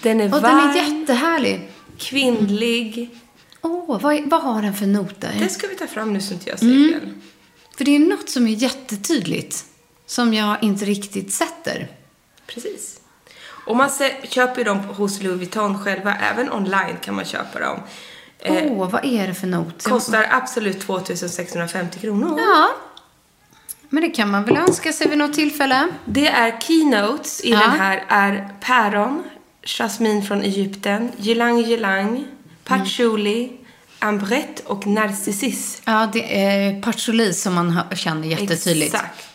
Den 0.01 0.21
är 0.21 0.25
och 0.35 0.41
varm, 0.41 0.57
den 0.57 0.69
är 0.69 0.75
jättehärlig. 0.99 1.69
kvinnlig. 1.97 3.09
Åh, 3.61 4.01
vad, 4.01 4.21
vad 4.29 4.41
har 4.41 4.61
den 4.61 4.73
för 4.73 4.85
noter? 4.85 5.35
Det 5.39 5.49
ska 5.49 5.67
vi 5.67 5.75
ta 5.75 5.87
fram 5.87 6.13
nu 6.13 6.21
så 6.21 6.33
inte 6.33 6.49
jag 6.49 6.59
säger 6.59 6.99
fel. 6.99 7.09
För 7.77 7.85
det 7.85 7.95
är 7.95 7.99
något 7.99 8.29
som 8.29 8.47
är 8.47 8.51
jättetydligt. 8.51 9.65
Som 10.05 10.33
jag 10.33 10.57
inte 10.63 10.85
riktigt 10.85 11.33
sätter. 11.33 11.87
Precis. 12.47 12.99
Och 13.65 13.75
man 13.75 13.89
köper 14.23 14.57
ju 14.57 14.63
dem 14.63 14.77
hos 14.79 15.21
Louis 15.21 15.37
Vuitton 15.37 15.79
själva. 15.83 16.15
Även 16.15 16.51
online 16.53 16.97
kan 17.01 17.15
man 17.15 17.25
köpa 17.25 17.59
dem. 17.59 17.79
Åh, 18.45 18.57
Eh, 18.57 18.89
vad 18.89 19.05
är 19.05 19.27
det 19.27 19.33
för 19.33 19.47
not? 19.47 19.83
Kostar 19.83 20.27
absolut 20.31 20.79
2650 20.81 21.99
kronor. 21.99 22.39
Ja. 22.39 22.69
Men 23.89 24.03
det 24.03 24.09
kan 24.09 24.31
man 24.31 24.45
väl 24.45 24.57
önska 24.57 24.93
sig 24.93 25.07
vid 25.09 25.17
något 25.17 25.33
tillfälle. 25.33 25.87
Det 26.05 26.27
är 26.27 26.59
keynotes 26.59 27.41
i 27.41 27.51
Ja. 27.51 27.59
den 27.59 27.69
här 27.71 28.05
är 28.07 28.49
päron, 28.61 29.23
jasmin 29.63 30.23
från 30.23 30.41
Egypten, 30.41 31.11
ylang 31.23 31.59
ylang, 31.59 32.25
patchouli, 32.63 33.51
ambrette 33.99 34.63
och 34.65 34.87
narcissus. 34.87 35.81
Ja, 35.85 36.09
det 36.13 36.43
är 36.45 36.81
patchouli 36.81 37.33
som 37.33 37.53
man 37.55 37.79
känner 37.95 38.27
jättetydligt. 38.27 38.93
Exakt. 38.93 39.25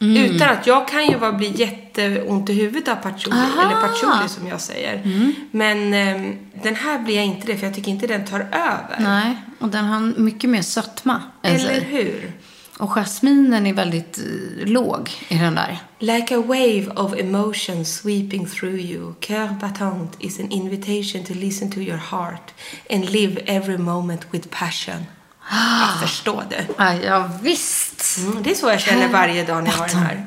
Utan 0.00 0.48
att 0.48 0.66
jag 0.66 0.88
kan 0.88 1.06
ju 1.06 1.16
vara, 1.16 1.32
bli 1.32 1.52
jätteont 1.56 2.50
i 2.50 2.52
huvudet 2.52 2.88
av 2.88 2.96
patchouli, 2.96 3.36
Aha. 3.36 3.62
eller 3.62 3.80
patchouli 3.80 4.28
som 4.28 4.46
jag 4.46 4.60
säger. 4.60 5.02
Men 5.50 5.94
ehm, 5.94 6.36
den 6.62 6.74
här 6.74 6.98
blir 6.98 7.16
jag 7.16 7.24
inte 7.24 7.46
det, 7.46 7.56
för 7.56 7.66
jag 7.66 7.74
tycker 7.74 7.90
inte 7.90 8.06
den 8.06 8.24
tar 8.24 8.40
över. 8.40 8.96
Nej, 8.98 9.36
och 9.58 9.68
den 9.68 9.84
har 9.84 10.00
mycket 10.00 10.50
mer 10.50 10.62
sötma 10.62 11.22
Eller 11.42 11.80
hur? 11.80 12.32
Och 12.78 12.90
jasminen 12.90 13.66
är 13.66 13.74
väldigt 13.74 14.18
eh, 14.18 14.66
låg 14.66 15.10
i 15.28 15.38
den 15.38 15.54
där. 15.54 15.78
Like 15.98 16.36
a 16.36 16.42
wave 16.46 16.86
of 16.96 17.18
emotion 17.18 17.84
sweeping 17.84 18.46
through 18.46 18.80
you, 18.80 19.14
Coeur 19.26 19.48
Battant 19.60 20.16
is 20.18 20.40
an 20.40 20.50
invitation 20.50 21.24
to 21.24 21.34
listen 21.34 21.70
to 21.72 21.80
your 21.80 21.96
heart 21.96 22.54
and 22.90 23.10
live 23.10 23.42
every 23.46 23.78
moment 23.78 24.26
with 24.30 24.48
passion. 24.48 25.06
Jag 25.80 26.08
förstår 26.08 26.44
det. 26.50 26.66
Ja, 26.78 26.94
ja 26.94 27.30
visst. 27.42 28.18
Mm, 28.18 28.42
det 28.42 28.50
är 28.50 28.54
så 28.54 28.68
jag 28.68 28.80
känner 28.80 29.08
varje 29.08 29.44
dag 29.44 29.64
när 29.64 29.70
jag 29.70 29.78
har 29.78 29.88
den 29.88 29.96
här. 29.96 30.26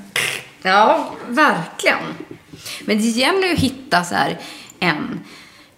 Ja, 0.62 1.16
verkligen. 1.28 2.00
Men 2.86 2.98
det 2.98 3.08
gäller 3.08 3.48
ju 3.48 3.54
att 3.54 3.60
hitta 3.60 4.04
så 4.04 4.16
här 4.16 4.40
en, 4.80 5.20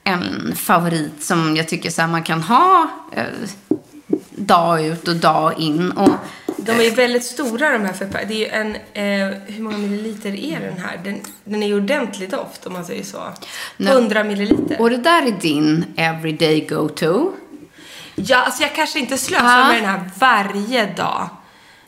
en 0.04 0.56
favorit 0.56 1.24
som 1.24 1.56
jag 1.56 1.68
tycker 1.68 1.90
så 1.90 2.02
här 2.02 2.10
man 2.10 2.24
kan 2.24 2.42
ha 2.42 2.88
eh, 3.12 3.24
dag 4.36 4.86
ut 4.86 5.08
och 5.08 5.16
dag 5.16 5.60
in. 5.60 5.92
Och, 5.92 6.10
De 6.66 6.72
är 6.72 6.96
väldigt 6.96 7.24
stora 7.26 7.70
de 7.70 7.86
här 7.86 7.94
förpackningarna. 7.94 8.28
Det 8.28 8.34
är 8.34 8.40
ju 8.40 8.48
en, 8.48 8.76
eh, 9.32 9.38
hur 9.48 9.64
många 9.64 9.78
milliliter 9.78 10.36
är 10.36 10.60
den 10.60 10.78
här? 10.78 11.00
Den, 11.04 11.20
den 11.44 11.64
är 11.64 11.68
ju 11.68 11.76
ordentlig 11.76 12.30
doft 12.30 12.66
om 12.66 12.74
man 12.74 12.86
säger 12.86 13.04
så. 13.04 13.24
Nej. 13.78 13.94
100 13.94 14.24
milliliter. 14.24 14.82
och 14.82 14.90
det 14.90 14.98
där 14.98 15.22
är 15.28 15.32
din 15.32 15.86
everyday 15.98 16.62
go-to. 16.68 17.32
Ja, 18.16 18.38
alltså 18.44 18.62
jag 18.64 18.76
kanske 18.76 19.00
inte 19.00 19.18
slösar 19.18 19.60
Ja. 19.60 19.68
med 19.68 19.76
den 19.76 19.90
här 19.90 20.10
varje 20.20 20.86
dag. 20.86 21.30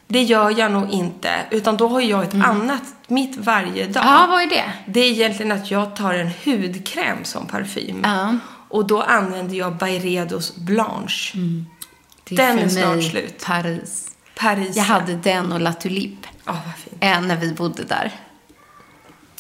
Det 0.08 0.24
gör 0.24 0.60
jag 0.60 0.72
nog 0.72 0.90
inte. 0.90 1.30
Utan 1.52 1.78
då 1.78 1.88
har 1.88 2.02
jag 2.02 2.24
ett 2.24 2.34
annat, 2.34 2.84
mitt 3.08 3.38
varje 3.38 3.88
dag. 3.88 4.04
Ja, 4.06 4.26
vad 4.30 4.42
är 4.42 4.48
det? 4.48 4.64
Det 4.86 5.00
är 5.00 5.12
egentligen 5.12 5.52
att 5.52 5.72
jag 5.72 5.96
tar 5.96 6.14
en 6.14 6.30
hudkräm 6.46 7.18
som 7.24 7.48
parfym. 7.48 8.02
Ja. 8.04 8.38
Och 8.70 8.88
då 8.88 9.02
använder 9.02 9.56
jag 9.56 9.74
Byredos 9.78 10.56
Blanche. 10.56 11.34
Det 12.30 12.36
Den 12.36 12.58
är 12.60 12.64
för 12.64 12.70
snart 12.70 12.96
mig 12.96 13.10
slut. 13.10 13.44
Paris. 13.46 14.12
Paris. 14.40 14.76
Jag 14.76 14.84
hade 14.84 15.16
den 15.16 15.52
och 15.52 15.60
La 15.62 15.74
Tulipe 15.74 16.28
fint. 16.78 16.98
eh, 17.04 17.22
när 17.22 17.36
vi 17.38 17.54
bodde 17.54 17.84
där. 17.84 18.12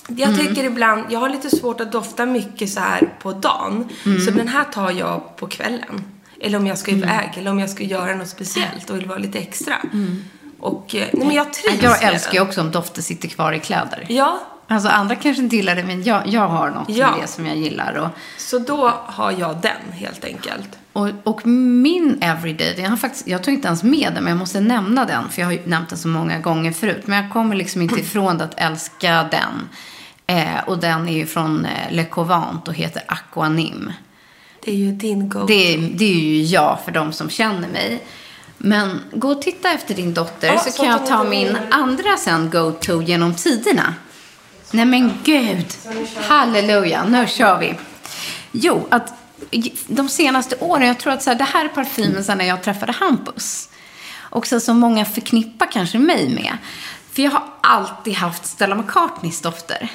Jag 0.07 0.29
Mm. 0.33 0.45
tycker 0.47 0.63
ibland, 0.63 1.05
jag 1.09 1.19
har 1.19 1.29
lite 1.29 1.49
svårt 1.57 1.81
att 1.81 1.91
dofta 1.91 2.25
mycket 2.25 2.69
så 2.69 2.79
här 2.79 3.13
på 3.21 3.33
dagen. 3.33 3.89
Mm. 4.05 4.21
Så 4.21 4.31
den 4.31 4.47
här 4.47 4.63
tar 4.63 4.91
jag 4.91 5.35
på 5.37 5.47
kvällen. 5.47 6.03
Eller 6.41 6.57
om 6.57 6.67
jag 6.67 6.77
ska 6.77 6.91
iväg, 6.91 7.29
eller 7.37 7.51
om 7.51 7.59
jag 7.59 7.69
ska 7.69 7.83
göra 7.83 8.15
något 8.15 8.27
speciellt 8.29 8.89
och 8.89 8.97
vill 8.97 9.05
vara 9.05 9.17
lite 9.17 9.39
extra. 9.39 9.75
Och, 10.59 10.95
eh, 10.95 11.07
nej 11.13 11.25
men 11.27 11.31
jag 11.35 11.53
trivs 11.53 11.73
Mm. 11.83 11.91
Jag 11.91 12.03
älskar 12.13 12.33
ju 12.33 12.39
också 12.39 12.61
om 12.61 12.71
dofter 12.71 13.01
sitter 13.01 13.27
kvar 13.27 13.51
i 13.53 13.59
kläder. 13.59 14.05
Ja, 14.09 14.39
Alltså 14.67 14.89
andra 14.89 15.15
kanske 15.15 15.43
inte 15.43 15.55
gillar 15.55 15.75
det, 15.75 15.83
men 15.83 16.03
jag, 16.03 16.27
jag 16.27 16.47
har 16.47 16.69
något 16.69 16.89
Ja. 16.89 17.11
med 17.11 17.21
det 17.21 17.27
som 17.27 17.45
jag 17.45 17.57
gillar. 17.57 17.93
Och, 17.95 18.09
så 18.37 18.59
då 18.59 18.93
har 19.05 19.31
jag 19.31 19.57
den 19.61 19.91
helt 19.93 20.25
enkelt. 20.25 20.69
och, 20.93 21.09
och 21.23 21.47
min 21.47 22.17
everyday, 22.21 22.75
jag, 22.77 22.89
har 22.89 22.97
faktiskt, 22.97 23.27
jag 23.27 23.43
tog 23.43 23.53
inte 23.53 23.67
ens 23.67 23.83
med 23.83 24.11
den, 24.13 24.23
men 24.23 24.27
jag 24.31 24.37
måste 24.37 24.59
nämna 24.59 25.05
den. 25.05 25.29
För 25.29 25.41
jag 25.41 25.47
har 25.47 25.53
ju 25.53 25.61
nämnt 25.65 25.89
den 25.89 25.97
så 25.97 26.07
många 26.07 26.39
gånger 26.39 26.71
förut. 26.71 27.03
Men 27.07 27.23
jag 27.23 27.33
kommer 27.33 27.55
liksom 27.55 27.81
inte 27.81 27.99
ifrån 27.99 28.41
att 28.41 28.53
älska 28.57 29.23
den. 29.31 29.69
Eh, 30.27 30.63
och 30.67 30.77
den 30.77 31.09
är 31.09 31.13
ju 31.13 31.25
från 31.25 31.65
eh, 31.65 31.91
Le 31.91 32.05
Covant 32.05 32.67
och 32.67 32.73
heter 32.73 33.03
Aquanim. 33.07 33.91
Det 34.65 34.71
är 34.71 34.75
ju 34.75 34.91
din 34.91 35.29
go 35.29 35.45
Det 35.47 35.73
är, 35.73 35.77
det 35.77 36.05
är 36.05 36.19
ju 36.19 36.41
jag 36.43 36.79
för 36.85 36.91
de 36.91 37.11
som 37.13 37.29
känner 37.29 37.67
mig. 37.67 38.03
Men 38.57 38.99
gå 39.13 39.31
och 39.31 39.41
titta 39.41 39.71
efter 39.71 39.93
din 39.95 40.13
dotter 40.13 40.47
Ja, 40.47 40.59
så 40.59 40.71
så 40.71 40.77
kan 40.81 40.91
jag 40.91 41.05
ta 41.05 41.23
min 41.23 41.57
andra 41.71 42.17
sen 42.17 42.49
go-to 42.49 43.01
genom 43.01 43.35
tiderna. 43.35 43.93
Nej 44.75 44.85
men 44.85 45.13
gud. 45.23 45.65
Halleluja, 46.27 47.03
nu 47.03 47.27
kör 47.27 47.59
vi. 47.59 47.75
Jo, 48.51 48.87
att 48.91 49.13
de 49.87 50.09
senaste 50.09 50.55
åren, 50.59 50.87
jag 50.87 50.97
tror 50.99 51.13
att 51.13 51.23
så 51.23 51.29
här, 51.29 51.37
det 51.37 51.43
här 51.43 51.65
är 51.65 51.69
parfymen 51.69 52.23
sen 52.23 52.37
när 52.37 52.45
jag 52.45 52.63
träffade 52.63 52.91
Hampus. 52.91 53.69
Också 54.29 54.59
som 54.59 54.79
många 54.79 55.05
förknippar 55.05 55.71
kanske 55.71 55.99
mig 55.99 56.29
med. 56.29 56.57
För 57.13 57.21
jag 57.21 57.31
har 57.31 57.43
alltid 57.61 58.13
haft 58.13 58.45
Stella 58.45 58.75
McCartneys 58.75 59.41
dofter. 59.41 59.89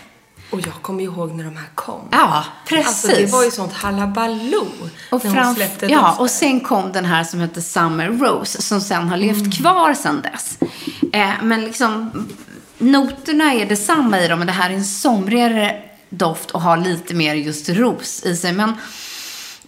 Och 0.50 0.60
jag 0.60 0.74
kommer 0.82 1.04
ihåg 1.04 1.34
när 1.34 1.44
de 1.44 1.56
här 1.56 1.68
kom. 1.74 2.08
Ja, 2.10 2.44
precis. 2.66 2.86
Alltså 2.86 3.22
det 3.22 3.32
var 3.32 3.44
ju 3.44 3.50
sånt 3.50 3.72
halabaloo 3.72 4.66
Och, 5.10 5.24
när 5.24 5.44
hon 5.44 5.54
släppte 5.54 5.86
ja, 5.86 6.00
dofter. 6.02 6.22
och 6.22 6.30
sen 6.30 6.60
kom 6.60 6.92
den 6.92 7.04
här 7.04 7.24
som 7.24 7.40
heter 7.40 7.60
Summer 7.60 8.08
Rose 8.08 8.62
som 8.62 8.80
sen 8.80 9.08
har 9.08 9.16
levt 9.16 9.58
kvar 9.58 9.94
sen 9.94 10.22
dess. 10.22 10.58
Eh, 11.12 11.30
men 11.42 11.60
liksom 11.60 12.10
noterna 12.80 13.54
är 13.54 13.66
detsamma 13.66 14.20
i 14.20 14.28
dem 14.28 14.38
men 14.38 14.46
det 14.46 14.52
här 14.52 14.70
är 14.70 14.74
en 14.74 14.84
somrigare 14.84 15.82
doft 16.08 16.50
och 16.50 16.60
har 16.60 16.76
lite 16.76 17.14
mer 17.14 17.34
just 17.34 17.68
ros 17.68 18.24
i 18.24 18.36
sig. 18.36 18.52
Men 18.52 18.72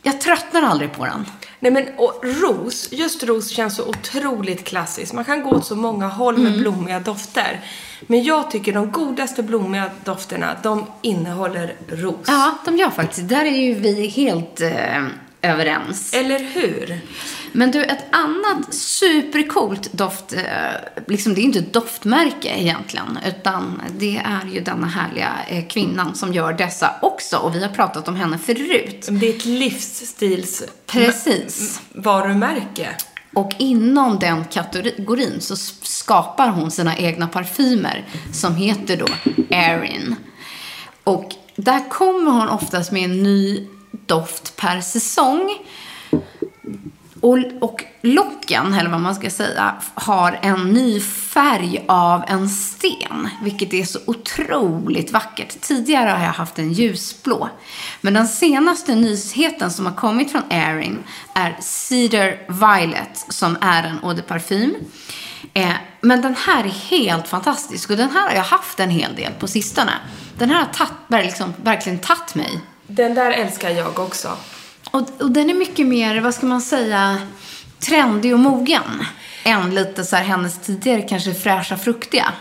jag 0.03 0.21
tröttnar 0.21 0.63
aldrig 0.63 0.93
på 0.93 1.05
den. 1.05 1.27
Nej 1.61 1.73
men 1.73 1.87
och 1.97 2.21
ros, 2.25 2.89
just 2.93 3.23
ros 3.25 3.49
känns 3.51 3.77
så 3.77 3.87
otroligt 3.89 4.65
klassiskt. 4.65 5.13
Man 5.13 5.25
kan 5.25 5.43
gå 5.43 5.51
åt 5.51 5.67
så 5.67 5.77
många 5.77 6.09
håll 6.09 6.39
med 6.39 6.47
Mm. 6.53 6.61
blommiga 6.61 7.01
dofter. 7.01 7.61
Men 8.07 8.25
jag 8.25 8.51
tycker 8.51 8.73
de 8.73 8.91
godaste 8.91 9.43
blommiga 9.43 9.91
dofterna, 10.05 10.57
de 10.63 10.87
innehåller 11.03 11.75
ros. 11.89 12.17
Ja, 12.27 12.59
de 12.65 12.77
gör 12.77 12.91
faktiskt. 12.91 13.29
Där 13.29 13.45
är 13.45 13.57
ju 13.57 13.75
vi 13.75 14.07
helt 14.07 14.61
eh, 14.61 15.05
överens. 15.43 16.15
Eller 16.15 16.39
hur? 16.39 17.01
Men 17.53 17.71
du, 17.71 17.85
ett 17.85 18.05
annat 18.11 18.75
supercoolt 18.75 19.93
doft, 19.93 20.33
eh, 20.33 20.43
liksom 21.07 21.35
det 21.35 21.41
är 21.41 21.43
inte 21.43 21.59
ett 21.59 21.73
doftmärke 21.73 22.49
egentligen, 22.49 23.19
utan 23.27 23.83
det 23.99 24.17
är 24.17 24.49
ju 24.53 24.61
denna 24.61 24.87
härliga 24.87 25.33
eh, 25.49 25.67
kvinnan 25.67 26.15
som 26.15 26.33
gör 26.33 26.53
dessa 26.53 26.95
också. 27.03 27.37
Och 27.37 27.55
vi 27.55 27.63
har 27.63 27.69
pratat 27.69 28.09
om 28.09 28.17
henne 28.17 28.39
förut. 28.39 29.09
Det 29.11 29.29
är 29.29 29.37
ett 29.37 29.45
livsstils... 29.45 30.63
Precis. 30.87 31.81
varumärke. 31.93 32.89
Och 33.35 33.53
inom 33.59 34.19
den 34.19 34.45
kategorin 34.45 35.41
så 35.41 35.57
skapar 35.83 36.49
hon 36.49 36.71
sina 36.71 36.97
egna 36.97 37.29
parfymer 37.29 38.05
som 38.33 38.55
heter 38.57 38.97
då 38.97 39.07
Erin. 39.51 40.17
Och 41.05 41.35
där 41.57 41.91
kommer 41.91 42.31
hon 42.31 42.49
oftast 42.49 42.93
med 42.93 43.05
en 43.05 43.23
ny 43.23 43.67
doft 44.07 44.57
per 44.57 44.81
säsong. 44.81 45.59
Och, 47.23 47.39
och 47.61 47.85
locken, 48.01 48.75
eller 48.75 48.91
vad 48.91 49.01
man 49.01 49.15
ska 49.15 49.31
säga, 49.31 49.75
har 49.95 50.39
en 50.43 50.73
ny 50.73 51.01
färg 51.01 51.85
av 51.89 52.25
en 52.29 52.49
sten. 52.49 53.29
Vilket 53.43 53.75
är 53.75 53.85
så 53.85 53.99
otroligt 54.07 55.13
vackert. 55.13 55.61
Tidigare 55.61 56.11
har 56.11 56.25
jag 56.25 56.33
haft 56.33 56.59
en 56.59 56.73
ljusblå. 56.73 57.49
Men 58.01 58.15
den 58.15 58.29
senaste 58.29 58.95
nyheten 58.95 59.71
som 59.71 59.87
har 59.87 59.93
kommit 59.93 60.33
från 60.33 60.43
Erin 60.51 60.99
är 61.35 61.57
Cedar 61.61 62.37
Violet, 62.49 63.25
som 63.29 63.57
är 63.61 63.83
en 63.83 63.99
eau 64.03 64.15
de 64.15 64.23
parfym. 64.23 64.75
Eh, 65.55 65.73
men 66.01 66.23
den 66.23 66.35
här 66.35 66.65
är 66.65 66.69
helt 66.69 67.29
fantastisk 67.29 67.91
och 67.91 67.97
den 67.97 68.11
här 68.11 68.29
har 68.29 68.35
jag 68.37 68.43
haft 68.43 68.81
en 68.81 68.91
hel 68.91 69.15
del 69.15 69.33
på 69.33 69.47
sistone. 69.47 69.93
Den 70.39 70.51
här 70.51 70.59
har 70.59 70.73
tatt, 70.73 71.25
liksom, 71.25 71.55
verkligen 71.57 71.99
tagit 71.99 72.35
mig. 72.35 72.61
Den 72.87 73.15
där 73.15 73.31
älskar 73.31 73.71
jag 73.71 73.99
också. 73.99 74.29
Och, 74.93 75.09
och 75.21 75.31
den 75.31 75.51
är 75.51 75.55
mycket 75.55 75.87
mer, 75.87 76.21
vad 76.21 76.35
ska 76.35 76.47
man 76.47 76.61
säga, 76.61 77.19
trendig 77.79 78.33
och 78.35 78.41
mogen. 78.41 79.05
Än 79.45 79.75
lite 79.75 80.05
så 80.05 80.17
här 80.17 80.25
hennes 80.25 80.59
tidigare 80.59 81.01
kanske 81.03 81.35
fräscha, 81.35 81.77
fruktiga. 81.77 82.33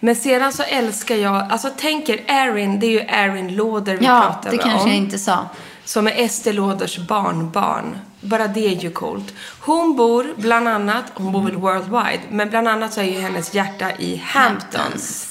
Men 0.00 0.16
sedan 0.16 0.52
så 0.52 0.62
älskar 0.62 1.14
jag, 1.14 1.52
alltså 1.52 1.70
tänker 1.76 2.20
Erin, 2.26 2.80
det 2.80 2.86
är 2.86 2.90
ju 2.90 3.00
Erin 3.00 3.56
Lauder 3.56 3.96
vi 3.96 4.04
Ja, 4.04 4.20
pratar 4.20 4.50
det 4.50 4.58
kanske 4.58 4.80
om. 4.80 4.88
jag 4.88 4.96
inte 4.96 5.18
sa. 5.18 5.48
Som 5.84 6.06
är 6.06 6.12
Estée 6.16 6.52
Lauders 6.52 6.98
barnbarn. 6.98 7.98
Bara 8.20 8.46
det 8.46 8.66
är 8.66 8.80
ju 8.80 8.90
coolt. 8.90 9.34
Hon 9.60 9.96
bor 9.96 10.26
bland 10.36 10.68
annat, 10.68 11.04
hon 11.14 11.32
bor 11.32 11.42
väl 11.42 11.56
worldwide, 11.56 12.20
men 12.30 12.50
bland 12.50 12.68
annat 12.68 12.92
så 12.92 13.00
är 13.00 13.04
ju 13.04 13.20
hennes 13.20 13.54
hjärta 13.54 13.92
i 13.98 14.22
Hamptons. 14.26 15.26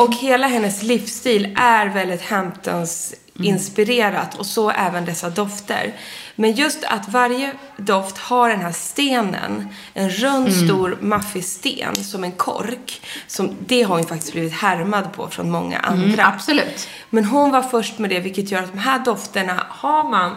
Och 0.00 0.14
hela 0.14 0.46
hennes 0.46 0.82
livsstil 0.82 1.54
är 1.56 1.86
väldigt 1.86 2.22
Hamptons 2.22 3.14
inspirerat 3.38 4.38
och 4.38 4.46
så 4.46 4.70
även 4.70 5.04
dessa 5.04 5.30
dofter. 5.30 5.94
Men 6.34 6.52
just 6.52 6.84
att 6.84 7.08
varje 7.08 7.52
doft 7.76 8.18
har 8.18 8.48
den 8.48 8.60
här 8.60 8.72
stenen, 8.72 9.68
en 9.94 10.10
rund 10.10 10.52
stor 10.52 10.98
maffig 11.00 11.44
sten 11.44 11.96
som 11.96 12.24
en 12.24 12.32
kork. 12.32 13.00
Som, 13.26 13.56
det 13.66 13.82
har 13.82 13.96
hon 13.96 14.06
faktiskt 14.06 14.32
blivit 14.32 14.52
härmad 14.52 15.12
på 15.12 15.28
från 15.28 15.50
många 15.50 15.78
andra. 15.78 16.26
absolut. 16.26 16.88
Men 17.10 17.24
hon 17.24 17.50
var 17.50 17.62
först 17.62 17.98
med 17.98 18.10
det, 18.10 18.20
vilket 18.20 18.50
gör 18.50 18.62
att 18.62 18.72
de 18.72 18.78
här 18.78 19.04
dofterna 19.04 19.66
har 19.68 20.10
man 20.10 20.36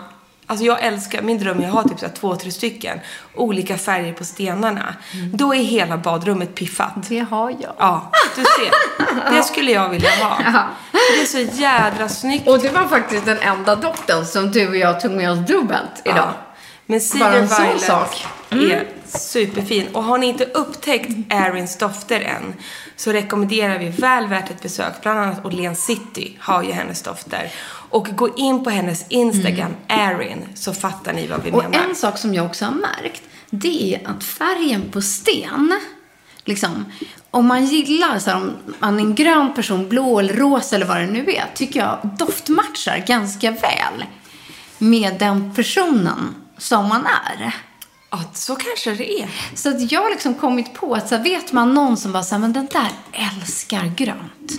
Alltså 0.52 0.66
jag 0.66 0.84
älskar, 0.84 1.22
min 1.22 1.40
dröm 1.40 1.62
är 1.62 1.68
att 1.68 1.74
ha 1.74 1.84
typ 1.84 2.00
så 2.00 2.10
två, 2.10 2.36
tre 2.36 2.52
stycken 2.52 3.00
olika 3.36 3.78
färger 3.78 4.14
på 4.14 4.26
stenarna. 4.26 4.96
Då 5.34 5.56
är 5.56 5.64
hela 5.64 5.98
badrummet 5.98 6.56
piffat. 6.56 6.94
Det 7.10 7.20
har 7.20 7.50
jag. 7.50 7.74
Ja, 7.78 8.12
du 8.36 8.44
ser. 8.44 9.36
Det 9.36 9.44
skulle 9.44 9.72
jag 9.72 9.90
vilja 9.90 10.10
ha. 10.10 10.38
Det 10.92 11.22
är 11.22 11.26
så 11.26 11.62
jädra 11.62 12.10
snyggt. 12.10 12.48
Och 12.48 12.60
det 12.60 12.70
var 12.70 12.88
faktiskt 12.88 13.26
den 13.26 13.38
enda 13.38 13.76
doften 13.76 14.26
som 14.26 14.52
du 14.52 14.68
och 14.68 14.78
jag 14.78 15.02
tog 15.02 15.12
med 15.12 15.32
oss 15.32 15.40
dubbelt 15.40 16.02
idag. 16.04 16.18
Ja. 16.18 16.34
Men 16.86 17.02
Bara 17.20 17.34
en 17.34 17.50
sån 17.50 17.80
sak. 17.80 18.26
Mm. 18.50 18.72
är 18.72 18.88
superfin. 19.19 19.88
Och 19.93 20.04
har 20.04 20.17
ni 20.17 20.28
inte 20.28 20.45
upptäckt 20.45 21.34
Arins 21.34 21.78
dofter 21.78 22.19
än 22.19 22.54
så 22.95 23.12
rekommenderar 23.12 23.80
vi 23.80 23.89
väl 23.89 24.28
värt 24.28 24.50
ett 24.52 24.62
besök. 24.62 24.93
Bland 25.02 25.19
annat 25.19 25.45
Åhléns 25.45 25.86
City 25.86 26.38
har 26.39 26.63
ju 26.63 26.71
hennes 26.71 27.02
dofter. 27.02 27.52
Och 27.89 28.08
gå 28.08 28.36
in 28.38 28.63
på 28.63 28.69
hennes 28.69 29.06
Instagram, 29.10 29.71
Arin, 29.88 30.45
så 30.56 30.74
fattar 30.74 31.13
ni 31.13 31.28
vad 31.28 31.43
vi 31.43 31.50
Mm. 31.50 31.65
Och 31.65 31.71
menar. 31.71 31.89
en 31.89 31.95
sak 31.95 32.17
som 32.17 32.34
jag 32.34 32.45
också 32.45 32.65
har 32.65 32.71
märkt, 32.71 33.24
det 33.50 33.95
är 33.95 34.10
att 34.10 34.24
färgen 34.24 34.89
på 34.91 35.02
sten, 35.02 35.80
liksom, 36.45 36.86
om 37.32 37.47
man 37.47 37.65
gillar, 37.65 38.19
så 38.19 38.30
här, 38.30 38.38
om 38.38 38.54
man 38.80 39.00
är 39.00 39.04
en 39.04 39.15
grön 39.15 39.54
person, 39.54 39.89
blå 39.89 40.19
eller 40.19 40.34
rosa 40.34 40.76
eller 40.76 40.86
vad 40.86 40.97
det 40.97 41.06
nu 41.06 41.32
är, 41.32 41.45
tycker 41.56 41.80
jag 41.80 42.10
doftmatchar 42.17 43.04
ganska 43.08 43.52
väl 43.52 44.06
med 44.78 45.19
den 45.19 45.54
personen 45.56 46.36
som 46.58 46.89
man 46.89 47.06
är. 47.06 47.56
Ja, 48.12 48.19
så 48.34 48.56
kanske 48.56 48.95
det 48.95 49.21
är. 49.21 49.30
Så 49.56 49.69
att 49.69 49.91
jag 49.91 50.02
har 50.02 50.10
liksom 50.10 50.34
kommit 50.34 50.74
på 50.74 50.93
att 50.93 51.10
så 51.10 51.15
här, 51.15 51.24
vet 51.24 51.52
man 51.52 51.74
någon 51.74 51.97
som 51.97 52.12
bara 52.12 52.24
säger 52.24 52.39
men 52.39 52.54
den 52.54 52.67
där 52.71 52.91
älskar 53.12 53.86
grönt. 53.95 54.52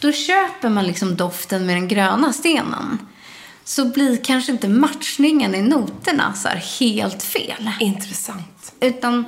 Då 0.00 0.12
köper 0.12 0.68
man 0.68 0.86
liksom 0.86 1.16
doften 1.16 1.66
med 1.66 1.76
den 1.76 1.88
gröna 1.88 2.32
stenen. 2.32 2.98
Så 3.64 3.84
blir 3.84 4.24
kanske 4.24 4.52
inte 4.52 4.68
matchningen 4.68 5.54
i 5.54 5.62
noterna 5.62 6.34
så 6.34 6.48
här 6.48 6.64
helt 6.80 7.22
fel. 7.22 7.70
Intressant. 7.80 8.72
Utan 8.80 9.24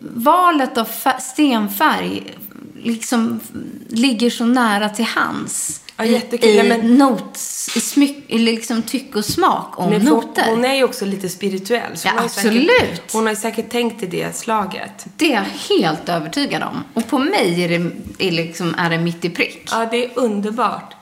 valet 0.00 0.78
av 0.78 0.88
stenfärg 1.20 2.34
liksom 2.82 3.40
ligger 3.88 4.30
så 4.30 4.44
nära 4.44 4.88
till 4.88 5.04
hands. 5.04 5.80
Ja, 5.96 6.04
jättekul. 6.04 6.50
I, 6.50 6.62
men- 6.62 6.94
nots, 6.98 7.76
i 7.76 7.80
smyck, 7.80 8.24
liksom 8.28 8.82
tycke 8.82 9.18
och 9.18 9.24
smak 9.24 9.78
om 9.78 9.90
Men 9.90 10.02
noter. 10.02 10.44
Hon 10.50 10.64
är 10.64 10.74
ju 10.74 10.84
också 10.84 11.04
lite 11.04 11.28
spirituell. 11.28 11.96
Så 11.96 12.08
Ja, 12.08 12.12
hon 12.16 12.24
absolut. 12.24 12.70
Säkert, 12.80 13.12
hon 13.12 13.26
har 13.26 13.34
säkert 13.34 13.70
tänkt 13.70 14.02
i 14.02 14.06
det 14.06 14.36
slaget. 14.36 15.06
Det 15.16 15.32
är 15.32 15.34
jag 15.34 15.76
helt 15.76 16.08
övertygad 16.08 16.62
om. 16.62 16.84
Och 16.94 17.08
på 17.08 17.18
mig 17.18 17.64
är 17.64 17.68
det, 17.68 17.90
är 18.26 18.30
liksom, 18.30 18.74
är 18.78 18.90
det 18.90 18.98
mitt 18.98 19.24
i 19.24 19.30
prick. 19.30 19.68
Ja, 19.70 19.88
det 19.90 20.04
är 20.04 20.10
underbart. 20.14 20.94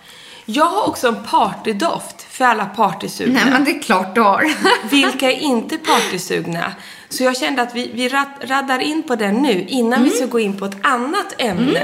Jag 0.44 0.64
har 0.64 0.88
också 0.88 1.08
en 1.08 1.24
partydoft 1.30 2.26
för 2.30 2.44
alla 2.44 2.64
partysugna. 2.64 3.40
Nej, 3.44 3.52
men 3.52 3.64
det 3.64 3.70
är 3.70 3.82
klart 3.82 4.14
du 4.14 4.20
har. 4.20 4.52
Vilka 4.90 5.30
är 5.32 5.40
inte 5.40 5.78
partysugna? 5.78 6.72
Så 7.10 7.24
jag 7.24 7.36
kände 7.36 7.62
att 7.62 7.74
vi, 7.74 7.90
vi 7.94 8.08
rad, 8.08 8.28
raddar 8.40 8.78
in 8.78 9.02
på 9.02 9.16
den 9.16 9.34
nu 9.34 9.64
innan 9.68 10.04
vi 10.04 10.10
ska 10.10 10.26
gå 10.26 10.40
in 10.40 10.56
på 10.56 10.64
ett 10.64 10.76
annat 10.82 11.34
ämne 11.38 11.82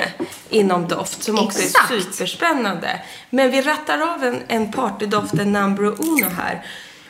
inom 0.51 0.89
doft 0.89 1.23
som 1.23 1.39
också 1.39 1.59
Exakt. 1.59 1.91
är 1.91 2.01
superspännande. 2.01 3.01
Men 3.31 3.51
vi 3.51 3.63
rattar 3.63 4.15
av 4.15 4.25
en, 4.25 4.43
en 4.49 4.73
partydoft, 4.73 5.35
en 5.35 5.53
number 5.53 5.85
uno 5.85 6.29
här. 6.37 6.67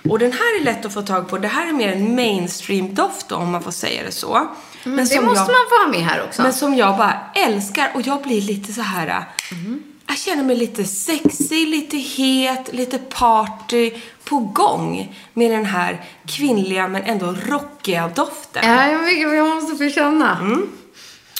Och 0.09 0.19
den 0.19 0.33
här 0.33 0.61
är 0.61 0.65
lätt 0.65 0.85
att 0.85 0.95
få 0.95 1.03
tag 1.03 1.29
på. 1.29 1.39
Det 1.39 1.49
här 1.49 1.69
är 1.69 1.73
mer 1.73 1.93
en 1.93 2.19
mainstream-doft 2.19 3.33
om 3.33 3.51
man 3.51 3.63
får 3.63 3.71
säga 3.71 4.03
det 4.03 4.13
så. 4.13 4.49
Men 4.85 4.97
det 4.97 5.01
måste 5.01 5.15
jag, 5.15 5.25
man 5.25 5.45
få 5.45 5.85
ha 5.85 5.89
med 5.91 6.01
här 6.01 6.25
också. 6.29 6.43
Men 6.43 6.53
som 6.53 6.75
jag 6.75 6.97
bara 6.97 7.21
älskar 7.35 7.91
och 7.95 8.03
jag 8.03 8.23
blir 8.23 8.41
lite 8.41 8.73
så 8.73 8.83
här. 8.83 9.25
Jag 10.07 10.19
känner 10.19 10.43
mig 10.43 10.57
lite 10.57 10.85
sexig, 10.85 11.69
lite 11.69 11.97
het, 11.97 12.73
lite 12.73 12.99
party 12.99 13.93
på 14.29 14.39
gång 14.39 15.17
med 15.35 15.51
den 15.51 15.65
här 15.65 16.05
kvinnliga 16.27 16.89
men 16.89 17.03
ändå 17.03 17.37
rockiga 17.47 18.09
doften. 18.15 18.63
Ja, 18.65 19.09
jag, 19.09 19.47
måste 19.55 19.85
få 19.85 19.91
känna. 19.91 20.59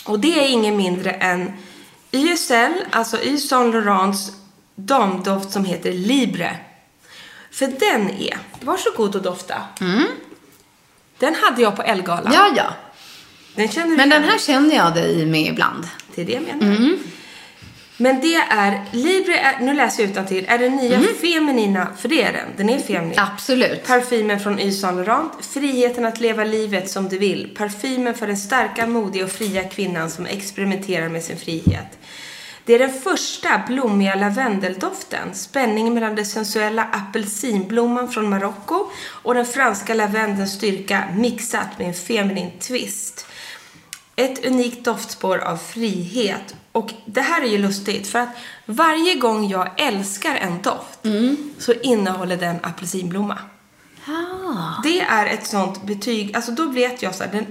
Och 0.05 0.21
det 0.21 0.45
är 0.45 0.49
ingen 0.49 0.77
mindre 0.77 1.11
än 1.11 1.53
YSL, 2.13 2.73
alltså 2.91 3.23
Yves 3.23 3.49
Saint 3.49 3.75
Laurents 3.75 4.33
damdoft 4.75 5.51
som 5.51 5.65
heter 5.65 5.93
Libre. 5.93 6.57
För 7.51 7.67
den 7.67 8.11
är, 8.11 8.39
varsågod 8.61 9.17
och 9.17 9.23
dofta. 9.23 9.63
Den 11.19 11.35
hade 11.35 11.63
jag 11.63 11.77
på 11.77 11.83
Elgalan. 11.83 12.33
Ja, 12.33 12.53
ja. 12.57 12.73
Den 13.55 13.69
känner 13.69 13.97
Men 13.97 14.09
den 14.09 14.23
här 14.23 14.39
känner 14.39 14.77
jag 14.77 14.95
dig 14.95 15.27
med 15.27 15.47
ibland. 15.47 15.89
Det 16.15 16.23
är 16.23 16.27
det 16.27 16.33
jag 16.33 16.43
menar. 16.43 16.97
Men 17.97 18.21
det 18.21 18.35
är, 18.35 18.85
Libre, 18.93 19.39
är, 19.39 19.61
nu 19.61 19.75
läser 19.75 20.03
jag 20.03 20.11
utantill, 20.11 20.45
är 20.49 20.59
den 20.59 20.77
nya 20.77 21.01
feminina, 21.01 21.89
för 21.99 22.09
det 22.09 22.23
är 22.23 22.33
den, 22.33 22.49
den 22.57 22.71
är 22.71 22.79
feminin. 22.79 23.19
Absolut. 23.19 23.87
Parfymen 23.87 24.41
från 24.41 24.61
Yves 24.61 24.81
Saint 24.81 24.97
Laurent, 24.97 25.33
friheten 25.41 26.05
att 26.05 26.21
leva 26.21 26.45
livet 26.45 26.91
som 26.91 27.09
du 27.09 27.19
vill. 27.19 27.55
Parfymen 27.57 28.15
för 28.15 28.27
den 28.27 28.37
starka, 28.37 28.87
modiga 28.87 29.25
och 29.25 29.31
fria 29.31 29.65
kvinnan 29.65 30.11
som 30.11 30.27
experimenterar 30.27 31.09
med 31.09 31.25
sin 31.25 31.37
frihet. 31.37 31.99
Det 32.65 32.75
är 32.75 32.79
den 32.79 32.93
första 32.93 33.63
blommiga 33.67 34.15
lavendeldoften. 34.15 35.35
Spänningen 35.35 35.95
mellan 35.95 36.15
den 36.15 36.27
sensuella 36.27 36.85
apelsinblomman 36.93 38.09
från 38.09 38.31
Marocko 38.31 38.91
och 39.23 39.35
den 39.35 39.47
franska 39.47 39.95
lavendelns 39.95 40.55
styrka 40.55 41.05
mixat 41.17 41.79
med 41.79 41.89
en 41.89 41.95
feminin 41.95 42.51
twist. 42.61 43.27
Ett 44.17 44.47
unikt 44.47 44.85
doftspår 44.85 45.39
av 45.39 45.57
frihet. 45.57 46.55
Och 46.77 46.93
det 47.05 47.21
här 47.21 47.43
är 47.43 47.47
ju 47.47 47.59
lustigt 47.59 48.09
för 48.09 48.19
att 48.19 48.29
varje 48.67 49.15
gång 49.15 49.49
jag 49.49 49.81
älskar 49.81 50.37
en 50.37 50.63
doft 50.63 50.99
så 51.59 51.73
innehåller 51.73 52.37
den 52.37 52.57
apelsinblomma. 52.63 53.39
Det 54.83 55.01
är 55.01 55.27
ett 55.27 55.47
sånt 55.47 55.83
betyg, 55.83 56.37
alltså 56.37 56.53
då 56.53 56.65
vet 56.65 57.03
jag 57.03 57.15
så 57.15 57.25
här, 57.25 57.33
den, 57.33 57.47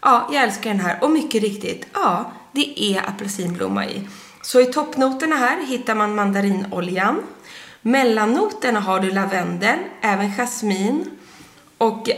ja, 0.00 0.28
jag 0.32 0.42
älskar 0.42 0.70
den 0.70 0.80
här 0.80 0.98
och 1.00 1.10
mycket 1.10 1.42
riktigt, 1.42 1.86
ja, 1.92 2.32
det 2.52 2.82
är 2.82 3.08
apelsinblomma 3.08 3.86
i. 3.86 4.08
Så 4.42 4.60
i 4.60 4.66
toppnoterna 4.66 5.36
här 5.36 5.66
hittar 5.66 5.94
man 5.94 6.14
mandarinoljan. 6.14 7.22
Mellannoterna 7.82 8.80
har 8.80 9.00
du 9.00 9.10
lavendel, 9.10 9.78
även 10.00 10.32
jasmin 10.36 11.10
och 11.78 12.08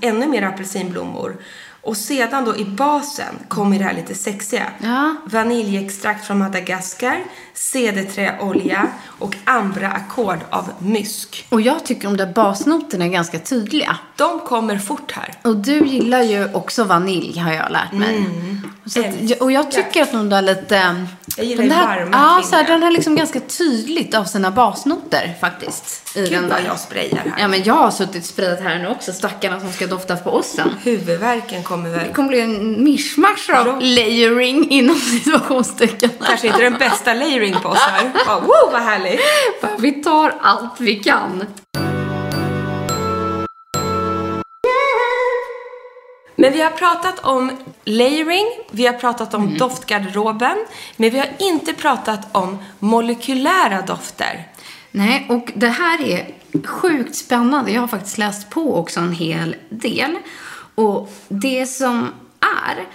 ännu 0.00 0.26
mer 0.26 0.42
apelsinblommor. 0.42 1.36
Och 1.88 1.96
sedan 1.96 2.44
då 2.44 2.56
i 2.56 2.64
basen 2.64 3.34
kommer 3.48 3.78
det 3.78 3.84
här 3.84 3.94
lite 3.94 4.14
sexiga. 4.14 4.66
Ja. 4.82 5.14
Vaniljextrakt 5.24 6.26
från 6.26 6.38
Madagaskar, 6.38 7.24
cederträolja 7.54 8.86
och 9.18 9.36
ambra 9.44 9.88
ackord 9.90 10.38
av 10.50 10.70
mysk. 10.78 11.46
Och 11.48 11.60
jag 11.60 11.84
tycker 11.84 12.08
de 12.08 12.16
där 12.16 12.32
basnoterna 12.32 13.04
är 13.04 13.08
ganska 13.08 13.38
tydliga. 13.38 13.96
De 14.16 14.40
kommer 14.40 14.78
fort 14.78 15.12
här. 15.12 15.34
Och 15.42 15.56
du 15.56 15.86
gillar 15.86 16.22
ju 16.22 16.54
också 16.54 16.84
vanilj 16.84 17.38
har 17.38 17.52
jag 17.52 17.72
lärt 17.72 17.92
mig. 17.92 18.24
Så 18.57 18.57
att, 18.96 19.40
och 19.40 19.52
jag 19.52 19.70
tycker 19.70 20.02
att 20.02 20.12
de 20.12 20.28
där 20.28 20.42
lite... 20.42 21.06
Jag 21.36 21.46
gillar 21.46 21.62
den 21.62 21.72
här, 21.72 22.00
varma 22.00 22.10
Ja, 22.12 22.42
så 22.42 22.56
här, 22.56 22.64
den 22.64 22.82
har 22.82 22.90
liksom 22.90 23.16
ganska 23.16 23.40
tydligt 23.40 24.14
av 24.14 24.24
sina 24.24 24.50
basnoter 24.50 25.34
faktiskt. 25.40 26.16
I 26.16 26.20
Gud 26.20 26.32
den 26.32 26.48
vad 26.48 26.58
jag 26.66 26.78
sprayar 26.78 27.16
här. 27.16 27.32
Ja, 27.38 27.48
men 27.48 27.62
jag 27.62 27.74
har 27.74 27.90
suttit 27.90 28.26
sprayat 28.26 28.60
här 28.60 28.78
nu 28.78 28.88
också. 28.88 29.12
Stackarna 29.12 29.60
som 29.60 29.72
ska 29.72 29.86
dofta 29.86 30.16
på 30.16 30.30
oss 30.30 30.46
sen. 30.46 30.70
Huvudvärken 30.82 31.62
kommer 31.62 31.90
väl. 31.90 32.06
Det 32.06 32.12
kommer 32.12 32.28
bli 32.28 32.40
en 32.40 32.84
mischmasch 32.84 33.50
av 33.50 33.80
layering 33.80 34.70
inom 34.70 34.96
situationstecken. 34.96 36.10
Kanske 36.26 36.46
inte 36.46 36.62
den 36.62 36.78
bästa 36.78 37.14
layering 37.14 37.54
på 37.62 37.68
oss 37.68 37.78
här. 37.78 38.10
Ja, 38.26 38.40
woo, 38.40 38.72
vad 38.72 38.82
härligt. 38.82 39.20
Vi 39.78 39.92
tar 39.92 40.34
allt 40.40 40.74
vi 40.80 40.94
kan. 40.94 41.44
Men 46.40 46.52
vi 46.52 46.60
har 46.60 46.70
pratat 46.70 47.18
om 47.18 47.52
layering, 47.84 48.46
vi 48.70 48.86
har 48.86 48.92
pratat 48.92 49.34
om 49.34 49.58
doftgarderoben, 49.58 50.56
men 50.96 51.10
vi 51.10 51.18
har 51.18 51.28
inte 51.38 51.72
pratat 51.72 52.36
om 52.36 52.58
molekylära 52.78 53.82
dofter. 53.82 54.48
Nej, 54.90 55.26
och 55.28 55.52
det 55.54 55.68
här 55.68 56.04
är 56.04 56.26
sjukt 56.64 57.16
spännande. 57.16 57.70
Jag 57.70 57.80
har 57.80 57.88
faktiskt 57.88 58.18
läst 58.18 58.50
på 58.50 58.76
också 58.76 59.00
en 59.00 59.12
hel 59.12 59.56
del. 59.68 60.18
Och 60.74 61.12
det 61.28 61.66
som 61.66 62.08
är, 62.66 62.86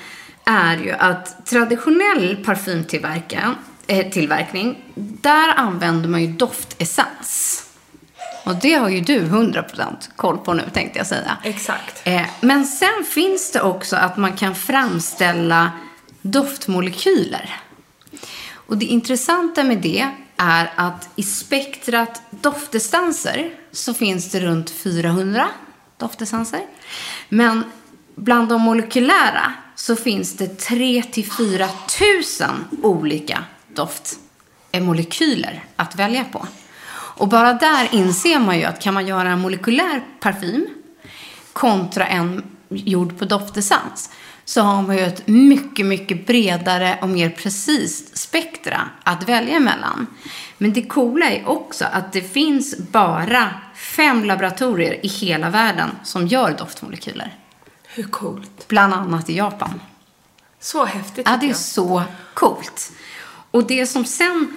är 0.46 0.78
ju 0.78 0.92
att 0.92 1.46
traditionell 1.46 2.38
parfymtillverkan- 2.46 3.56
eh, 3.88 4.10
tillverkning, 4.10 4.78
där 4.96 5.54
använder 5.56 6.10
man 6.10 6.22
ju 6.22 6.28
doftessens. 6.28 7.64
Och 8.44 8.56
det 8.56 8.74
har 8.74 8.90
ju 8.90 9.02
du 9.02 9.20
100% 9.20 10.10
koll 10.16 10.38
på 10.38 10.54
nu, 10.54 10.64
tänkte 10.74 11.00
jag 11.00 11.08
säga. 11.08 11.38
Exakt. 11.44 12.02
Eh, 12.04 12.26
men 12.42 12.66
sen 12.66 13.06
finns 13.10 13.52
det 13.52 13.62
också 13.62 13.96
att 13.96 14.18
man 14.18 14.34
kan 14.34 14.56
framställa 14.56 15.72
doftmolekyler. 16.22 17.60
Och 18.68 18.78
det 18.78 18.86
intressanta 18.86 19.64
med 19.64 19.78
det 19.78 20.08
är 20.38 20.72
att 20.76 21.10
i 21.16 21.24
spektrat 21.24 22.22
doftessenser 22.30 23.54
så 23.72 23.94
finns 23.94 24.32
det 24.32 24.40
runt 24.40 24.70
400 24.70 25.48
doftessenser. 25.98 26.62
Men 27.30 27.64
bland 28.16 28.50
de 28.50 28.62
molekylära 28.62 29.54
så 29.76 29.96
finns 29.96 30.38
det 30.38 30.48
3 30.48 31.04
till 31.12 31.32
4 31.32 31.70
tusen 32.00 32.66
olika 32.82 33.44
doftmolekyler 33.68 35.64
att 35.76 35.96
välja 35.96 36.24
på. 36.24 36.48
Och 37.16 37.28
bara 37.28 37.54
där 37.54 37.88
inser 37.92 38.40
man 38.40 38.58
ju 38.60 38.64
att 38.64 38.82
kan 38.82 38.94
man 38.94 39.08
göra 39.08 39.30
en 39.30 39.40
molekylär 39.40 40.04
parfym 40.20 40.68
kontra 41.54 42.08
en 42.08 42.44
gjord 42.70 43.20
på 43.20 43.26
doftessens 43.26 44.10
så 44.46 44.62
har 44.62 44.82
man 44.82 44.98
ju 44.98 45.04
ett 45.04 45.28
mycket, 45.28 45.86
mycket 45.86 46.28
bredare 46.28 46.98
och 47.02 47.10
mer 47.10 47.30
precis 47.30 48.18
spektra 48.18 48.82
att 49.04 49.30
välja 49.30 49.60
mellan. 49.60 50.08
Men 50.58 50.74
det 50.74 50.82
coola 50.82 51.26
är 51.26 51.50
också 51.50 51.86
att 51.92 52.14
det 52.14 52.22
finns 52.22 52.78
bara 52.78 53.50
fem 53.76 54.26
laboratorier 54.26 55.06
i 55.06 55.08
hela 55.08 55.50
världen 55.50 55.90
som 56.04 56.28
gör 56.28 56.52
doftmolekyler. 56.58 57.36
Hur 57.88 58.04
coolt? 58.04 58.68
Bland 58.68 58.94
annat 58.94 59.30
i 59.30 59.38
Japan. 59.38 59.82
Så 60.60 60.86
häftigt 60.86 61.28
Ja, 61.30 61.38
det 61.38 61.46
är 61.46 61.48
jag. 61.48 61.58
så 61.58 62.04
coolt. 62.34 62.92
Och 63.52 63.68
det 63.68 63.88
som 63.88 64.06
sen 64.06 64.54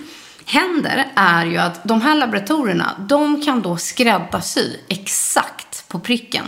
händer 0.47 1.13
är 1.15 1.47
ju 1.47 1.57
att 1.57 1.85
de 1.85 2.01
här 2.01 2.15
laboratorierna, 2.15 2.95
de 2.99 3.43
kan 3.43 3.63
då 3.63 3.77
skräddarsy 3.77 4.77
exakt 4.89 5.89
på 5.89 5.99
pricken 5.99 6.45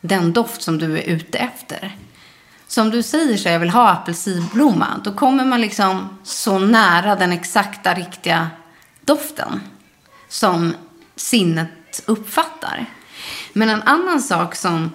den 0.00 0.32
doft 0.32 0.62
som 0.62 0.78
du 0.78 0.98
är 0.98 1.02
ute 1.02 1.38
efter. 1.38 1.96
Så 2.66 2.82
om 2.82 2.90
du 2.90 3.02
säger 3.02 3.36
så 3.36 3.48
jag 3.48 3.58
vill 3.58 3.70
ha 3.70 3.90
apelsinblomma, 3.90 5.00
då 5.04 5.12
kommer 5.12 5.44
man 5.44 5.60
liksom 5.60 6.18
så 6.22 6.58
nära 6.58 7.16
den 7.16 7.32
exakta 7.32 7.94
riktiga 7.94 8.50
doften 9.00 9.60
som 10.28 10.74
sinnet 11.16 12.02
uppfattar. 12.06 12.86
Men 13.52 13.68
en 13.68 13.82
annan 13.82 14.22
sak 14.22 14.54
som 14.54 14.90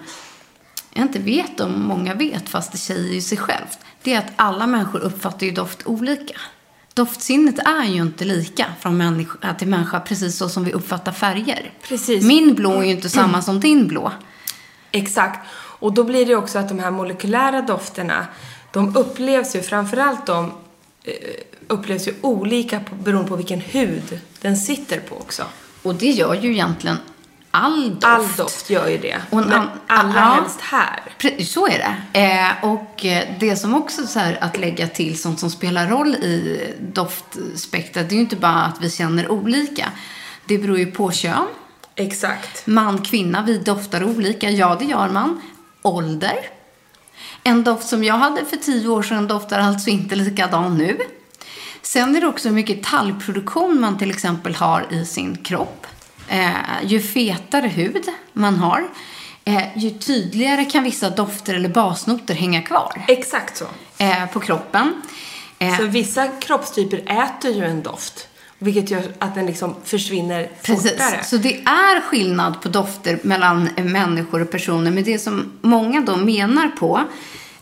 jag 0.92 1.04
inte 1.04 1.18
vet 1.18 1.60
om 1.60 1.82
många 1.82 2.14
vet, 2.14 2.48
fast 2.48 2.72
det 2.72 2.78
säger 2.78 3.14
ju 3.14 3.20
sig 3.20 3.38
självt, 3.38 3.78
det 4.02 4.14
är 4.14 4.18
att 4.18 4.32
alla 4.36 4.66
människor 4.66 4.98
uppfattar 4.98 5.46
ju 5.46 5.52
doft 5.52 5.86
olika. 5.86 6.40
Doftsinnet 6.96 7.58
är 7.58 7.84
ju 7.84 8.02
inte 8.02 8.24
lika 8.24 8.66
från 8.80 8.96
människa 8.96 9.54
till 9.54 9.68
människa, 9.68 10.00
precis 10.00 10.36
så 10.36 10.48
som 10.48 10.64
vi 10.64 10.72
uppfattar 10.72 11.12
färger. 11.12 11.72
Precis. 11.82 12.24
Min 12.24 12.54
blå 12.54 12.72
är 12.72 12.84
ju 12.84 12.90
inte 12.90 13.08
samma 13.20 13.42
som 13.42 13.60
din 13.60 13.86
blå. 13.86 14.12
Exakt. 14.90 15.48
Och 15.54 15.92
då 15.94 16.04
blir 16.04 16.26
det 16.26 16.36
också 16.36 16.58
att 16.58 16.68
de 16.68 16.78
här 16.78 16.90
molekylära 16.90 17.62
dofterna, 17.62 18.26
de 18.72 18.96
upplevs 18.96 19.56
ju, 19.56 19.62
framförallt 19.62 20.26
de 20.26 20.52
eh, 21.04 21.12
upplevs 21.66 22.08
ju 22.08 22.14
olika 22.20 22.80
beroende 23.04 23.28
på 23.28 23.36
vilken 23.36 23.60
hud 23.60 24.20
den 24.40 24.56
sitter 24.56 25.00
på 25.00 25.16
också. 25.16 25.42
Och 25.82 25.94
det 25.94 26.10
gör 26.10 26.34
ju 26.34 26.52
egentligen 26.52 26.96
all 27.56 27.90
doft. 27.90 28.04
All 28.04 28.36
doft 28.36 28.70
gör 28.70 28.88
ju 28.88 28.98
det. 28.98 29.16
Och 29.30 29.42
en 29.42 29.48
men 29.48 29.68
allra 29.86 30.20
ja. 30.20 30.20
helst 30.20 30.60
här. 30.60 31.02
Så 31.44 31.66
är 31.66 31.78
det. 32.12 32.20
Eh, 32.20 32.64
och 32.64 33.04
eh, 33.04 33.24
det 33.40 33.56
som 33.56 33.74
också 33.74 34.06
så 34.06 34.18
här 34.18 34.38
att 34.40 34.58
lägga 34.58 34.88
till 34.88 35.20
sånt 35.20 35.40
som 35.40 35.50
spelar 35.50 35.86
roll 35.86 36.14
i 36.14 36.60
doftspektrat, 36.80 38.08
det 38.08 38.14
är 38.14 38.16
ju 38.16 38.22
inte 38.22 38.36
bara 38.36 38.62
att 38.62 38.80
vi 38.80 38.90
känner 38.90 39.30
olika. 39.30 39.92
Det 40.46 40.58
beror 40.58 40.78
ju 40.78 40.86
på 40.86 41.12
kön. 41.12 41.46
Exakt. 41.94 42.66
Man, 42.66 43.02
kvinna, 43.02 43.42
vi 43.42 43.58
doftar 43.58 44.04
olika. 44.04 44.50
Ja, 44.50 44.76
det 44.78 44.84
gör 44.84 45.08
man. 45.08 45.40
Ålder. 45.82 46.36
En 47.42 47.64
doft 47.64 47.88
som 47.88 48.04
jag 48.04 48.14
hade 48.14 48.44
för 48.44 48.56
tio 48.56 48.88
år 48.88 49.02
sedan 49.02 49.26
doftar 49.26 49.58
alltså 49.58 49.90
inte 49.90 50.14
likadan 50.14 50.78
nu. 50.78 50.98
Sen 51.82 52.16
är 52.16 52.20
det 52.20 52.26
också 52.26 52.48
hur 52.48 52.54
mycket 52.54 52.82
talgproduktion 52.82 53.80
man 53.80 53.98
till 53.98 54.10
exempel 54.10 54.54
har 54.54 54.86
i 54.90 55.04
sin 55.04 55.36
kropp. 55.36 55.86
Eh, 56.28 56.50
ju 56.84 57.00
fetare 57.00 57.68
hud 57.68 58.04
man 58.32 58.54
har, 58.56 58.88
eh, 59.44 59.62
ju 59.78 59.90
tydligare 59.90 60.64
kan 60.64 60.84
vissa 60.84 61.10
dofter 61.10 61.54
eller 61.54 61.68
basnoter 61.68 62.34
hänga 62.34 62.62
kvar 62.62 63.04
Exakt 63.08 63.56
så. 63.56 63.64
eh, 63.98 64.26
på 64.32 64.40
kroppen. 64.40 65.02
Eh, 65.58 65.76
Så 65.78 65.84
vissa 65.84 66.28
kroppstyper 66.28 66.98
äter 67.24 67.50
ju 67.50 67.64
en 67.64 67.82
doft. 67.82 68.28
Vilket 68.58 68.90
gör 68.90 69.02
att 69.18 69.34
den 69.34 69.46
liksom 69.46 69.74
försvinner 69.84 70.50
Precis. 70.62 70.90
fortare. 70.92 71.24
Så 71.24 71.36
det 71.36 71.56
är 71.60 72.00
skillnad 72.00 72.60
på 72.62 72.68
dofter 72.68 73.18
mellan 73.22 73.68
människor 73.76 74.42
och 74.42 74.50
personer. 74.50 74.90
Men 74.90 75.04
det 75.04 75.18
som 75.18 75.52
många 75.60 76.00
då 76.00 76.16
menar 76.16 76.68
på, 76.68 77.00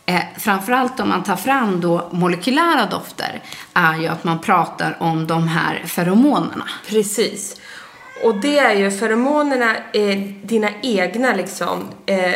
eh, 0.05 0.21
framförallt 0.37 0.99
om 0.99 1.09
man 1.09 1.23
tar 1.23 1.35
fram 1.35 1.81
då 1.81 2.09
molekylära 2.11 2.85
dofter, 2.85 3.41
är 3.73 3.95
ju 3.97 4.07
att 4.07 4.23
man 4.23 4.39
pratar 4.39 4.97
om 4.99 5.27
de 5.27 5.47
här 5.47 5.83
feromonerna. 5.85 6.69
Precis. 6.87 7.55
Och 8.23 8.35
det 8.35 8.59
är 8.59 8.75
ju 8.75 8.91
feromonerna, 8.91 9.75
eh, 9.93 10.19
dina 10.43 10.69
egna 10.81 11.33
liksom 11.33 11.91
eh, 12.05 12.35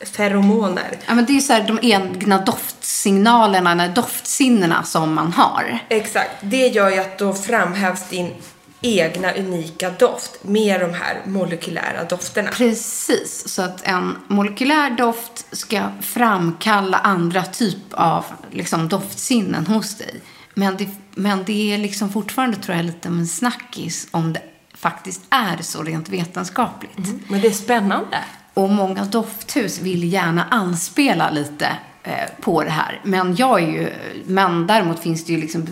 feromoner. 0.00 0.98
Ja, 1.06 1.14
men 1.14 1.26
det 1.26 1.36
är 1.36 1.40
så 1.40 1.52
här 1.52 1.66
de 1.66 1.78
egna 1.82 2.38
doftsignalerna, 2.38 3.88
doftsinnena 3.88 4.82
som 4.82 5.14
man 5.14 5.32
har. 5.32 5.78
Exakt. 5.88 6.30
Det 6.40 6.66
gör 6.66 6.90
ju 6.90 6.98
att 6.98 7.18
då 7.18 7.34
framhävs 7.34 8.08
din 8.08 8.34
egna 8.80 9.32
unika 9.32 9.90
doft 9.90 10.44
med 10.44 10.80
de 10.80 10.94
här 10.94 11.22
molekylära 11.26 12.04
dofterna. 12.04 12.50
Precis, 12.50 13.48
så 13.48 13.62
att 13.62 13.86
en 13.86 14.16
molekylär 14.26 14.90
doft 14.90 15.56
ska 15.56 15.82
framkalla 16.00 16.98
andra 16.98 17.42
typ 17.42 17.78
av 17.90 18.24
liksom, 18.50 18.88
doftsinnen 18.88 19.66
hos 19.66 19.94
dig. 19.94 20.20
Men 20.54 20.76
det, 20.76 20.88
men 21.14 21.44
det 21.44 21.74
är 21.74 21.78
liksom 21.78 22.12
fortfarande, 22.12 22.56
tror 22.56 22.76
jag, 22.76 22.86
lite 22.86 23.08
av 23.08 23.14
en 23.14 23.26
snackis 23.26 24.08
om 24.10 24.32
det 24.32 24.42
faktiskt 24.78 25.22
är 25.30 25.62
så 25.62 25.82
rent 25.82 26.08
vetenskapligt. 26.08 26.98
Mm. 26.98 27.20
Men 27.28 27.40
det 27.40 27.46
är 27.46 27.52
spännande. 27.52 28.24
Och 28.54 28.70
många 28.70 29.04
dofthus 29.04 29.80
vill 29.80 30.12
gärna 30.12 30.44
anspela 30.44 31.30
lite 31.30 31.68
eh, 32.02 32.12
på 32.40 32.64
det 32.64 32.70
här. 32.70 33.00
Men 33.04 33.36
jag 33.36 33.62
är 33.62 33.66
ju, 33.66 33.92
men 34.26 34.66
däremot 34.66 34.98
finns 34.98 35.24
det 35.24 35.32
ju 35.32 35.40
liksom 35.40 35.66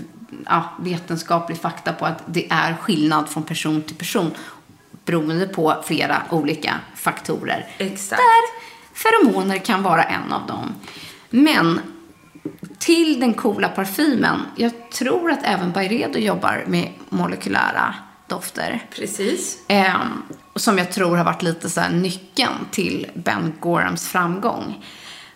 ja, 0.47 0.65
vetenskaplig 0.81 1.59
fakta 1.59 1.93
på 1.93 2.07
att 2.07 2.23
det 2.27 2.47
är 2.51 2.75
skillnad 2.75 3.29
från 3.29 3.43
person 3.43 3.83
till 3.83 3.97
person 3.97 4.31
beroende 5.05 5.47
på 5.47 5.83
flera 5.85 6.23
olika 6.31 6.75
faktorer. 6.95 7.67
Exakt. 7.79 8.23
Där 8.23 8.67
feromoner 8.95 9.59
kan 9.59 9.83
vara 9.83 10.03
en 10.03 10.33
av 10.33 10.47
dem. 10.47 10.75
Men 11.31 11.81
till 12.79 13.21
den 13.21 13.35
coola 13.35 13.69
parfymen, 13.69 14.41
jag 14.57 14.91
tror 14.91 15.31
att 15.31 15.43
även 15.43 15.73
Byredo 15.73 16.19
jobbar 16.19 16.65
med 16.67 16.93
molekylära 17.09 17.95
dofter. 18.29 18.83
Precis. 18.97 19.59
Eh, 19.69 19.95
som 20.57 20.79
jag 20.79 20.93
tror 20.93 21.17
har 21.17 21.25
varit 21.25 21.43
lite 21.43 21.71
så 21.71 21.81
här 21.81 21.91
nyckeln 21.91 22.53
till 22.71 23.07
Ben 23.15 23.53
Gorhams 23.61 24.09
framgång. 24.09 24.85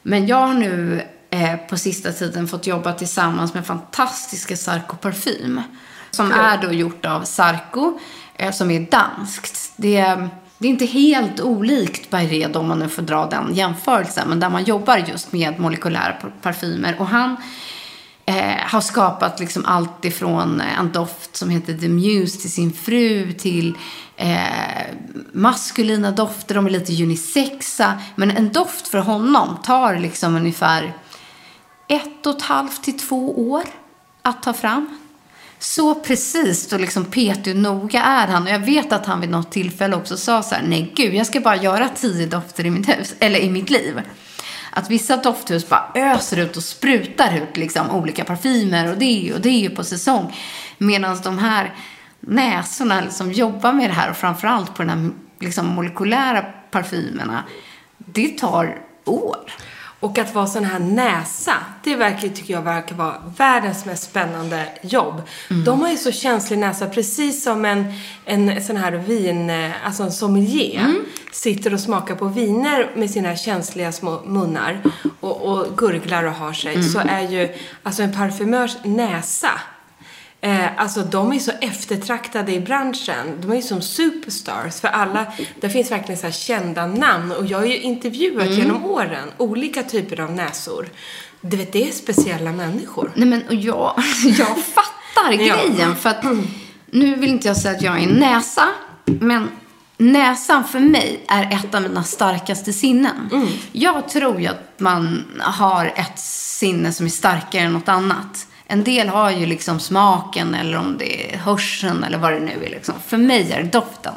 Men 0.03 0.27
jag 0.27 0.47
har 0.47 0.55
nu 0.55 1.03
eh, 1.31 1.57
på 1.57 1.77
sista 1.77 2.13
tiden 2.13 2.49
fått 2.49 2.67
jobba 2.67 2.93
tillsammans 2.93 3.55
med 3.55 3.67
fantastiska 3.67 4.57
Sarko 4.57 4.97
Parfym. 4.97 5.63
Som 6.11 6.33
är 6.33 6.63
då 6.63 6.73
gjort 6.73 7.07
av 7.07 7.23
Sarko, 7.25 7.99
eh, 8.37 8.53
som 8.53 8.71
är 8.71 8.81
danskt. 8.91 9.73
Det 9.77 9.97
är, 9.97 10.29
det 10.59 10.69
är 10.69 10.71
inte 10.71 10.87
helt 10.87 11.41
olikt 11.41 12.11
Byredo 12.11 12.59
om 12.59 12.69
man 12.69 12.79
nu 12.79 12.89
får 12.89 13.03
dra 13.03 13.27
den 13.27 13.55
jämförelsen. 13.55 14.29
Men 14.29 14.41
där 14.41 14.51
man 14.51 14.65
jobbar 14.65 14.97
just 14.97 15.33
med 15.33 15.61
molekylära 15.61 16.13
par- 16.13 16.33
parfymer. 16.43 16.97
Och 16.99 17.07
han 17.07 17.37
eh, 18.31 18.57
har 18.67 18.81
skapat 18.81 19.41
liksom 19.41 19.65
allt 19.65 20.05
ifrån 20.05 20.61
eh, 20.61 20.79
en 20.79 20.93
doft 20.93 21.37
som 21.37 21.51
heter 21.51 21.75
The 21.75 21.89
Muse 21.89 22.41
till 22.41 22.53
sin 22.53 22.73
fru 22.73 23.33
till 23.33 23.77
eh, 24.17 24.95
maskulina 25.33 26.11
dofter, 26.11 26.55
de 26.55 26.67
är 26.67 26.71
lite 26.71 27.03
unisexa. 27.03 27.99
Men 28.17 28.31
en 28.31 28.53
doft 28.53 28.89
för 28.89 28.99
honom 28.99 29.57
tar 29.63 29.99
liksom 29.99 30.37
ungefär 30.37 30.93
ett 31.89 32.27
och 32.27 32.37
ett 32.37 32.43
halvt 32.43 32.83
till 32.83 32.99
två 32.99 33.51
år 33.51 33.63
att 34.23 34.43
ta 34.43 34.53
fram. 34.53 34.99
Så 35.59 35.95
precis 35.95 36.73
och 36.73 36.81
liksom 36.81 37.05
petig 37.05 37.55
och 37.55 37.61
noga 37.63 38.03
är 38.03 38.27
han. 38.27 38.43
Och 38.43 38.51
jag 38.51 38.59
vet 38.59 38.93
att 38.93 39.07
han 39.07 39.21
vid 39.21 39.31
något 39.31 39.53
tillfälle 39.53 39.97
också 39.97 40.17
sa 40.17 40.43
så 40.43 40.55
här, 40.55 40.63
nej 40.63 40.93
gud, 40.97 41.15
jag 41.15 41.27
ska 41.27 41.41
bara 41.41 41.57
göra 41.57 41.89
tio 41.89 42.27
dofter 42.27 42.67
i 42.67 42.71
mitt 42.71 42.89
hus, 42.89 43.15
eller 43.19 43.39
i 43.39 43.51
mitt 43.51 43.71
liv. 43.71 44.01
Att 44.71 44.91
vissa 44.91 45.17
dofthus 45.17 45.69
bara 45.69 45.93
öser 45.95 46.37
ut 46.37 46.57
och 46.57 46.63
sprutar 46.63 47.37
ut 47.37 47.57
liksom 47.57 47.91
olika 47.91 48.25
parfymer 48.25 48.91
och 48.91 48.99
det 48.99 49.33
och 49.35 49.41
det 49.41 49.71
på 49.71 49.85
säsong. 49.85 50.37
Medan 50.79 51.21
de 51.23 51.39
här 51.39 51.75
näsorna 52.21 53.01
liksom 53.01 53.33
jobbar 53.33 53.73
med 53.73 53.91
det 53.91 53.95
här 53.95 54.11
och 54.11 54.17
framförallt 54.17 54.75
på 54.75 54.83
de 54.83 54.89
här 54.89 55.11
liksom 55.39 55.67
molekylära 55.67 56.45
parfymerna, 56.71 57.45
det 57.99 58.29
tar 58.29 58.79
år. 59.05 59.53
Och 60.01 60.19
att 60.19 60.35
vara 60.35 60.47
sån 60.47 60.65
här 60.65 60.79
näsa, 60.79 61.55
det 61.85 61.97
verkar, 61.97 62.29
tycker 62.29 62.55
jag 62.55 62.63
verkar 62.63 62.95
vara 62.97 63.15
världens 63.37 63.85
mest 63.85 64.03
spännande 64.03 64.69
jobb. 64.83 65.23
De 65.65 65.81
har 65.81 65.91
ju 65.91 65.97
så 65.97 66.13
känslig 66.13 66.59
näsa, 66.59 66.87
precis 66.87 67.45
som 67.45 67.65
en, 67.65 67.93
en 68.25 68.63
sån 68.63 68.77
här 68.77 68.93
vin, 68.93 69.51
alltså 69.85 70.03
en 70.03 70.13
sommelier, 70.13 70.95
sitter 71.33 71.75
och 71.75 71.81
smakar 71.81 72.15
på 72.15 72.27
viner 72.27 72.91
med 72.97 73.11
sina 73.11 73.37
känsliga 73.37 73.93
små 73.93 74.21
munnar 74.25 74.83
och, 75.21 75.43
och 75.43 75.67
gurglar 75.77 76.25
och 76.25 76.33
har 76.33 76.53
sig, 76.53 76.83
så 76.83 76.99
är 76.99 77.21
ju 77.21 77.49
alltså 77.83 78.03
en 78.03 78.13
parfymörs 78.13 78.77
näsa 78.85 79.51
Eh, 80.43 80.81
alltså 80.81 81.01
de 81.03 81.33
är 81.33 81.39
så 81.39 81.53
eftertraktade 81.61 82.53
i 82.55 82.61
branschen. 82.61 83.39
De 83.41 83.51
är 83.51 83.55
ju 83.57 83.63
som 83.63 83.83
superstars 83.83 84.81
för 84.81 84.89
alla. 84.89 85.27
Det 85.61 85.71
finns 85.71 85.91
verkligen 85.91 86.19
så 86.21 86.27
här 86.27 86.33
kända 86.33 86.87
namn 86.87 87.33
och 87.33 87.47
jag 87.47 87.59
har 87.59 87.65
ju 87.67 87.79
intervjuat 87.81 88.47
Mm. 88.47 88.59
genom 88.59 88.85
åren 88.85 89.29
olika 89.37 89.83
typer 89.83 90.21
av 90.21 90.33
näsor. 90.33 90.89
Du 91.41 91.57
vet, 91.57 91.73
det 91.73 91.89
är 91.89 91.93
speciella 91.93 92.53
människor. 92.53 93.13
Nej 93.15 93.29
men 93.29 93.43
och 93.49 93.55
jag, 93.55 93.95
jag 94.25 94.59
fattar 94.65 95.33
Ja. 95.33 95.37
grejen. 95.37 95.97
För 95.97 96.11
att 96.11 96.25
nu 96.91 97.15
vill 97.15 97.31
inte 97.31 97.49
jag 97.49 97.57
säga 97.57 97.77
att 97.77 97.83
jag 97.83 97.99
är 97.99 98.03
en 98.03 98.09
näsa. 98.09 98.69
Men 99.05 99.49
näsan 99.99 100.65
för 100.65 100.81
mig 100.81 101.25
är 101.29 101.53
ett 101.55 101.75
av 101.75 101.83
mina 101.83 102.05
starkaste 102.05 102.73
sinnen. 102.73 103.31
Jag 103.73 104.09
tror 104.09 104.41
ju 104.41 104.47
att 104.47 104.75
man 104.81 105.25
har 105.41 105.93
ett 105.97 106.19
sinne 106.19 106.93
som 106.93 107.07
är 107.07 107.11
starkare 107.11 107.63
än 107.63 107.73
något 107.73 107.89
annat. 107.89 108.47
En 108.73 108.85
del 108.85 109.09
har 109.09 109.31
ju 109.31 109.47
liksom 109.47 109.81
smaken 109.81 110.55
eller 110.55 110.79
om 110.79 110.99
det 110.99 111.35
är 111.35 111.39
hörseln 111.39 112.05
eller 112.05 112.19
vad 112.19 112.33
det 112.33 112.41
nu 112.41 112.65
är. 112.65 112.71
Liksom. 112.71 112.95
För 113.07 113.17
mig 113.17 113.53
är 113.53 113.63
doften 113.63 114.15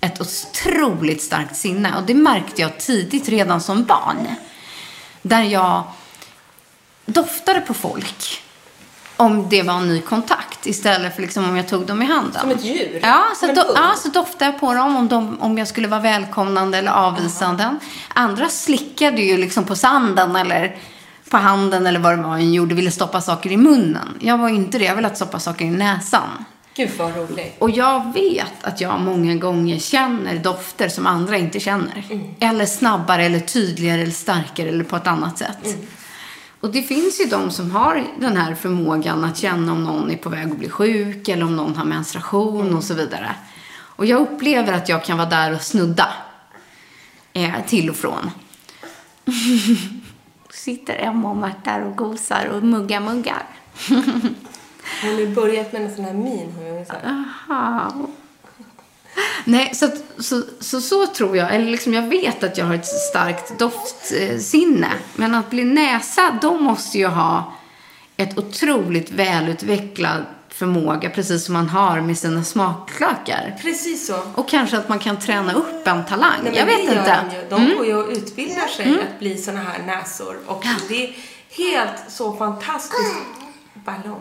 ett 0.00 0.20
otroligt 0.20 1.22
starkt 1.22 1.56
sinne. 1.56 1.96
Och 1.96 2.02
det 2.02 2.14
märkte 2.14 2.62
jag 2.62 2.78
tidigt 2.78 3.28
redan 3.28 3.60
som 3.60 3.84
barn. 3.84 4.26
Där 5.22 5.42
jag 5.42 5.82
doftade 7.06 7.60
på 7.60 7.74
folk 7.74 8.42
om 9.16 9.48
det 9.48 9.62
var 9.62 9.74
en 9.74 9.88
ny 9.88 10.00
kontakt 10.00 10.66
istället 10.66 11.14
för 11.14 11.22
liksom 11.22 11.44
om 11.44 11.56
jag 11.56 11.68
tog 11.68 11.86
dem 11.86 12.02
i 12.02 12.06
handen. 12.06 12.40
Som 12.40 12.50
ett 12.50 12.64
djur? 12.64 13.00
Ja, 13.02 13.24
så, 13.40 13.46
do, 13.46 13.62
ja, 13.74 13.94
så 13.96 14.08
doftade 14.08 14.44
jag 14.44 14.60
på 14.60 14.74
dem 14.74 14.96
om, 14.96 15.08
de, 15.08 15.40
om 15.40 15.58
jag 15.58 15.68
skulle 15.68 15.88
vara 15.88 16.00
välkomnande 16.00 16.78
eller 16.78 16.92
avvisande. 16.92 17.76
Andra 18.14 18.48
slickade 18.48 19.22
ju 19.22 19.36
liksom 19.36 19.64
på 19.64 19.76
sanden 19.76 20.36
eller 20.36 20.76
på 21.30 21.36
handen 21.36 21.86
eller 21.86 22.00
vad 22.00 22.18
det 22.18 22.22
var 22.22 22.34
en 22.34 22.52
gjorde, 22.52 22.74
ville 22.74 22.90
stoppa 22.90 23.20
saker 23.20 23.52
i 23.52 23.56
munnen. 23.56 24.08
Jag 24.20 24.38
var 24.38 24.48
inte 24.48 24.78
det, 24.78 24.84
jag 24.84 24.96
ville 24.96 25.14
stoppa 25.14 25.38
saker 25.38 25.64
i 25.64 25.70
näsan. 25.70 26.44
Gud 26.78 26.90
vad 26.98 27.16
roligt. 27.16 27.56
Och 27.58 27.70
jag 27.70 28.12
vet 28.12 28.52
att 28.62 28.80
jag 28.80 29.00
många 29.00 29.34
gånger 29.34 29.78
känner 29.78 30.38
dofter 30.38 30.88
som 30.88 31.06
andra 31.06 31.36
inte 31.36 31.60
känner. 31.60 32.04
Eller 32.40 32.66
snabbare, 32.66 33.24
eller 33.24 33.40
tydligare, 33.40 34.02
eller 34.02 34.12
starkare, 34.12 34.68
eller 34.68 34.84
på 34.84 34.96
ett 34.96 35.06
annat 35.06 35.38
sätt. 35.38 35.76
Och 36.60 36.70
det 36.72 36.82
finns 36.82 37.20
ju 37.20 37.24
de 37.24 37.50
som 37.50 37.70
har 37.70 38.04
den 38.20 38.36
här 38.36 38.54
förmågan 38.54 39.24
att 39.24 39.36
känna 39.36 39.72
om 39.72 39.84
någon 39.84 40.10
är 40.10 40.16
på 40.16 40.28
väg 40.28 40.50
att 40.50 40.58
bli 40.58 40.68
sjuk, 40.68 41.28
eller 41.28 41.44
om 41.44 41.56
någon 41.56 41.76
har 41.76 41.84
menstruation 41.84 42.76
och 42.76 42.84
så 42.84 42.94
vidare. 42.94 43.34
Och 43.70 44.06
jag 44.06 44.20
upplever 44.20 44.72
att 44.72 44.88
jag 44.88 45.04
kan 45.04 45.18
vara 45.18 45.28
där 45.28 45.54
och 45.54 45.62
snudda. 45.62 46.08
Eh, 47.32 47.52
till 47.66 47.90
och 47.90 47.96
från. 47.96 48.30
Sitter 50.68 50.96
Emma 50.98 51.30
och 51.30 51.36
Märta 51.36 51.84
och 51.84 51.96
gosar 51.96 52.46
och 52.46 52.62
muggar 52.62 53.00
muggar. 53.00 53.42
Hon 53.88 54.22
har 55.12 55.20
ju 55.20 55.34
börjat 55.34 55.72
med 55.72 55.82
en 55.82 55.94
sån 55.94 56.04
här 56.04 56.12
min. 56.12 56.52
Hon 56.56 56.66
är 56.66 56.84
så 56.84 56.92
här. 56.92 57.24
Aha. 57.48 57.92
Nej, 59.44 59.74
så, 59.74 59.88
så, 60.18 60.42
så, 60.60 60.80
så 60.80 61.06
tror 61.06 61.36
jag. 61.36 61.54
Eller 61.54 61.70
liksom 61.70 61.94
jag 61.94 62.02
vet 62.02 62.44
att 62.44 62.58
jag 62.58 62.64
har 62.64 62.74
ett 62.74 62.86
starkt 62.86 63.58
doftsinne. 63.58 64.88
Men 65.16 65.34
att 65.34 65.50
bli 65.50 65.64
näsa, 65.64 66.38
då 66.42 66.58
måste 66.58 66.98
jag 66.98 67.10
ha 67.10 67.52
ett 68.16 68.38
otroligt 68.38 69.10
välutvecklad 69.10 70.24
förmåga, 70.58 71.10
precis 71.10 71.44
som 71.44 71.52
man 71.52 71.68
har 71.68 72.00
med 72.00 72.18
sina 72.18 72.44
smaklökar. 72.44 73.56
Precis 73.62 74.06
så. 74.06 74.20
Och 74.34 74.48
kanske 74.48 74.78
att 74.78 74.88
man 74.88 74.98
kan 74.98 75.18
träna 75.18 75.52
upp 75.52 75.86
en 75.86 76.04
talang. 76.04 76.40
Nej, 76.44 76.56
jag 76.56 76.66
vet 76.66 76.80
inte. 76.80 76.94
Mm. 76.94 77.28
De, 77.50 77.62
ju. 77.62 77.68
de 77.68 77.76
går 77.76 77.86
ju 77.86 77.94
och 77.94 78.10
utbildar 78.10 78.66
sig 78.68 78.98
att 79.00 79.18
bli 79.18 79.36
såna 79.38 79.60
här 79.60 79.82
näsor. 79.86 80.36
Och 80.46 80.64
det 80.88 81.04
är 81.04 81.16
helt 81.56 82.02
så 82.08 82.32
fantastiskt 82.32 83.14
ballong. 83.74 84.20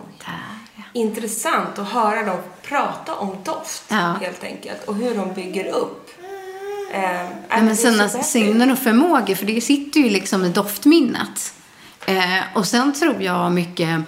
Intressant 0.93 1.79
att 1.79 1.91
höra 1.91 2.23
dem 2.23 2.38
prata 2.63 3.15
om 3.15 3.35
doft 3.43 3.83
Ja. 3.88 4.15
helt 4.21 4.43
enkelt. 4.43 4.83
Och 4.88 4.95
hur 4.95 5.15
de 5.15 5.33
bygger 5.33 5.67
upp. 5.67 6.09
Eh, 6.93 7.01
Ja, 7.49 7.55
det 7.57 7.61
men 7.63 7.77
sina 7.77 8.09
sinnen 8.09 8.71
och 8.71 8.79
förmågor, 8.79 9.35
för 9.35 9.45
det 9.45 9.61
sitter 9.61 9.99
ju 9.99 10.09
liksom 10.09 10.45
i 10.45 10.49
doftminnet. 10.49 11.53
Eh, 12.05 12.39
och 12.55 12.67
sen 12.67 12.93
tror 12.93 13.21
jag 13.21 13.51
mycket, 13.51 14.01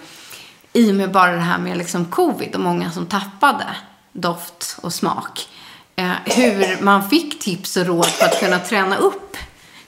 i 0.73 0.91
och 0.91 0.95
med 0.95 1.11
bara 1.11 1.31
det 1.31 1.39
här 1.39 1.57
med 1.57 1.77
liksom 1.77 2.05
covid 2.05 2.55
och 2.55 2.61
många 2.61 2.91
som 2.91 3.05
tappade 3.05 3.65
doft 4.11 4.77
och 4.81 4.93
smak, 4.93 5.49
eh, 5.95 6.11
hur 6.25 6.83
man 6.83 7.09
fick 7.09 7.39
tips 7.39 7.77
och 7.77 7.85
råd 7.85 8.05
för 8.05 8.25
att 8.25 8.39
kunna 8.39 8.59
träna 8.59 8.97
upp. 8.97 9.37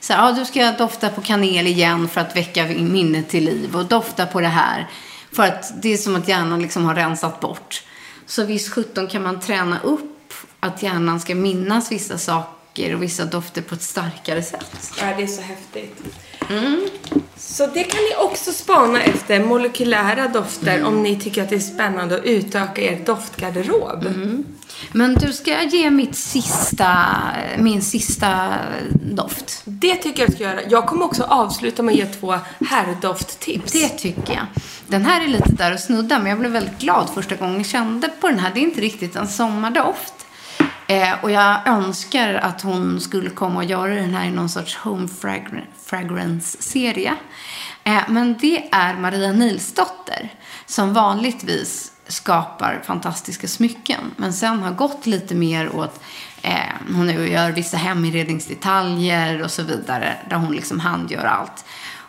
Så 0.00 0.12
här, 0.12 0.26
ja, 0.26 0.32
du 0.32 0.44
ska 0.44 0.72
dofta 0.72 1.08
på 1.08 1.20
kanel 1.20 1.66
igen 1.66 2.08
för 2.08 2.20
att 2.20 2.36
väcka 2.36 2.64
minnet 2.66 3.28
till 3.28 3.44
liv 3.44 3.76
och 3.76 3.84
dofta 3.84 4.26
på 4.26 4.40
det 4.40 4.48
här. 4.48 4.88
För 5.32 5.42
att 5.42 5.82
det 5.82 5.92
är 5.92 5.96
som 5.96 6.16
att 6.16 6.28
hjärnan 6.28 6.62
liksom 6.62 6.84
har 6.84 6.94
rensat 6.94 7.40
bort. 7.40 7.82
Så 8.26 8.44
visst 8.44 8.72
17 8.72 9.08
kan 9.08 9.22
man 9.22 9.40
träna 9.40 9.80
upp 9.80 10.34
att 10.60 10.82
hjärnan 10.82 11.20
ska 11.20 11.34
minnas 11.34 11.92
vissa 11.92 12.18
saker 12.18 12.94
och 12.94 13.02
vissa 13.02 13.24
dofter 13.24 13.62
på 13.62 13.74
ett 13.74 13.82
starkare 13.82 14.42
sätt. 14.42 14.92
Ja, 15.00 15.06
det 15.16 15.22
är 15.22 15.26
så 15.26 15.42
häftigt. 15.42 16.02
Så 17.36 17.66
det 17.66 17.84
kan 17.84 18.00
ni 18.00 18.16
också 18.18 18.52
spana 18.52 19.02
efter, 19.02 19.44
molekylära 19.44 20.28
dofter, 20.28 20.74
Mm. 20.76 20.86
om 20.86 21.02
ni 21.02 21.20
tycker 21.20 21.42
att 21.42 21.48
det 21.50 21.56
är 21.56 21.60
spännande 21.60 22.14
att 22.14 22.24
utöka 22.24 22.82
er 22.82 23.00
doftgarderob. 23.06 24.06
Mm. 24.06 24.44
Men 24.92 25.14
du 25.14 25.32
ska 25.32 25.62
ge 25.62 25.90
mitt 25.90 26.16
sista, 26.16 26.96
min 27.58 27.82
sista 27.82 28.54
doft. 29.02 29.62
Det 29.64 29.94
tycker 29.94 30.22
jag 30.22 30.30
du 30.30 30.34
ska 30.34 30.44
göra. 30.44 30.60
Jag 30.70 30.86
kommer 30.86 31.04
också 31.04 31.22
avsluta 31.22 31.82
med 31.82 31.92
att 31.92 31.98
ge 31.98 32.06
två 32.06 32.34
herrdofttips. 32.68 33.72
Det 33.72 33.88
tycker 33.88 34.32
jag. 34.34 34.46
Den 34.86 35.04
här 35.04 35.24
är 35.24 35.28
lite 35.28 35.52
där 35.52 35.74
och 35.74 35.80
snuddar, 35.80 36.18
men 36.18 36.28
jag 36.30 36.38
blev 36.38 36.52
väldigt 36.52 36.78
glad 36.78 37.10
första 37.14 37.34
gången 37.34 37.56
jag 37.56 37.66
kände 37.66 38.08
på 38.20 38.28
den 38.28 38.38
här. 38.38 38.50
Det 38.54 38.60
är 38.60 38.62
inte 38.62 38.80
riktigt 38.80 39.16
en 39.16 39.28
sommardoft. 39.28 40.14
Eh, 40.92 41.14
och 41.22 41.30
jag 41.30 41.66
önskar 41.66 42.34
att 42.34 42.62
hon 42.62 43.00
skulle 43.00 43.30
komma 43.30 43.56
och 43.56 43.64
göra 43.64 43.94
den 43.94 44.14
här 44.14 44.26
i 44.26 44.30
någon 44.30 44.48
sorts 44.48 44.76
home 44.76 45.08
fragrance-serie. 45.86 47.14
Eh, 47.84 48.02
men 48.08 48.36
det 48.40 48.68
är 48.72 48.94
Maria 48.94 49.32
Nilsdotter 49.32 50.32
som 50.66 50.94
vanligtvis 50.94 51.92
skapar 52.08 52.82
fantastiska 52.84 53.48
smycken. 53.48 54.00
Men 54.16 54.32
sen 54.32 54.62
har 54.62 54.72
gått 54.72 55.06
lite 55.06 55.34
mer 55.34 55.76
åt, 55.76 56.00
eh, 56.42 56.52
hon 56.96 57.06
nu 57.06 57.28
gör 57.28 57.50
vissa 57.50 57.76
heminredningsdetaljer 57.76 59.42
och 59.42 59.50
så 59.50 59.62
vidare. 59.62 60.16
Där 60.30 60.36
hon 60.36 60.52
liksom 60.52 60.80
handgör 60.80 61.24
allt. 61.24 61.64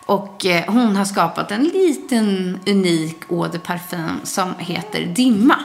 Och 0.06 0.46
eh, 0.46 0.64
hon 0.72 0.96
har 0.96 1.04
skapat 1.04 1.50
en 1.50 1.64
liten 1.64 2.58
unik 2.66 3.16
eau 3.30 3.48
de 3.52 3.58
parfum 3.58 4.20
som 4.24 4.54
heter 4.58 5.06
Dimma. 5.06 5.56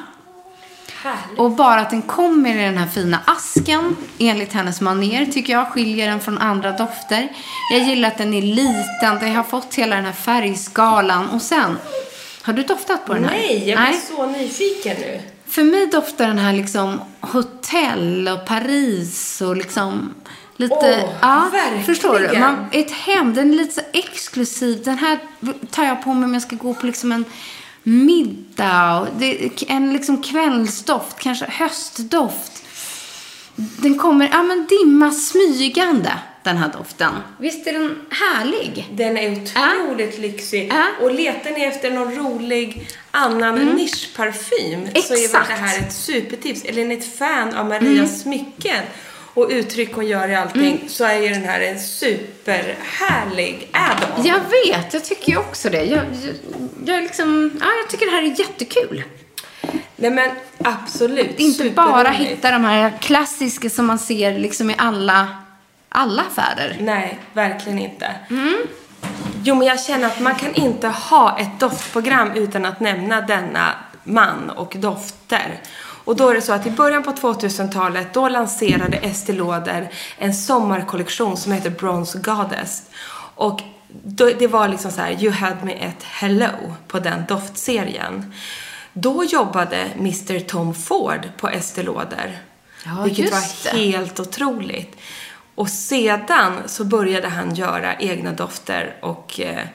Och 1.37 1.51
bara 1.51 1.81
att 1.81 1.89
den 1.89 2.01
kommer 2.01 2.55
i 2.55 2.65
den 2.65 2.77
här 2.77 2.87
fina 2.87 3.19
asken, 3.25 3.97
enligt 4.17 4.53
hennes 4.53 4.81
maner, 4.81 5.25
tycker 5.25 5.53
jag 5.53 5.67
skiljer 5.67 6.09
den 6.09 6.19
från 6.19 6.37
andra 6.37 6.71
dofter. 6.71 7.29
Jag 7.71 7.81
gillar 7.81 8.07
att 8.07 8.17
den 8.17 8.33
är 8.33 8.41
liten, 8.41 9.19
det 9.19 9.29
har 9.29 9.43
fått 9.43 9.75
hela 9.75 9.95
den 9.95 10.05
här 10.05 10.13
färgskalan. 10.13 11.29
Och 11.29 11.41
sen, 11.41 11.77
har 12.41 12.53
du 12.53 12.63
doftat 12.63 13.05
på 13.05 13.13
den 13.13 13.23
här? 13.23 13.31
Nej, 13.31 13.69
jag 13.69 13.79
blir 13.79 14.15
så 14.15 14.25
nyfiken 14.25 14.97
nu. 14.99 15.21
För 15.47 15.63
mig 15.63 15.87
doftar 15.87 16.27
den 16.27 16.37
här 16.37 16.53
liksom 16.53 17.01
hotell 17.19 18.27
och 18.27 18.45
Paris 18.45 19.41
och 19.41 19.57
liksom 19.57 20.13
lite... 20.55 21.03
Åh, 21.03 21.09
ja, 21.21 21.49
verkligen. 21.51 21.85
Förstår 21.85 22.19
du? 22.19 22.39
Man, 22.39 22.65
ett 22.71 22.91
hem, 22.91 23.33
den 23.33 23.51
är 23.51 23.55
lite 23.55 23.73
så 23.73 23.81
exklusiv. 23.93 24.83
Den 24.83 24.97
här 24.97 25.19
tar 25.71 25.85
jag 25.85 26.03
på 26.03 26.13
mig 26.13 26.25
om 26.25 26.33
jag 26.33 26.43
ska 26.43 26.55
gå 26.55 26.73
på 26.73 26.85
liksom 26.85 27.11
en 27.11 27.25
middag. 27.83 28.99
och 28.99 29.07
Det 29.19 29.45
är 29.45 29.51
en 29.67 29.93
liksom 29.93 30.21
kvällsdoft, 30.23 31.19
kanske 31.19 31.45
höstdoft. 31.45 32.63
Den 33.55 33.97
kommer, 33.97 34.29
ja 34.31 34.43
men 34.43 34.67
dimma 34.67 35.11
smygande, 35.11 36.11
den 36.43 36.57
här 36.57 36.71
doften. 36.77 37.11
Visst 37.39 37.67
är 37.67 37.73
den 37.73 37.95
härlig? 38.09 38.87
Den 38.91 39.17
är 39.17 39.31
otroligt 39.31 40.19
lyxig. 40.19 40.73
Och 41.01 41.13
letar 41.13 41.51
ni 41.51 41.63
efter 41.63 41.91
någon 41.91 42.15
rolig 42.15 42.89
annan 43.11 43.55
nischparfym 43.55 44.87
så 44.95 45.13
är 45.13 45.17
väl 45.17 45.25
Exakt. 45.25 45.47
det 45.47 45.53
här 45.53 45.79
ett 45.79 45.93
supertips. 45.93 46.63
Eller 46.63 46.81
är 46.81 46.85
ni 46.85 46.95
ett 46.95 47.17
fan 47.17 47.53
av 47.53 47.65
Marias 47.65 48.21
smycken 48.21 48.83
och 49.33 49.47
uttryck 49.49 49.93
hon 49.93 50.07
gör 50.07 50.27
i 50.27 50.35
allting 50.35 50.85
så 50.87 51.05
är 51.05 51.21
ju 51.21 51.29
den 51.29 51.43
här 51.43 51.61
en 51.61 51.79
superhärlig 51.79 53.69
add-on. 53.71 54.25
Jag 54.25 54.39
vet, 54.39 54.93
jag 54.93 55.05
tycker 55.05 55.31
ju 55.31 55.37
också 55.37 55.69
det. 55.69 55.83
Jag, 55.83 55.97
jag, 55.97 56.35
jag, 56.85 56.97
är 56.97 57.01
liksom, 57.01 57.51
ja, 57.59 57.65
jag 57.81 57.89
tycker 57.89 58.05
det 58.05 58.11
här 58.11 58.23
är 58.23 58.39
jättekul. 58.39 59.03
Nej 59.95 60.11
men 60.11 60.31
absolut. 60.63 61.39
Inte 61.39 61.69
bara 61.69 62.09
hitta 62.09 62.51
de 62.51 62.63
här 62.63 62.93
klassiska 63.01 63.69
som 63.69 63.85
man 63.85 63.99
ser 63.99 64.39
liksom 64.39 64.69
i 64.69 64.75
alla, 64.77 65.27
alla 65.89 66.21
affärer. 66.21 66.77
Nej, 66.79 67.19
verkligen 67.33 67.79
inte. 67.79 68.15
Jo, 69.43 69.55
men 69.55 69.67
jag 69.67 69.81
känner 69.81 70.07
att 70.07 70.19
man 70.19 70.35
kan 70.35 70.53
inte 70.53 70.87
ha 70.87 71.39
ett 71.39 71.59
doftprogram 71.59 72.31
utan 72.31 72.65
att 72.65 72.79
nämna 72.79 73.21
denna 73.21 73.75
man 74.03 74.49
och 74.49 74.73
dofter. 74.77 75.59
Och 76.09 76.15
då 76.15 76.29
är 76.29 76.33
det 76.33 76.41
så 76.41 76.53
att 76.53 76.65
i 76.65 76.71
början 76.71 77.03
på 77.03 77.11
2000-talet, 77.11 78.13
då 78.13 78.29
lanserade 78.29 78.97
Estée 78.97 79.35
Lauder 79.35 79.91
en 80.17 80.33
sommarkollektion 80.33 81.37
som 81.37 81.51
heter 81.51 81.69
Bronze 81.69 82.19
Goddess. 82.19 82.83
Och 83.35 83.61
då, 84.03 84.29
det 84.39 84.47
var 84.47 84.67
liksom 84.67 84.91
så 84.91 85.01
här, 85.01 85.23
you 85.23 85.31
had 85.31 85.63
me 85.63 85.73
at 85.73 86.03
hello 86.03 86.75
på 86.87 86.99
den 86.99 87.23
doftserien. 87.27 88.33
Då 88.93 89.23
jobbade 89.23 89.77
Mr 89.95 90.39
Tom 90.39 90.73
Ford 90.73 91.29
på 91.37 91.49
Estée 91.49 91.83
Lauder. 91.83 92.41
Ja, 92.85 93.03
vilket 93.03 93.31
var 93.31 93.73
helt 93.73 94.19
otroligt. 94.19 94.97
Och 95.55 95.69
sedan 95.69 96.53
så 96.65 96.83
började 96.83 97.27
han 97.27 97.55
göra 97.55 97.95
egna 97.95 98.31
dofter 98.31 98.95
och 99.01 99.39
eh, 99.39 99.65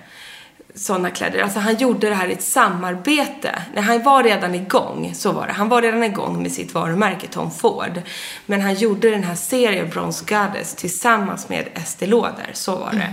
sådana 0.75 1.11
kläder. 1.11 1.43
Alltså 1.43 1.59
han 1.59 1.77
gjorde 1.77 2.09
det 2.09 2.15
här 2.15 2.29
i 2.29 2.33
ett 2.33 2.43
samarbete. 2.43 3.63
Nej, 3.75 3.85
han 3.85 4.03
var 4.03 4.23
redan 4.23 4.55
igång, 4.55 5.13
så 5.15 5.33
var 5.33 5.47
det. 5.47 5.53
Han 5.53 5.69
var 5.69 5.83
redan 5.83 6.05
igång 6.05 6.43
med 6.43 6.53
sitt 6.53 6.75
varumärke 6.75 7.27
Tom 7.27 7.51
Ford. 7.51 8.03
Men 8.47 8.61
han 8.61 8.75
gjorde 8.75 9.11
den 9.11 9.25
här 9.25 9.35
serien 9.35 9.91
Bronze 9.91 10.25
Goddess 10.29 10.75
tillsammans 10.75 11.49
med 11.49 11.69
Estée 11.75 12.07
Lauder, 12.09 12.51
så 12.53 12.77
var 12.77 12.93
det. 12.93 13.13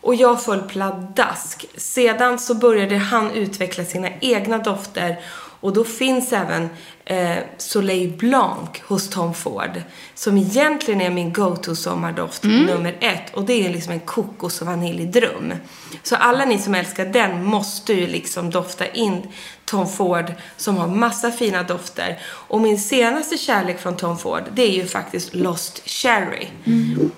Och 0.00 0.14
jag 0.14 0.42
föll 0.42 0.62
pladask. 0.62 1.66
Sedan 1.76 2.38
så 2.38 2.54
började 2.54 2.96
han 2.96 3.30
utveckla 3.30 3.84
sina 3.84 4.08
egna 4.20 4.58
dofter 4.58 5.20
och 5.64 5.72
då 5.72 5.84
finns 5.84 6.32
även 6.32 6.68
eh, 7.04 7.36
Soleil 7.56 8.12
Blanc 8.12 8.68
hos 8.82 9.10
Tom 9.10 9.34
Ford. 9.34 9.82
Som 10.14 10.38
egentligen 10.38 11.00
är 11.00 11.10
min 11.10 11.32
go-to 11.32 11.74
sommardoft 11.74 12.42
nummer 12.42 12.96
ett. 13.00 13.34
Och 13.34 13.44
det 13.44 13.66
är 13.66 13.72
liksom 13.72 13.92
en 13.92 14.00
kokos 14.00 14.60
och 14.60 14.66
vaniljdrum. 14.66 15.54
Så 16.02 16.16
alla 16.16 16.44
ni 16.44 16.58
som 16.58 16.74
älskar 16.74 17.06
den 17.06 17.44
måste 17.44 17.92
ju 17.92 18.06
liksom 18.06 18.50
dofta 18.50 18.86
in 18.86 19.22
Tom 19.64 19.88
Ford 19.88 20.32
som 20.56 20.76
har 20.76 20.88
massa 20.88 21.30
fina 21.30 21.62
dofter. 21.62 22.18
Och 22.24 22.60
min 22.60 22.80
senaste 22.80 23.38
kärlek 23.38 23.80
från 23.80 23.96
Tom 23.96 24.18
Ford, 24.18 24.42
det 24.52 24.62
är 24.62 24.72
ju 24.72 24.86
faktiskt 24.86 25.34
Lost 25.34 25.82
Cherry. 25.88 26.46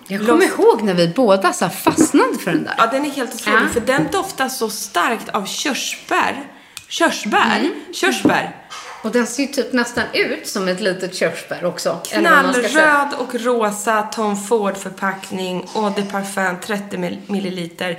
Jag 0.09 0.27
kommer 0.27 0.45
ihåg 0.45 0.83
när 0.83 0.95
vi 0.95 1.09
båda 1.09 1.53
så 1.53 1.69
fastnade 1.69 2.39
för 2.45 2.51
den 2.51 2.65
där. 2.65 2.75
Ja, 2.79 2.87
den 2.87 3.05
är 3.05 3.11
helt 3.11 3.35
otrolig. 3.35 3.61
Ja. 3.65 3.69
För 3.73 3.81
den 3.81 4.07
doftar 4.13 4.49
så 4.49 4.71
starkt 4.71 5.29
av 5.29 5.47
körsbär. 5.47 6.56
Körsbär? 6.89 7.59
Mm. 7.61 7.73
Körsbär. 7.95 8.57
Och 9.03 9.13
den 9.13 9.27
ser 9.27 9.43
ju 9.43 9.49
typ 9.49 9.73
nästan 9.73 10.05
ut 10.13 10.47
som 10.49 10.69
ett 10.69 10.81
litet 10.81 11.15
körsbär 11.15 11.65
också. 11.65 12.01
Knallröd 12.05 13.09
och 13.19 13.35
rosa 13.35 14.03
Tom 14.03 14.37
Ford-förpackning. 14.37 15.67
Eau 15.75 15.93
de 15.97 16.03
parfum 16.03 16.57
30 16.67 16.97
mil- 16.99 17.23
milliliter. 17.27 17.99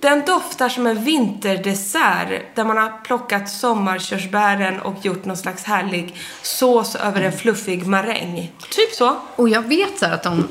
Den 0.00 0.24
doftar 0.24 0.68
som 0.68 0.86
en 0.86 1.04
vinterdessert 1.04 2.42
där 2.56 2.64
man 2.64 2.76
har 2.76 3.04
plockat 3.04 3.48
sommarkörsbären 3.50 4.80
och 4.80 5.04
gjort 5.04 5.24
någon 5.24 5.36
slags 5.36 5.64
härlig 5.64 6.16
sås 6.42 6.96
över 6.96 7.20
en 7.22 7.32
fluffig 7.32 7.86
maräng. 7.86 8.52
Typ 8.70 8.92
så. 8.94 9.16
Och 9.36 9.48
jag 9.48 9.62
vet 9.68 9.98
så 9.98 10.06
att 10.06 10.22
de, 10.22 10.48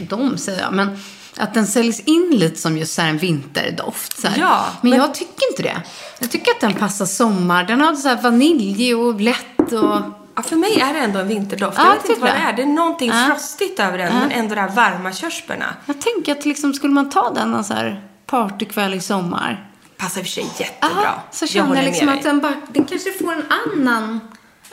de 0.00 0.38
säger 0.38 0.60
jag, 0.60 0.72
men 0.72 0.98
att 1.38 1.54
den 1.54 1.66
säljs 1.66 2.00
in 2.00 2.30
lite 2.30 2.56
som 2.56 2.76
just 2.78 2.94
så 2.94 3.02
en 3.02 3.18
vinterdoft. 3.18 4.20
Så. 4.20 4.28
Ja, 4.36 4.64
men, 4.80 4.90
men- 4.90 4.98
jag 4.98 5.14
tycker 5.14 5.50
inte 5.50 5.62
det. 5.62 5.82
Jag 6.18 6.30
tycker 6.30 6.50
att 6.50 6.60
den 6.60 6.74
passar 6.74 7.06
sommar. 7.06 7.64
Den 7.64 7.80
har 7.80 7.94
så 7.94 8.14
vanilj 8.16 8.94
och 8.94 9.20
lätt 9.20 9.72
och... 9.72 10.00
Ja, 10.34 10.42
för 10.42 10.56
mig 10.56 10.80
är 10.80 10.94
det 10.94 10.98
ändå 11.00 11.18
en 11.18 11.28
vinterdoft. 11.28 11.78
Ja, 11.78 11.84
jag 11.84 11.90
vet 11.90 11.96
inte 11.96 12.08
tycker 12.08 12.20
vad 12.20 12.30
det 12.30 12.36
är. 12.48 12.52
Det 12.52 12.62
är 12.62 12.66
någonting 12.66 13.08
Ja. 13.10 13.26
frostigt 13.30 13.80
över 13.80 13.98
den, 13.98 14.14
men 14.14 14.30
ändå 14.30 14.54
de 14.54 14.60
här 14.60 14.68
varma 14.68 15.12
körsbärna. 15.12 15.74
Jag 15.86 16.00
tänker 16.00 16.32
att 16.32 16.44
liksom, 16.44 16.74
skulle 16.74 16.92
man 16.92 17.10
ta 17.10 17.30
den 17.34 17.54
en 17.54 17.64
så 17.64 17.74
här 17.74 18.02
partykväll 18.26 18.94
i 18.94 19.00
sommar. 19.00 19.70
Passar 19.96 20.20
i 20.20 20.22
och 20.22 20.26
för 20.26 20.32
sig 20.32 20.46
jättebra. 20.58 21.00
Ja, 21.04 21.22
så 21.30 21.46
känner 21.46 21.76
jag, 21.76 21.84
liksom 21.84 22.08
att 22.08 22.22
den, 22.22 22.40
bara, 22.40 22.54
den 22.72 22.84
kanske 22.84 23.12
får 23.12 23.32
en 23.32 23.44
annan 23.66 24.20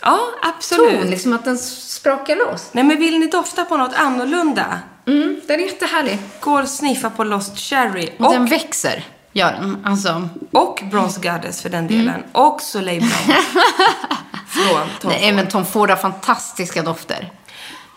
Ja, 0.02 0.20
absolut. 0.42 1.02
ton. 1.02 1.10
Liksom 1.10 1.34
att 1.34 1.44
den 1.46 1.58
sprakar 1.58 2.36
loss. 2.36 2.70
Nej, 2.72 2.84
men 2.84 2.98
vill 3.00 3.20
ni 3.20 3.28
dofta 3.28 3.66
på 3.66 3.78
något 3.78 3.94
annorlunda? 3.96 4.80
Mm, 5.08 5.42
den 5.48 5.60
är 5.60 5.64
jättehärlig. 5.64 6.20
Gå 6.40 6.62
och 6.62 6.68
sniffa 6.68 7.10
på 7.10 7.24
Lost 7.24 7.58
Cherry. 7.58 8.10
Och, 8.18 8.26
Och, 8.26 8.34
den 8.34 8.46
växer, 8.46 9.04
gör 9.34 9.52
den. 9.52 9.86
Alltså, 9.86 10.30
och 10.52 10.84
Bronze 10.92 11.22
Goddess 11.22 11.62
för 11.62 11.70
den 11.70 11.88
delen. 11.88 12.24
Och 12.32 12.62
Soleil 12.62 13.00
Blanc. 13.00 13.40
Från 14.48 14.88
Tom 15.02 15.12
nej, 15.12 15.22
Ford. 15.28 15.36
men 15.36 15.48
Tom 15.48 15.66
Ford 15.66 15.90
har 15.90 15.98
fantastiska 15.98 16.82
dofter. 16.84 17.32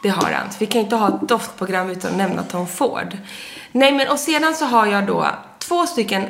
Det 0.02 0.08
har 0.08 0.32
han. 0.32 0.48
Vi 0.58 0.66
kan 0.66 0.80
inte 0.80 0.96
ha 0.96 1.08
ett 1.08 1.28
doftprogram 1.28 1.90
utan 1.90 2.10
att 2.10 2.16
nämna 2.16 2.42
Tom 2.42 2.66
Ford. 2.66 3.16
Nej, 3.72 3.92
men 3.92 4.08
och 4.08 4.18
sedan 4.18 4.54
så 4.54 4.64
har 4.64 4.86
jag 4.86 5.06
då 5.06 5.26
två 5.58 5.86
stycken 5.86 6.24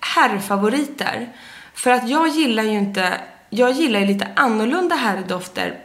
herrfavoriter. 0.00 1.28
För 1.74 1.90
att 1.90 2.08
jag 2.08 2.28
gillar 2.28 2.62
ju 2.62 2.70
inte... 2.78 3.20
Jag 3.50 3.72
gillar 3.72 4.00
ju 4.00 4.06
lite 4.06 4.28
annorlunda 4.36 4.96
herrdofter 4.96 5.78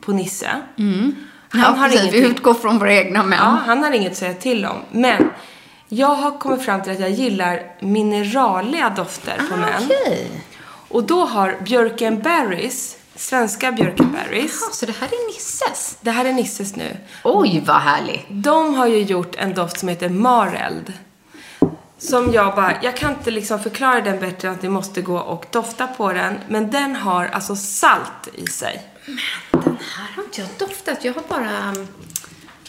på 0.00 0.12
Nisse. 0.12 0.62
Mm. 0.78 1.14
Han 1.52 1.78
har 1.78 1.88
precis. 1.88 2.00
Vi 2.02 2.06
ingenting- 2.18 2.30
utgår 2.30 2.54
från 2.54 2.78
våra 2.78 2.92
egna 2.94 3.22
män. 3.22 3.38
Ja, 3.42 3.58
han 3.66 3.82
har 3.82 3.90
inget 3.92 4.12
att 4.12 4.18
säga 4.18 4.34
till 4.34 4.64
om. 4.66 4.76
Men 4.90 5.30
jag 5.88 6.14
har 6.14 6.38
kommit 6.38 6.62
fram 6.64 6.82
till 6.82 6.92
att 6.92 7.00
jag 7.00 7.10
gillar 7.10 7.62
mineraliga 7.80 8.90
dofter 8.90 9.36
på 9.50 9.56
män. 9.56 9.68
Ah, 9.78 9.84
Okej. 9.84 10.30
Och 10.88 11.04
då 11.04 11.24
har 11.24 11.56
Björkenberries, 11.60 12.96
svenska 13.14 13.72
Björkenberries, 13.72 14.58
Ja, 14.60 14.68
så 14.72 14.86
det 14.86 14.94
här 15.00 15.06
är 15.08 15.26
Nisses? 15.34 15.98
det 16.00 16.10
här 16.10 16.24
är 16.24 16.32
Nisses 16.32 16.76
nu. 16.76 16.96
Oj, 17.24 17.62
vad 17.66 17.76
härligt. 17.76 18.26
De 18.28 18.74
har 18.74 18.86
ju 18.86 18.98
gjort 19.02 19.34
en 19.36 19.54
doft 19.54 19.78
som 19.78 19.88
heter 19.88 20.08
Mareld. 20.08 20.92
Som 21.98 22.32
jag 22.32 22.54
bara, 22.54 22.72
jag 22.82 22.96
kan 22.96 23.10
inte 23.10 23.30
liksom 23.30 23.60
förklara 23.60 24.00
den 24.00 24.20
bättre 24.20 24.48
än 24.48 24.54
att 24.54 24.62
ni 24.62 24.68
måste 24.68 25.02
gå 25.02 25.18
och 25.18 25.46
dofta 25.50 25.86
på 25.86 26.12
den. 26.12 26.38
Men 26.48 26.70
den 26.70 26.96
har 26.96 27.26
alltså 27.32 27.56
salt 27.56 28.28
i 28.34 28.46
sig. 28.46 28.82
Den 29.06 29.78
här 29.96 30.12
har 30.16 30.22
inte 30.22 30.40
jag 30.40 30.50
doftat. 30.58 31.04
Jag 31.04 31.14
har 31.14 31.22
bara 31.28 31.74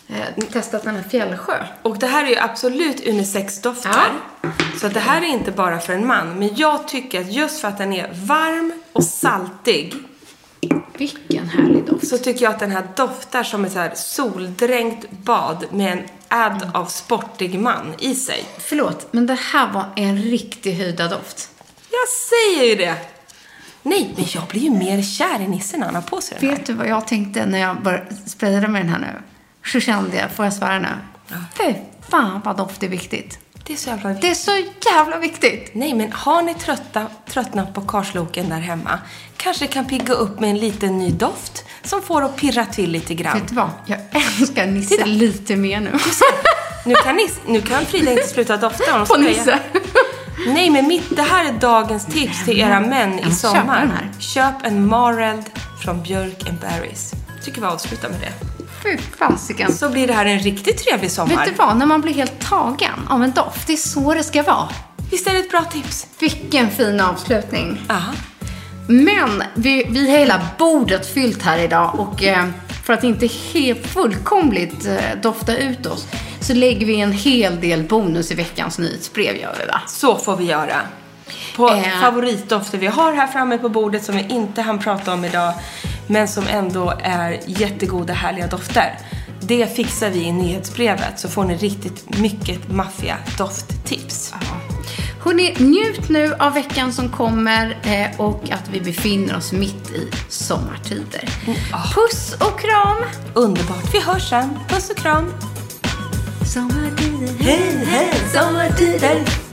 eh, 0.07 0.45
testat 0.51 0.83
den 0.83 0.95
här 0.95 1.03
Fjällsjö. 1.03 1.65
Och 1.81 1.99
det 1.99 2.07
här 2.07 2.25
är 2.25 2.29
ju 2.29 2.37
absolut 2.37 3.07
unisex-dofter. 3.07 4.11
Så 4.79 4.87
att 4.87 4.93
det 4.93 4.99
här 4.99 5.21
är 5.21 5.25
inte 5.25 5.51
bara 5.51 5.79
för 5.79 5.93
en 5.93 6.07
man. 6.07 6.39
Men 6.39 6.55
jag 6.55 6.87
tycker 6.87 7.21
att 7.21 7.31
just 7.31 7.59
för 7.59 7.67
att 7.67 7.77
den 7.77 7.93
är 7.93 8.13
varm 8.13 8.73
och 8.93 9.03
saltig. 9.03 9.93
Vilken 10.97 11.49
härlig 11.49 11.85
doft. 11.85 12.07
Så 12.07 12.17
tycker 12.17 12.43
jag 12.43 12.53
att 12.53 12.59
den 12.59 12.71
här 12.71 12.87
doftar 12.95 13.43
som 13.43 13.65
ett 13.65 13.71
så 13.71 13.79
här 13.79 13.95
soldränkt 13.95 15.11
bad 15.11 15.65
med 15.71 15.91
en 15.91 16.03
add 16.27 16.71
av 16.73 16.85
sportig 16.85 17.59
man 17.59 17.93
i 17.99 18.15
sig. 18.15 18.45
Förlåt, 18.57 19.07
men 19.11 19.25
det 19.25 19.39
här 19.39 19.71
var 19.71 19.85
en 19.95 20.17
riktig 20.17 20.73
höjdardoft. 20.73 21.49
Jag 21.91 22.07
säger 22.09 22.69
ju 22.69 22.75
det! 22.75 23.12
Nej, 23.83 24.13
men 24.15 24.25
jag 24.27 24.43
blir 24.43 24.61
ju 24.61 24.69
mer 24.69 25.01
kär 25.01 25.41
i 25.41 25.47
Nisse 25.47 25.77
när 25.77 25.85
han 25.85 25.95
har 25.95 26.01
på 26.01 26.21
sig 26.21 26.37
den 26.39 26.49
här. 26.49 26.57
Vet 26.57 26.65
du 26.65 26.73
vad 26.73 26.87
jag 26.87 27.07
tänkte 27.07 27.45
när 27.45 27.59
jag 27.59 27.81
började 27.81 28.15
sprayade 28.25 28.67
med 28.67 28.81
den 28.81 28.89
här 28.89 28.99
nu? 28.99 29.21
Så 29.65 29.79
kände 29.79 30.17
jag, 30.17 30.31
får 30.31 30.45
jag 30.45 30.53
svära 30.53 30.79
nu? 30.79 30.87
Fy 31.57 31.73
fan 32.09 32.41
vad 32.45 32.57
doft 32.57 32.83
är 32.83 32.87
viktigt. 32.87 33.39
Det 33.65 33.73
är 33.73 33.77
så 33.77 33.89
jävla 33.89 34.09
Det 34.13 34.29
är 34.29 34.35
så 34.35 34.51
jävla 34.95 35.17
viktigt. 35.17 35.71
Nej, 35.73 35.93
men 35.93 36.11
har 36.11 36.41
ni 36.41 36.53
trötta, 36.53 37.07
tröttnat 37.29 37.73
på 37.73 37.81
karsloken 37.81 38.49
där 38.49 38.59
hemma? 38.59 38.99
Kanske 39.37 39.67
kan 39.67 39.85
pigga 39.85 40.13
upp 40.13 40.39
med 40.39 40.49
en 40.49 40.57
liten 40.57 40.97
ny 40.97 41.09
doft 41.11 41.65
som 41.83 42.01
får 42.01 42.23
att 42.23 42.35
pirra 42.35 42.65
till 42.65 42.91
lite 42.91 43.13
grann. 43.13 43.39
Vet 43.39 43.47
du 43.49 43.55
vad? 43.55 43.69
Jag 43.85 43.99
älskar 44.11 44.65
Nisse 44.67 44.89
Titta. 44.89 45.05
lite 45.05 45.55
mer 45.55 45.79
nu. 45.79 45.91
Nu 46.85 46.95
kan, 46.95 47.15
Nisse, 47.15 47.39
nu 47.47 47.61
kan 47.61 47.85
Frida 47.85 48.11
inte 48.11 48.27
sluta 48.27 48.57
dofta. 48.57 48.97
Hon 48.97 49.05
På. 49.05 49.17
Nisse. 49.17 49.59
Nej, 50.47 50.69
men 50.69 50.87
mitt, 50.87 51.15
det 51.15 51.21
här 51.21 51.45
är 51.45 51.53
dagens 51.53 52.05
tips 52.05 52.45
till 52.45 52.59
era 52.59 52.79
män 52.79 53.19
i 53.19 53.31
sommar. 53.31 54.11
köp 54.19 54.53
en 54.63 54.87
Mareld 54.87 55.49
från 55.83 56.03
Björk 56.03 56.49
and 56.49 56.59
Berries. 56.59 57.13
Tycker 57.45 57.61
vi 57.61 57.67
avslutar 57.67 58.09
med 58.09 58.19
det. 58.19 58.33
Fy 58.83 58.97
fasiken. 59.17 59.73
Så 59.73 59.89
blir 59.89 60.07
det 60.07 60.13
här 60.13 60.25
en 60.25 60.39
riktigt 60.39 60.85
trevlig 60.85 61.11
sommar. 61.11 61.35
Vet 61.35 61.45
du 61.45 61.51
vad? 61.53 61.77
När 61.77 61.85
man 61.85 62.01
blir 62.01 62.13
helt 62.13 62.39
tagen 62.39 63.07
av 63.09 63.23
en 63.23 63.31
doft, 63.31 63.67
det 63.67 63.73
är 63.73 63.77
så 63.77 64.13
det 64.13 64.23
ska 64.23 64.43
vara. 64.43 64.69
Visst 65.11 65.27
är 65.27 65.33
det 65.33 65.39
ett 65.39 65.51
bra 65.51 65.63
tips? 65.63 66.07
Vilken 66.19 66.71
fin 66.71 67.01
avslutning. 67.01 67.81
Aha. 67.89 68.13
Men 68.87 69.43
vi, 69.53 69.85
vi 69.89 70.11
har 70.11 70.17
hela 70.17 70.41
bordet 70.57 71.13
fyllt 71.13 71.43
här 71.43 71.57
idag 71.57 71.99
och 71.99 72.23
eh, 72.23 72.45
för 72.83 72.93
att 72.93 73.03
inte 73.03 73.27
helt 73.27 73.87
fullkomligt 73.87 74.85
eh, 74.85 75.21
dofta 75.21 75.57
ut 75.57 75.85
oss 75.85 76.07
så 76.43 76.53
lägger 76.53 76.85
vi 76.85 76.99
en 77.01 77.11
hel 77.11 77.61
del 77.61 77.83
bonus 77.83 78.31
i 78.31 78.35
veckans 78.35 78.79
nyhetsbrev 78.79 79.35
gör 79.35 79.55
vi 79.59 79.65
va? 79.65 79.81
Så 79.87 80.17
får 80.17 80.35
vi 80.37 80.43
göra. 80.45 80.81
På 81.55 81.69
Eh. 81.69 82.01
favoritdofter 82.01 82.77
vi 82.77 82.87
har 82.87 83.13
här 83.13 83.27
framme 83.27 83.57
på 83.57 83.69
bordet 83.69 84.03
som 84.03 84.15
vi 84.15 84.25
inte 84.29 84.61
hann 84.61 84.79
prata 84.79 85.13
om 85.13 85.25
idag 85.25 85.53
men 86.07 86.27
som 86.27 86.47
ändå 86.47 86.93
är 87.03 87.39
jättegoda, 87.45 88.13
härliga 88.13 88.47
dofter. 88.47 88.97
Det 89.41 89.75
fixar 89.75 90.09
vi 90.09 90.19
i 90.19 90.31
nyhetsbrevet 90.31 91.19
så 91.19 91.29
får 91.29 91.43
ni 91.43 91.55
riktigt 91.57 92.17
mycket 92.17 92.71
maffiga 92.71 93.17
dofttips. 93.37 94.33
Hörrni, 95.23 95.55
njut 95.59 96.09
nu 96.09 96.33
av 96.39 96.53
veckan 96.53 96.93
som 96.93 97.09
kommer 97.09 97.77
eh, 97.83 98.19
och 98.21 98.43
att 98.51 98.69
vi 98.71 98.81
befinner 98.81 99.37
oss 99.37 99.51
mitt 99.51 99.91
i 99.91 100.09
sommartider. 100.29 101.29
Puss 101.95 102.33
och 102.39 102.59
kram! 102.59 102.97
Underbart. 103.33 103.93
Vi 103.93 103.99
hörs 103.99 104.29
sen. 104.29 104.59
Puss 104.69 104.89
och 104.89 104.97
kram. 104.97 105.33
Sommartider, 106.45 107.33
hej, 107.39 107.85
hej, 107.85 108.09
sommartider. 108.33 109.52